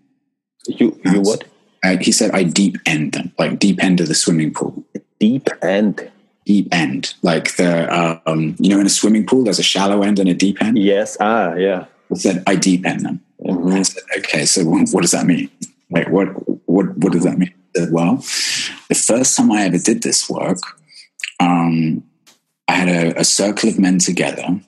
You 0.67 0.99
you 1.03 1.21
what? 1.21 1.45
I, 1.83 1.95
he 1.95 2.11
said, 2.11 2.31
"I 2.31 2.43
deep 2.43 2.77
end 2.85 3.13
them, 3.13 3.33
like 3.39 3.57
deep 3.57 3.83
end 3.83 3.99
of 3.99 4.07
the 4.07 4.15
swimming 4.15 4.53
pool." 4.53 4.85
Deep 5.19 5.49
end 5.61 6.11
deep 6.45 6.67
end 6.73 7.13
like 7.21 7.55
the 7.55 8.21
um 8.29 8.53
you 8.59 8.69
know 8.69 8.77
in 8.77 8.85
a 8.85 8.89
swimming 8.89 9.25
pool 9.25 9.45
there's 9.45 9.59
a 9.59 9.63
shallow 9.63 10.03
end 10.03 10.19
and 10.19 10.27
a 10.27 10.33
deep 10.33 10.61
end 10.61 10.77
yes 10.77 11.15
ah 11.21 11.53
yeah 11.53 11.85
I 12.13 12.17
said 12.17 12.43
I 12.45 12.55
deep 12.55 12.85
end 12.85 13.01
them 13.01 13.21
and 13.39 13.73
I 13.73 13.81
said, 13.81 14.03
okay, 14.19 14.45
so 14.45 14.63
what 14.63 15.01
does 15.01 15.11
that 15.11 15.25
mean? 15.25 15.49
Like, 15.89 16.09
what, 16.09 16.27
what, 16.67 16.97
what 16.97 17.13
does 17.13 17.23
that 17.23 17.37
mean? 17.37 17.53
Said, 17.75 17.91
well, 17.91 18.17
the 18.89 18.95
first 18.95 19.35
time 19.35 19.51
I 19.51 19.63
ever 19.63 19.77
did 19.77 20.03
this 20.03 20.29
work, 20.29 20.59
um, 21.39 22.03
I 22.67 22.73
had 22.73 22.89
a, 22.89 23.19
a 23.19 23.23
circle 23.23 23.69
of 23.69 23.79
men 23.79 23.99
together 23.99 24.61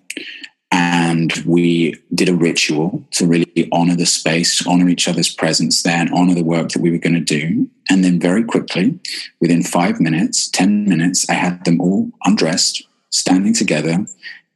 and 0.72 1.32
we 1.46 1.96
did 2.14 2.28
a 2.28 2.36
ritual 2.36 3.04
to 3.12 3.26
really 3.26 3.70
honor 3.72 3.96
the 3.96 4.06
space, 4.06 4.66
honor 4.68 4.90
each 4.90 5.08
other's 5.08 5.34
presence 5.34 5.84
there, 5.84 5.98
and 5.98 6.12
honor 6.14 6.34
the 6.34 6.44
work 6.44 6.70
that 6.70 6.82
we 6.82 6.92
were 6.92 6.98
going 6.98 7.14
to 7.14 7.22
do. 7.22 7.70
And 7.90 8.04
then, 8.04 8.20
very 8.20 8.44
quickly, 8.44 9.00
within 9.40 9.64
five 9.64 10.02
minutes, 10.02 10.50
10 10.50 10.90
minutes, 10.90 11.30
I 11.30 11.36
had 11.36 11.64
them 11.64 11.80
all 11.80 12.12
undressed, 12.26 12.86
standing 13.10 13.54
together, 13.54 14.06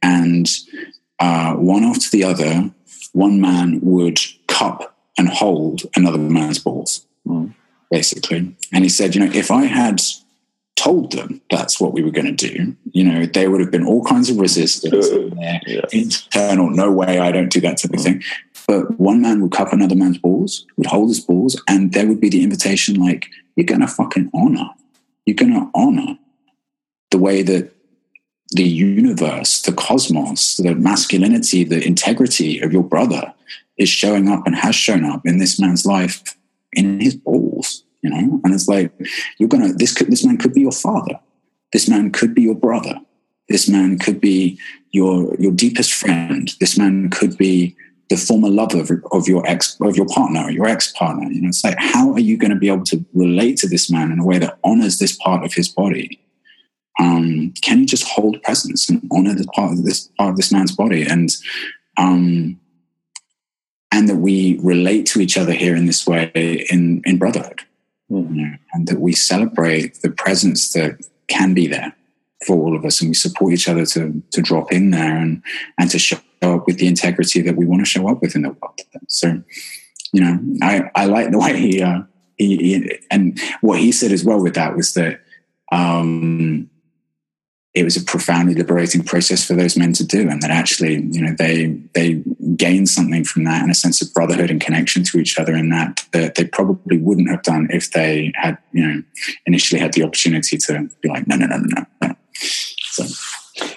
and 0.02 0.50
uh, 1.20 1.54
one 1.54 1.84
after 1.84 2.10
the 2.10 2.24
other, 2.24 2.70
one 3.12 3.40
man 3.40 3.80
would 3.82 4.20
cup 4.46 4.96
and 5.18 5.28
hold 5.28 5.82
another 5.96 6.18
man's 6.18 6.58
balls, 6.58 7.06
mm. 7.26 7.54
basically. 7.90 8.56
And 8.72 8.84
he 8.84 8.88
said, 8.88 9.14
you 9.14 9.24
know, 9.24 9.32
if 9.32 9.50
I 9.50 9.64
had 9.64 10.00
told 10.76 11.12
them 11.12 11.42
that's 11.50 11.80
what 11.80 11.92
we 11.92 12.02
were 12.02 12.10
going 12.10 12.34
to 12.34 12.48
do, 12.48 12.76
you 12.92 13.04
know, 13.04 13.26
there 13.26 13.50
would 13.50 13.60
have 13.60 13.70
been 13.70 13.86
all 13.86 14.04
kinds 14.04 14.30
of 14.30 14.38
resistance 14.38 15.08
internal, 15.92 16.70
no 16.70 16.90
way, 16.90 17.18
I 17.18 17.32
don't 17.32 17.52
do 17.52 17.60
that 17.60 17.78
type 17.78 17.92
of 17.92 18.00
thing. 18.00 18.22
But 18.66 18.98
one 18.98 19.20
man 19.20 19.42
would 19.42 19.52
cup 19.52 19.72
another 19.72 19.96
man's 19.96 20.18
balls, 20.18 20.64
would 20.76 20.86
hold 20.86 21.08
his 21.08 21.20
balls, 21.20 21.60
and 21.68 21.92
there 21.92 22.06
would 22.06 22.20
be 22.20 22.28
the 22.28 22.42
invitation 22.42 22.94
like, 22.94 23.28
you're 23.56 23.66
going 23.66 23.80
to 23.80 23.88
fucking 23.88 24.30
honor. 24.32 24.70
You're 25.26 25.34
going 25.34 25.52
to 25.52 25.70
honor 25.74 26.18
the 27.10 27.18
way 27.18 27.42
that 27.42 27.72
the 28.52 28.64
universe, 28.64 29.62
the 29.62 29.72
cosmos, 29.72 30.56
the 30.56 30.74
masculinity, 30.74 31.64
the 31.64 31.84
integrity 31.84 32.60
of 32.60 32.72
your 32.72 32.82
brother 32.82 33.32
is 33.78 33.88
showing 33.88 34.28
up 34.28 34.46
and 34.46 34.56
has 34.56 34.74
shown 34.74 35.04
up 35.04 35.22
in 35.24 35.38
this 35.38 35.60
man's 35.60 35.86
life 35.86 36.36
in 36.72 37.00
his 37.00 37.14
balls, 37.14 37.84
you 38.02 38.10
know? 38.10 38.40
And 38.44 38.52
it's 38.52 38.68
like, 38.68 38.92
you're 39.38 39.48
gonna, 39.48 39.72
this 39.72 39.94
could, 39.94 40.08
this 40.08 40.24
man 40.24 40.36
could 40.36 40.52
be 40.52 40.60
your 40.60 40.72
father. 40.72 41.18
This 41.72 41.88
man 41.88 42.10
could 42.10 42.34
be 42.34 42.42
your 42.42 42.56
brother. 42.56 42.94
This 43.48 43.68
man 43.68 43.98
could 43.98 44.20
be 44.20 44.58
your, 44.92 45.34
your 45.38 45.52
deepest 45.52 45.92
friend. 45.92 46.52
This 46.60 46.76
man 46.76 47.10
could 47.10 47.36
be 47.36 47.76
the 48.08 48.16
former 48.16 48.48
lover 48.48 48.80
of, 48.80 48.90
of 49.12 49.28
your 49.28 49.46
ex, 49.46 49.76
of 49.80 49.96
your 49.96 50.06
partner 50.06 50.50
your 50.50 50.66
ex 50.66 50.92
partner. 50.92 51.30
You 51.30 51.42
know, 51.42 51.48
it's 51.48 51.64
like, 51.64 51.76
how 51.78 52.12
are 52.12 52.20
you 52.20 52.36
going 52.36 52.50
to 52.50 52.56
be 52.56 52.68
able 52.68 52.84
to 52.86 53.04
relate 53.14 53.56
to 53.58 53.68
this 53.68 53.90
man 53.90 54.10
in 54.10 54.18
a 54.18 54.24
way 54.24 54.38
that 54.38 54.58
honors 54.64 54.98
this 54.98 55.16
part 55.16 55.44
of 55.44 55.54
his 55.54 55.68
body? 55.68 56.20
Um, 56.98 57.52
can 57.62 57.80
you 57.80 57.86
just 57.86 58.04
hold 58.04 58.42
presence 58.42 58.88
and 58.88 59.06
honor 59.12 59.34
the 59.34 59.46
part 59.46 59.72
of 59.72 59.84
this 59.84 60.08
part 60.18 60.30
of 60.30 60.36
this 60.36 60.52
man's 60.52 60.74
body? 60.74 61.04
And 61.04 61.30
um, 61.96 62.58
and 63.92 64.08
that 64.08 64.16
we 64.16 64.58
relate 64.62 65.06
to 65.06 65.20
each 65.20 65.36
other 65.36 65.52
here 65.52 65.76
in 65.76 65.86
this 65.86 66.06
way 66.06 66.66
in 66.70 67.02
in 67.04 67.18
brotherhood. 67.18 67.62
Mm-hmm. 68.10 68.34
you 68.34 68.46
know, 68.46 68.56
and 68.72 68.88
that 68.88 69.00
we 69.00 69.12
celebrate 69.12 70.02
the 70.02 70.10
presence 70.10 70.72
that 70.72 70.98
can 71.28 71.54
be 71.54 71.68
there 71.68 71.94
for 72.44 72.56
all 72.56 72.74
of 72.74 72.84
us 72.84 73.00
and 73.00 73.10
we 73.10 73.14
support 73.14 73.52
each 73.52 73.68
other 73.68 73.86
to 73.86 74.22
to 74.32 74.42
drop 74.42 74.72
in 74.72 74.90
there 74.90 75.16
and 75.16 75.42
and 75.78 75.90
to 75.90 75.98
show 75.98 76.18
up 76.42 76.66
with 76.66 76.78
the 76.78 76.86
integrity 76.86 77.40
that 77.42 77.56
we 77.56 77.66
want 77.66 77.80
to 77.80 77.86
show 77.86 78.08
up 78.08 78.20
with 78.22 78.34
in 78.34 78.42
the 78.42 78.48
world. 78.48 78.80
So 79.08 79.42
you 80.12 80.20
know 80.20 80.38
i 80.62 80.90
i 80.94 81.04
like 81.04 81.30
the 81.30 81.38
way 81.38 81.56
he 81.56 81.82
uh 81.82 82.00
he, 82.36 82.56
he 82.56 82.98
and 83.10 83.38
what 83.60 83.78
he 83.78 83.92
said 83.92 84.12
as 84.12 84.24
well 84.24 84.42
with 84.42 84.54
that 84.54 84.76
was 84.76 84.94
that 84.94 85.20
um 85.72 86.69
it 87.72 87.84
was 87.84 87.96
a 87.96 88.02
profoundly 88.02 88.54
liberating 88.54 89.02
process 89.02 89.46
for 89.46 89.54
those 89.54 89.76
men 89.76 89.92
to 89.92 90.04
do 90.04 90.28
and 90.28 90.42
that 90.42 90.50
actually 90.50 90.94
you 91.10 91.22
know 91.22 91.34
they 91.38 91.66
they 91.94 92.22
gained 92.56 92.88
something 92.88 93.24
from 93.24 93.44
that 93.44 93.62
and 93.62 93.70
a 93.70 93.74
sense 93.74 94.02
of 94.02 94.12
brotherhood 94.12 94.50
and 94.50 94.60
connection 94.60 95.04
to 95.04 95.18
each 95.18 95.38
other 95.38 95.54
in 95.54 95.70
that 95.70 96.04
that 96.12 96.34
they 96.34 96.44
probably 96.44 96.98
wouldn't 96.98 97.30
have 97.30 97.42
done 97.42 97.68
if 97.70 97.92
they 97.92 98.32
had 98.34 98.58
you 98.72 98.86
know 98.86 99.02
initially 99.46 99.80
had 99.80 99.92
the 99.92 100.02
opportunity 100.02 100.56
to 100.56 100.88
be 101.00 101.08
like 101.08 101.26
no 101.26 101.36
no 101.36 101.46
no 101.46 101.58
no 101.58 101.86
no 102.02 102.16
so 102.90 103.04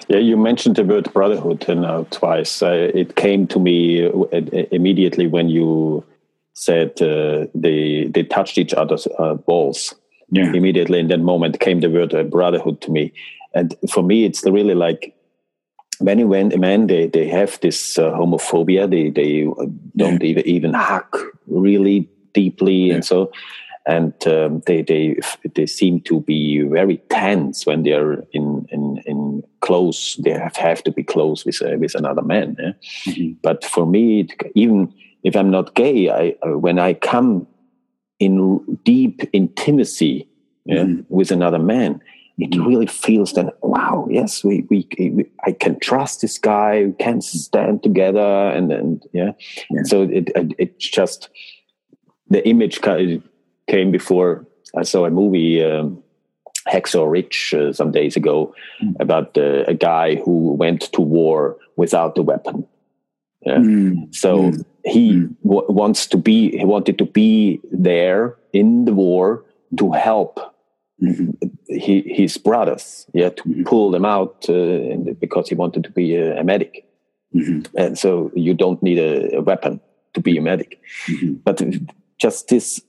yeah, 0.08 0.18
you 0.18 0.36
mentioned 0.36 0.76
the 0.76 0.84
word 0.84 1.12
brotherhood 1.12 1.64
now 1.68 2.00
uh, 2.00 2.04
twice. 2.10 2.62
Uh, 2.62 2.90
it 2.94 3.16
came 3.16 3.46
to 3.48 3.58
me 3.58 4.06
uh, 4.06 4.10
immediately 4.70 5.26
when 5.26 5.48
you 5.48 6.04
said 6.54 7.00
uh, 7.02 7.46
they 7.54 8.06
they 8.06 8.22
touched 8.22 8.58
each 8.58 8.74
other's 8.74 9.06
uh, 9.18 9.34
balls. 9.34 9.94
Yeah. 10.30 10.52
Immediately 10.52 10.98
in 10.98 11.08
that 11.08 11.20
moment 11.20 11.60
came 11.60 11.80
the 11.80 11.90
word 11.90 12.14
uh, 12.14 12.22
brotherhood 12.22 12.80
to 12.82 12.90
me, 12.90 13.12
and 13.54 13.74
for 13.90 14.02
me 14.02 14.24
it's 14.24 14.44
really 14.44 14.74
like 14.74 15.14
many 16.00 16.24
men 16.24 16.86
they 16.86 17.06
they 17.06 17.28
have 17.28 17.58
this 17.60 17.96
homophobia. 17.96 18.88
They 18.90 19.10
they 19.10 19.44
don't 19.96 20.22
yeah. 20.22 20.28
even 20.28 20.46
even 20.46 20.74
hug 20.74 21.16
really 21.46 22.08
deeply, 22.32 22.88
yeah. 22.88 22.94
and 22.94 23.04
so 23.04 23.30
and 23.86 24.14
um, 24.26 24.62
they 24.66 24.82
they 24.82 25.16
they 25.54 25.66
seem 25.66 26.00
to 26.00 26.20
be 26.20 26.62
very 26.62 26.98
tense 27.10 27.66
when 27.66 27.82
they're 27.82 28.24
in 28.32 28.66
in 28.70 29.02
in 29.06 29.42
close. 29.60 30.16
They 30.16 30.30
have, 30.30 30.56
have 30.56 30.82
to 30.84 30.92
be 30.92 31.02
close 31.02 31.44
with 31.44 31.60
uh, 31.62 31.76
with 31.78 31.94
another 31.94 32.22
man. 32.22 32.56
Yeah? 32.58 32.72
Mm-hmm. 33.06 33.32
But 33.42 33.64
for 33.64 33.86
me, 33.86 34.20
it, 34.20 34.32
even 34.54 34.92
if 35.22 35.36
I'm 35.36 35.50
not 35.50 35.74
gay, 35.74 36.10
I 36.10 36.34
uh, 36.46 36.58
when 36.58 36.78
I 36.78 36.94
come 36.94 37.46
in 38.18 38.78
deep 38.84 39.22
intimacy 39.32 40.28
yeah, 40.64 40.84
mm-hmm. 40.84 41.02
with 41.08 41.30
another 41.30 41.58
man, 41.58 42.00
it 42.38 42.56
really 42.56 42.86
feels 42.86 43.32
that 43.34 43.54
wow, 43.62 44.08
yes, 44.10 44.42
we, 44.42 44.66
we, 44.68 44.88
we 44.98 45.30
I 45.46 45.52
can 45.52 45.78
trust 45.78 46.20
this 46.20 46.36
guy. 46.38 46.84
We 46.86 46.92
can 46.92 47.20
stand 47.20 47.82
together, 47.82 48.20
and 48.20 48.72
and 48.72 49.02
yeah. 49.12 49.32
yeah. 49.70 49.82
So 49.84 50.02
it, 50.02 50.30
it 50.34 50.52
it's 50.58 50.88
just 50.88 51.28
the 52.28 52.46
image 52.48 52.80
came 52.80 53.90
before 53.92 54.46
I 54.76 54.82
saw 54.82 55.04
a 55.04 55.10
movie, 55.10 55.62
um, 55.62 56.02
Hacksaw 56.68 57.08
Ridge, 57.08 57.54
uh, 57.54 57.72
some 57.72 57.92
days 57.92 58.16
ago, 58.16 58.54
mm. 58.82 58.94
about 58.98 59.36
uh, 59.38 59.64
a 59.68 59.74
guy 59.74 60.16
who 60.16 60.54
went 60.54 60.92
to 60.92 61.00
war 61.00 61.56
without 61.76 62.14
the 62.14 62.22
weapon. 62.22 62.66
Yeah. 63.42 63.58
Mm. 63.58 64.14
So 64.14 64.50
mm. 64.50 64.64
he 64.84 65.12
mm. 65.12 65.36
w- 65.44 65.66
wants 65.68 66.06
to 66.08 66.16
be. 66.16 66.56
He 66.56 66.64
wanted 66.64 66.98
to 66.98 67.04
be 67.04 67.60
there 67.70 68.36
in 68.52 68.86
the 68.86 68.94
war 68.94 69.44
to 69.78 69.92
help. 69.92 70.53
He, 71.00 72.02
his 72.06 72.38
brothers. 72.38 73.06
Yeah, 73.12 73.30
to 73.30 73.42
mm-hmm. 73.42 73.64
pull 73.64 73.90
them 73.90 74.04
out 74.04 74.48
uh, 74.48 75.12
because 75.18 75.48
he 75.48 75.54
wanted 75.54 75.84
to 75.84 75.90
be 75.90 76.16
a, 76.16 76.40
a 76.40 76.44
medic. 76.44 76.86
Mm-hmm. 77.34 77.76
And 77.76 77.98
so 77.98 78.30
you 78.34 78.54
don't 78.54 78.82
need 78.82 78.98
a, 78.98 79.36
a 79.36 79.42
weapon 79.42 79.80
to 80.14 80.20
be 80.20 80.36
a 80.36 80.42
medic. 80.42 80.80
Mm-hmm. 81.08 81.34
But 81.44 81.62
just 82.18 82.48
this 82.48 82.80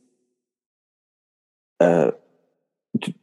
uh, 1.79 2.11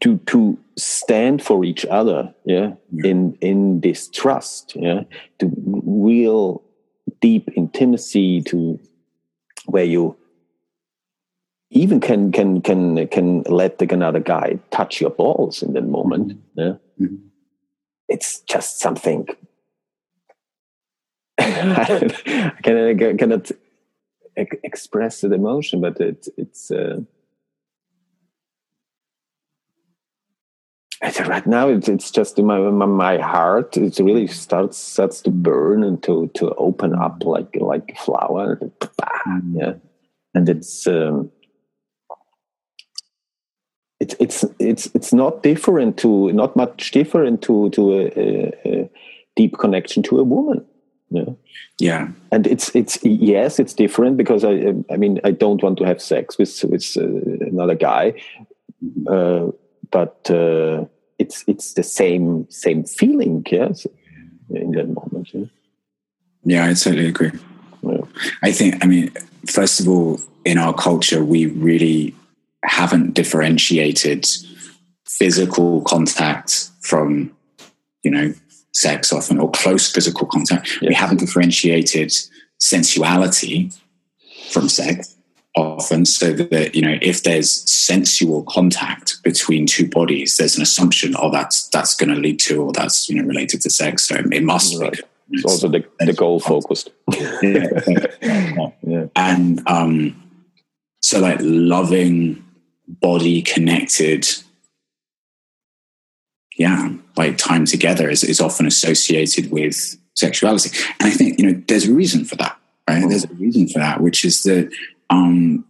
to 0.01 0.19
to 0.19 0.59
stand 0.77 1.43
for 1.43 1.65
each 1.65 1.87
other 1.87 2.35
yeah, 2.45 2.73
yeah, 2.93 3.11
in 3.11 3.39
in 3.41 3.81
this 3.81 4.09
trust 4.09 4.75
yeah 4.77 5.03
to 5.39 5.51
real 5.85 6.63
deep 7.21 7.49
intimacy 7.57 8.43
to 8.43 8.79
where 9.67 9.85
you 9.85 10.17
even 11.73 12.01
can 12.01 12.31
can 12.31 12.61
can 12.61 13.07
can 13.09 13.43
let 13.43 13.79
the, 13.79 13.93
another 13.93 14.21
guy 14.21 14.59
touch 14.71 15.01
your 15.01 15.11
balls 15.11 15.63
in 15.63 15.73
that 15.73 15.87
moment 15.87 16.29
mm-hmm. 16.29 16.61
yeah 16.61 16.75
mm-hmm. 17.01 17.17
it's 18.09 18.41
just 18.41 18.79
something 18.79 19.27
I 21.39 22.53
cannot, 22.63 23.19
cannot 23.19 23.51
express 24.37 25.23
the 25.23 25.35
emotion 25.35 25.81
but 25.81 26.01
it, 26.01 26.29
it's 26.37 26.71
uh, 26.71 27.01
right 31.27 31.47
now 31.47 31.69
it's, 31.69 31.89
it's 31.89 32.11
just 32.11 32.39
in 32.39 32.47
my, 32.47 32.59
my 32.59 33.19
heart 33.19 33.77
it 33.77 33.99
really 33.99 34.27
starts 34.27 34.77
starts 34.77 35.21
to 35.23 35.31
burn 35.31 35.83
and 35.83 36.03
to 36.03 36.31
to 36.35 36.55
open 36.55 36.95
up 36.95 37.25
like 37.25 37.57
like 37.57 37.93
a 37.97 38.01
flower 38.05 38.61
mm. 39.27 39.55
yeah 39.55 39.75
and 40.35 40.49
it's 40.49 40.87
um 40.87 41.31
it's 44.03 44.15
it's 44.19 44.45
it's 44.59 44.87
it's 44.95 45.13
not 45.13 45.43
different 45.43 45.97
to 45.99 46.33
not 46.33 46.57
much 46.57 46.91
different 46.91 47.43
to 47.43 47.71
to 47.71 47.93
a, 47.93 48.03
a, 48.17 48.53
a 48.65 48.91
deep 49.37 49.57
connection 49.59 50.03
to 50.03 50.19
a 50.19 50.25
woman 50.25 50.65
yeah 51.11 51.33
yeah 51.79 52.09
and 52.31 52.47
it's 52.47 52.75
it's 52.75 52.99
yes 53.05 53.59
it's 53.59 53.75
different 53.75 54.17
because 54.17 54.45
i 54.45 54.75
i 54.91 54.97
mean 54.97 55.21
i 55.25 55.31
don't 55.31 55.63
want 55.63 55.79
to 55.79 55.85
have 55.85 56.01
sex 56.01 56.39
with 56.39 56.65
with 56.65 56.97
uh, 56.97 57.05
another 57.47 57.75
guy 57.75 58.13
mm-hmm. 58.83 59.07
uh, 59.09 59.51
but 59.93 60.29
uh, 60.31 60.85
it's 61.23 61.45
it's 61.47 61.75
the 61.75 61.83
same 61.85 62.51
same 62.51 62.85
feeling, 62.85 63.45
yes, 63.49 63.87
in 64.51 64.73
that 64.73 64.89
moment. 64.89 65.29
Yeah, 65.33 65.45
yeah 66.45 66.65
I 66.65 66.75
totally 66.75 67.07
agree. 67.07 67.31
Yeah. 67.83 68.01
I 68.43 68.53
think, 68.53 68.85
I 68.85 68.87
mean, 68.87 69.13
first 69.47 69.81
of 69.81 69.89
all, 69.89 70.21
in 70.45 70.59
our 70.59 70.75
culture, 70.75 71.25
we 71.25 71.47
really 71.47 72.15
haven't 72.65 73.15
differentiated 73.15 74.27
physical 75.07 75.83
contact 75.83 76.71
from, 76.81 77.35
you 78.03 78.11
know, 78.11 78.35
sex 78.73 79.13
often 79.13 79.39
or 79.39 79.51
close 79.51 79.91
physical 79.91 80.27
contact. 80.27 80.81
We 80.81 80.95
haven't 80.95 81.21
differentiated 81.21 82.13
sensuality 82.59 83.73
from 84.51 84.69
sex 84.69 85.17
often 85.55 86.05
so 86.07 86.33
that 86.33 86.75
you 86.75 86.81
know 86.81 86.97
if 87.03 87.25
there's 87.25 87.51
sensual 87.71 88.43
contact 88.45 89.23
between 89.23 89.67
two 89.67 89.87
bodies 89.87 90.39
there's 90.39 90.57
an 90.57 90.63
assumption 90.63 91.15
oh 91.19 91.31
that's 91.31 91.69
that's 91.69 91.95
going 91.95 92.09
to 92.09 92.19
lead 92.19 92.41
to 92.41 92.63
or 92.63 92.73
that's 92.73 93.09
you 93.11 93.17
know 93.21 93.29
related 93.29 93.61
to 93.61 93.69
sex 93.69 94.09
so 94.09 94.15
it 94.15 94.43
must 94.43 94.81
right. 94.81 94.93
be 94.93 94.99
it's 95.33 95.45
also 95.45 95.69
the, 95.69 95.85
the 96.01 96.13
goal 96.13 96.41
focused 96.41 96.91
yeah, 97.13 97.69
yeah. 97.87 98.67
yeah. 98.83 99.07
and 99.15 99.63
um 99.67 100.23
so 101.01 101.21
like 101.21 101.39
loving 101.41 102.43
body 103.01 103.43
connected. 103.43 104.29
Yeah 106.57 106.93
like 107.17 107.37
time 107.39 107.65
together 107.65 108.09
is, 108.09 108.25
is 108.25 108.41
often 108.41 108.67
associated 108.67 109.51
with 109.51 109.97
sexuality. 110.15 110.71
And 111.01 111.09
i 111.09 111.11
think 111.11 111.39
you 111.39 111.51
know 111.51 111.63
there's 111.69 111.89
a 111.89 111.95
reason 111.95 112.25
for 112.25 112.37
that 112.37 112.59
right? 112.89 113.09
There's 113.09 113.25
a 113.25 113.35
reason 113.35 113.69
for 113.69 113.79
that 113.79 114.01
which 114.01 114.25
is 114.25 114.43
that 114.43 114.73
um, 115.11 115.65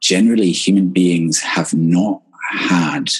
generally 0.00 0.52
human 0.52 0.90
beings 0.90 1.40
have 1.40 1.72
not 1.72 2.22
had 2.50 3.10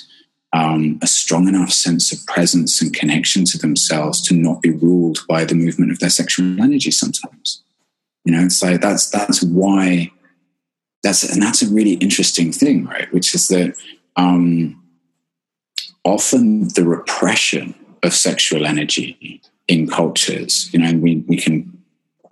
um, 0.52 0.98
a 1.02 1.06
strong 1.06 1.48
enough 1.48 1.70
sense 1.70 2.12
of 2.12 2.26
presence 2.26 2.80
and 2.80 2.94
connection 2.94 3.44
to 3.46 3.58
themselves 3.58 4.20
to 4.22 4.34
not 4.34 4.62
be 4.62 4.70
ruled 4.70 5.20
by 5.28 5.44
the 5.44 5.54
movement 5.54 5.92
of 5.92 5.98
their 5.98 6.10
sexual 6.10 6.60
energy 6.60 6.90
sometimes. 6.90 7.62
You 8.24 8.32
know 8.32 8.48
so 8.48 8.76
that's 8.76 9.08
that's 9.08 9.42
why 9.42 10.10
that's 11.02 11.22
and 11.22 11.42
that's 11.42 11.62
a 11.62 11.68
really 11.68 11.94
interesting 11.94 12.52
thing 12.52 12.84
right 12.86 13.12
which 13.12 13.34
is 13.34 13.48
that 13.48 13.76
um, 14.16 14.82
often 16.04 16.68
the 16.74 16.84
repression 16.84 17.74
of 18.02 18.12
sexual 18.12 18.66
energy 18.66 19.40
in 19.68 19.88
cultures 19.88 20.70
you 20.72 20.78
know 20.78 20.86
and 20.86 21.02
we, 21.02 21.16
we 21.28 21.36
can 21.36 21.78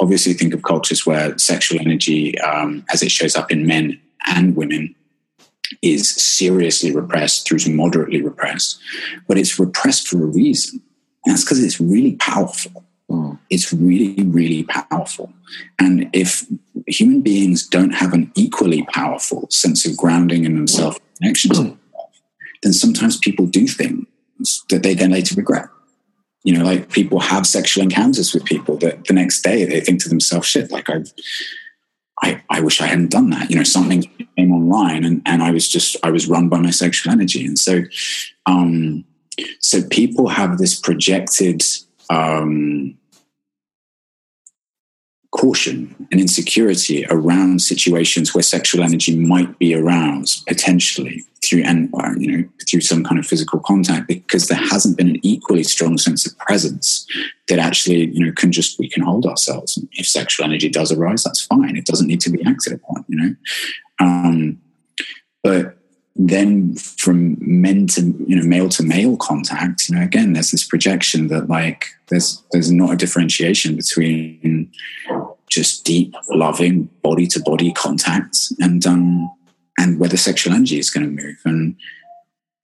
obviously 0.01 0.33
think 0.33 0.55
of 0.55 0.63
cultures 0.63 1.07
where 1.07 1.37
sexual 1.39 1.81
energy, 1.81 2.39
um, 2.41 2.85
as 2.93 3.03
it 3.03 3.11
shows 3.11 3.37
up 3.37 3.51
in 3.51 3.67
men 3.67 4.01
and 4.27 4.57
women, 4.57 4.95
is 5.83 6.09
seriously 6.09 6.95
repressed 6.95 7.47
through 7.47 7.59
to 7.59 7.71
moderately 7.71 8.23
repressed, 8.23 8.79
but 9.27 9.39
it's 9.39 9.59
repressed 9.59 10.09
for 10.09 10.23
a 10.23 10.27
reason. 10.27 10.81
And 11.25 11.33
that's 11.33 11.45
because 11.45 11.63
it's 11.63 11.81
really 11.81 12.15
powerful. 12.17 12.85
Mm. 13.11 13.39
It's 13.51 13.73
really, 13.73 14.23
really 14.25 14.65
powerful. 14.65 15.33
And 15.79 16.11
if 16.13 16.45
human 16.87 17.21
beings 17.21 17.67
don't 17.67 17.95
have 17.95 18.13
an 18.13 18.33
equally 18.35 18.83
powerful 18.85 19.47
sense 19.51 19.87
of 19.87 19.97
grounding 19.97 20.45
in 20.45 20.57
themselves, 20.57 20.99
connection 21.19 21.51
to 21.51 21.57
themselves, 21.57 21.81
then 22.63 22.73
sometimes 22.73 23.17
people 23.17 23.47
do 23.47 23.67
things 23.69 24.65
that 24.71 24.83
they 24.83 24.95
then 24.95 25.13
later 25.13 25.35
regret. 25.37 25.69
You 26.43 26.57
know, 26.57 26.65
like 26.65 26.91
people 26.91 27.21
have 27.21 27.47
sexual 27.47 27.83
encounters 27.83 28.33
with 28.33 28.45
people 28.45 28.77
that 28.79 29.05
the 29.05 29.15
next 29.15 29.43
day 29.43 29.65
they 29.65 29.81
think 29.81 30.03
to 30.03 30.09
themselves, 30.09 30.47
shit, 30.47 30.71
like 30.71 30.89
I've, 30.89 31.13
I, 32.23 32.43
I 32.51 32.61
wish 32.61 32.81
I 32.81 32.87
hadn't 32.87 33.11
done 33.11 33.31
that. 33.31 33.51
You 33.51 33.57
know, 33.57 33.65
something 33.65 34.03
came 34.37 34.53
online 34.53 35.05
and, 35.05 35.23
and 35.27 35.43
I 35.43 35.51
was 35.51 35.69
just, 35.69 35.97
I 36.03 36.11
was 36.11 36.29
run 36.29 36.49
by 36.49 36.59
my 36.59 36.71
sexual 36.71 37.13
energy. 37.13 37.45
And 37.45 37.59
so, 37.59 37.83
um, 38.47 39.05
so 39.61 39.83
people 39.89 40.29
have 40.29 40.59
this 40.59 40.79
projected, 40.79 41.63
um, 42.11 42.97
caution 45.37 45.95
and 46.11 46.21
insecurity 46.21 47.05
around 47.11 47.61
situations 47.61 48.35
where 48.35 48.43
sexual 48.43 48.83
energy 48.83 49.17
might 49.17 49.59
be 49.59 49.75
aroused 49.75 50.47
potentially 50.47 51.23
through 51.45 51.63
and 51.63 51.91
you 52.19 52.37
know 52.37 52.49
through 52.69 52.81
some 52.81 53.05
kind 53.05 53.19
of 53.19 53.27
physical 53.27 53.61
contact 53.61 54.09
because 54.09 54.49
there 54.49 54.59
hasn't 54.59 54.97
been 54.97 55.11
an 55.11 55.21
equally 55.23 55.63
strong 55.63 55.99
sense 55.99 56.27
of 56.27 56.37
presence 56.39 57.07
that 57.49 57.59
actually 57.59 58.07
you 58.07 58.25
know 58.25 58.33
can 58.33 58.51
just 58.51 58.79
we 58.79 58.89
can 58.89 59.03
hold 59.03 59.27
ourselves. 59.27 59.77
And 59.77 59.89
if 59.93 60.07
sexual 60.07 60.47
energy 60.47 60.69
does 60.69 60.91
arise 60.91 61.23
that's 61.23 61.45
fine. 61.45 61.77
It 61.77 61.87
doesn't 61.87 62.09
need 62.09 62.21
to 62.23 62.31
be 62.31 62.43
acted 62.47 62.73
upon 62.73 63.05
you 63.09 63.17
know? 63.17 63.35
Um, 64.01 64.61
but 65.43 65.77
then 66.19 66.75
from 66.75 67.37
men 67.41 67.87
to 67.87 68.01
you 68.27 68.37
know 68.37 68.47
male 68.47 68.69
to 68.71 68.83
male 68.83 69.17
contact 69.19 69.89
you 69.89 69.95
know 69.95 70.03
again 70.03 70.33
there's 70.33 70.51
this 70.51 70.67
projection 70.67 71.29
that 71.29 71.49
like 71.49 71.87
there's 72.09 72.43
there's 72.53 72.73
not 72.73 72.93
a 72.93 72.97
differentiation 72.97 73.77
between 73.77 74.71
just 75.49 75.85
deep 75.85 76.15
loving 76.31 76.85
body 77.03 77.27
to 77.27 77.41
body 77.41 77.73
contact 77.73 78.37
and 78.61 78.87
um 78.87 79.31
and 79.79 80.01
where 80.01 80.09
the 80.09 80.17
sexual 80.17 80.55
energy 80.55 80.79
is 80.79 80.91
going 80.91 81.05
to 81.05 81.23
move. 81.23 81.37
And 81.45 81.77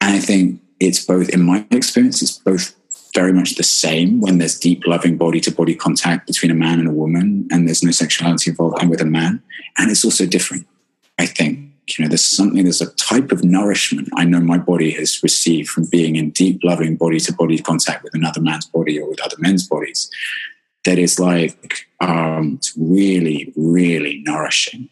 and 0.01 0.15
i 0.17 0.19
think 0.19 0.61
it's 0.81 1.05
both 1.05 1.29
in 1.29 1.43
my 1.43 1.67
experience 1.71 2.23
it's 2.23 2.39
both 2.39 2.75
very 3.15 3.33
much 3.35 3.57
the 3.57 3.63
same 3.63 4.21
when 4.23 4.39
there's 4.39 4.59
deep 4.59 4.87
loving 4.87 5.19
body 5.19 5.39
to 5.39 5.51
body 5.51 5.75
contact 5.75 6.27
between 6.27 6.51
a 6.51 6.55
man 6.55 6.79
and 6.79 6.89
a 6.89 6.93
woman 6.93 7.47
and 7.51 7.69
there's 7.69 7.83
no 7.83 7.91
sexuality 7.91 8.51
involved 8.51 8.81
and 8.81 8.89
with 8.89 9.03
a 9.03 9.05
man. 9.05 9.43
And 9.77 9.91
it's 9.91 10.05
also 10.05 10.25
different 10.25 10.67
i 11.19 11.27
think 11.27 11.72
you 11.89 12.05
know, 12.05 12.09
there's 12.09 12.25
something, 12.25 12.63
there's 12.63 12.81
a 12.81 12.93
type 12.95 13.33
of 13.33 13.45
nourishment 13.45 14.09
I 14.17 14.25
know 14.25 14.41
my 14.41 14.59
body 14.59 14.93
has 14.93 15.23
received 15.23 15.69
from 15.69 15.87
being 15.91 16.17
in 16.17 16.31
deep, 16.31 16.61
loving 16.63 16.97
body 16.97 17.19
to 17.21 17.33
body 17.33 17.59
contact 17.59 18.05
with 18.05 18.15
another 18.15 18.41
man's 18.41 18.67
body 18.67 19.01
or 19.01 19.09
with 19.09 19.21
other 19.21 19.37
men's 19.39 19.67
bodies 19.67 20.11
that 20.85 20.99
is 20.99 21.19
like, 21.19 21.89
um, 22.01 22.55
it's 22.59 22.73
really, 22.77 23.53
really 23.57 24.23
nourishing. 24.25 24.89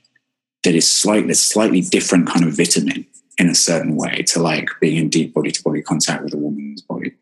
That 0.62 0.74
is 0.74 0.90
slightly, 0.90 1.34
slightly 1.34 1.80
different 1.80 2.28
kind 2.28 2.44
of 2.44 2.56
vitamin 2.56 3.06
in 3.38 3.48
a 3.48 3.54
certain 3.54 3.96
way 3.96 4.22
to 4.28 4.40
like 4.40 4.68
being 4.80 4.96
in 4.96 5.08
deep 5.08 5.32
body 5.32 5.50
to 5.50 5.62
body 5.62 5.82
contact 5.82 6.22
with 6.22 6.34
a 6.34 6.36
woman's 6.36 6.82
body. 6.82 7.14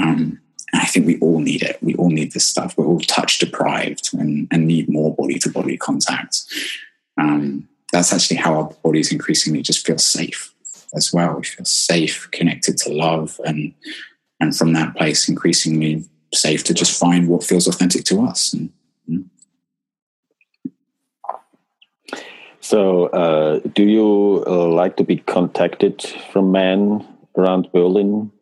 Um, 0.00 0.40
and 0.72 0.82
I 0.82 0.86
think 0.86 1.06
we 1.06 1.18
all 1.20 1.40
need 1.40 1.62
it. 1.62 1.78
We 1.82 1.94
all 1.96 2.10
need 2.10 2.32
this 2.32 2.46
stuff. 2.46 2.76
We're 2.76 2.86
all 2.86 3.00
touch 3.00 3.38
deprived 3.38 4.10
and, 4.14 4.48
and 4.50 4.66
need 4.66 4.88
more 4.88 5.14
body 5.14 5.38
to 5.40 5.50
body 5.50 5.76
contact. 5.76 6.42
Um, 7.20 7.68
that's 7.94 8.12
actually 8.12 8.38
how 8.38 8.54
our 8.54 8.70
bodies 8.82 9.12
increasingly 9.12 9.62
just 9.62 9.86
feel 9.86 9.98
safe 9.98 10.52
as 10.94 11.12
well. 11.12 11.36
We 11.36 11.44
feel 11.44 11.64
safe, 11.64 12.28
connected 12.32 12.76
to 12.78 12.92
love, 12.92 13.40
and 13.44 13.72
and 14.40 14.54
from 14.54 14.72
that 14.72 14.96
place, 14.96 15.28
increasingly 15.28 16.04
safe 16.34 16.64
to 16.64 16.74
just 16.74 16.98
find 16.98 17.28
what 17.28 17.44
feels 17.44 17.68
authentic 17.68 18.04
to 18.06 18.22
us. 18.22 18.52
And, 18.52 18.70
So, 22.60 23.08
uh, 23.08 23.60
do 23.74 23.82
you 23.82 24.42
uh, 24.46 24.68
like 24.68 24.96
to 24.96 25.04
be 25.04 25.18
contacted 25.18 26.02
from 26.32 26.50
men 26.50 27.06
around 27.36 27.68
Berlin? 27.72 28.32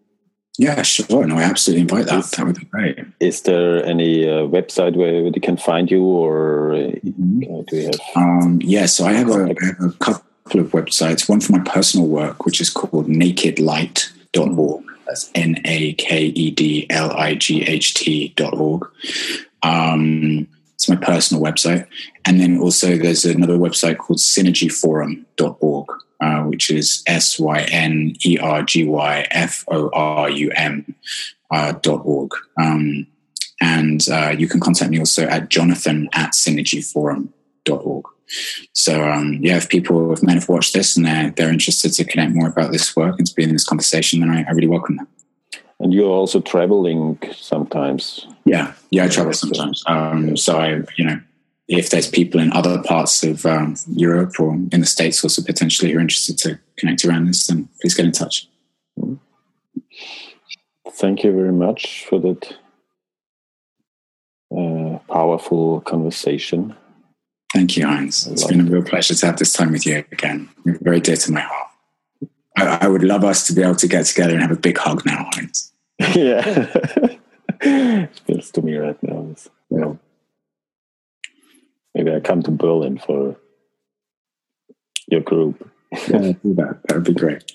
Yeah, 0.58 0.82
sure. 0.82 1.26
No, 1.26 1.38
I 1.38 1.44
absolutely 1.44 1.82
invite 1.82 2.06
that. 2.06 2.18
Is, 2.18 2.30
that 2.32 2.46
would 2.46 2.58
be 2.58 2.66
great. 2.66 2.98
Is 3.20 3.42
there 3.42 3.84
any 3.84 4.28
uh, 4.28 4.42
website 4.46 4.96
where 4.96 5.30
they 5.30 5.40
can 5.40 5.56
find 5.56 5.90
you, 5.90 6.02
or 6.02 6.74
uh, 6.74 6.76
mm-hmm. 6.76 7.62
do 7.68 7.76
you 7.76 7.86
have? 7.86 8.00
Um, 8.14 8.60
yeah, 8.62 8.86
so 8.86 9.06
I 9.06 9.14
have, 9.14 9.30
a, 9.30 9.54
I 9.60 9.64
have 9.64 9.80
a 9.80 9.92
couple 9.98 10.60
of 10.60 10.70
websites. 10.72 11.28
One 11.28 11.40
for 11.40 11.52
my 11.52 11.60
personal 11.60 12.06
work, 12.06 12.44
which 12.44 12.60
is 12.60 12.68
called 12.68 13.08
nakedlight.org. 13.08 14.84
That's 15.06 15.30
N 15.34 15.56
A 15.64 15.94
K 15.94 16.26
E 16.26 16.50
D 16.50 16.86
L 16.90 17.10
I 17.12 17.34
G 17.34 17.62
H 17.62 17.94
T.org. 17.94 18.88
Um, 19.62 20.46
it's 20.74 20.88
my 20.88 20.96
personal 20.96 21.42
website. 21.42 21.86
And 22.24 22.40
then 22.40 22.58
also 22.58 22.96
there's 22.96 23.24
another 23.24 23.56
website 23.56 23.98
called 23.98 24.18
synergyforum.org 24.18 25.86
uh, 26.22 26.42
which 26.44 26.70
is 26.70 27.02
S 27.06 27.38
Y 27.38 27.62
N 27.62 28.14
E 28.24 28.38
R 28.38 28.62
G 28.62 28.86
Y 28.86 29.26
F 29.30 29.64
O 29.68 29.90
R 29.92 30.30
U 30.30 30.50
M 30.54 30.94
uh, 31.50 31.72
dot 31.72 32.02
org. 32.04 32.30
Um, 32.56 33.06
and 33.60 34.06
uh, 34.08 34.34
you 34.36 34.48
can 34.48 34.60
contact 34.60 34.90
me 34.90 34.98
also 34.98 35.24
at 35.24 35.48
jonathan 35.48 36.08
at 36.14 36.32
synergyforum.org. 36.32 38.04
So, 38.72 39.04
um, 39.04 39.38
yeah, 39.40 39.56
if 39.56 39.68
people, 39.68 40.12
if 40.12 40.22
men 40.22 40.36
have 40.36 40.48
watched 40.48 40.72
this 40.72 40.96
and 40.96 41.04
they're, 41.04 41.30
they're 41.30 41.52
interested 41.52 41.92
to 41.94 42.04
connect 42.04 42.34
more 42.34 42.48
about 42.48 42.72
this 42.72 42.96
work 42.96 43.16
and 43.18 43.26
to 43.26 43.34
be 43.34 43.42
in 43.42 43.52
this 43.52 43.64
conversation, 43.64 44.20
then 44.20 44.30
I, 44.30 44.44
I 44.48 44.52
really 44.52 44.68
welcome 44.68 44.96
them. 44.96 45.08
And 45.78 45.92
you're 45.92 46.10
also 46.10 46.40
traveling 46.40 47.18
sometimes. 47.34 48.26
Yeah, 48.44 48.72
yeah, 48.90 49.04
I 49.04 49.08
travel 49.08 49.32
sometimes. 49.32 49.82
Um, 49.86 50.36
so 50.36 50.58
I, 50.58 50.82
you 50.96 51.04
know, 51.04 51.20
if 51.78 51.90
there's 51.90 52.08
people 52.08 52.40
in 52.40 52.52
other 52.52 52.82
parts 52.82 53.22
of 53.24 53.46
um, 53.46 53.76
Europe 53.94 54.38
or 54.38 54.54
in 54.54 54.80
the 54.80 54.86
States 54.86 55.22
also 55.24 55.42
potentially 55.42 55.90
who 55.90 55.98
are 55.98 56.02
interested 56.02 56.36
to 56.38 56.58
connect 56.76 57.04
around 57.04 57.26
this, 57.26 57.46
then 57.46 57.68
please 57.80 57.94
get 57.94 58.04
in 58.04 58.12
touch. 58.12 58.48
Thank 60.90 61.24
you 61.24 61.32
very 61.32 61.52
much 61.52 62.04
for 62.04 62.18
that 62.20 62.54
uh, 64.54 64.98
powerful 65.12 65.80
conversation. 65.80 66.76
Thank 67.54 67.76
you, 67.76 67.86
Heinz. 67.86 68.26
It's 68.26 68.46
been 68.46 68.60
a 68.60 68.70
real 68.70 68.82
pleasure 68.82 69.14
to 69.14 69.26
have 69.26 69.38
this 69.38 69.52
time 69.52 69.72
with 69.72 69.86
you 69.86 70.04
again. 70.12 70.48
You're 70.64 70.78
very 70.78 71.00
dear 71.00 71.16
to 71.16 71.32
my 71.32 71.40
heart. 71.40 71.68
I, 72.56 72.78
I, 72.82 72.88
would 72.88 73.02
love 73.02 73.24
us 73.24 73.46
to 73.46 73.52
be 73.54 73.62
able 73.62 73.76
to 73.76 73.88
get 73.88 74.06
together 74.06 74.32
and 74.32 74.42
have 74.42 74.50
a 74.50 74.56
big 74.56 74.78
hug 74.78 75.04
now, 75.04 75.28
Heinz. 75.32 75.72
yeah. 76.14 76.70
it 77.60 78.20
feels 78.26 78.50
to 78.52 78.62
me 78.62 78.76
right 78.76 79.02
now. 79.02 79.34
Yeah. 79.70 79.94
Maybe 81.94 82.14
I 82.14 82.20
come 82.20 82.42
to 82.42 82.50
Berlin 82.50 82.98
for 82.98 83.36
your 85.08 85.20
group. 85.20 85.68
yeah, 86.08 86.32
do 86.42 86.54
that. 86.54 86.80
That 86.88 86.94
would 86.94 87.04
be 87.04 87.14
great. 87.14 87.52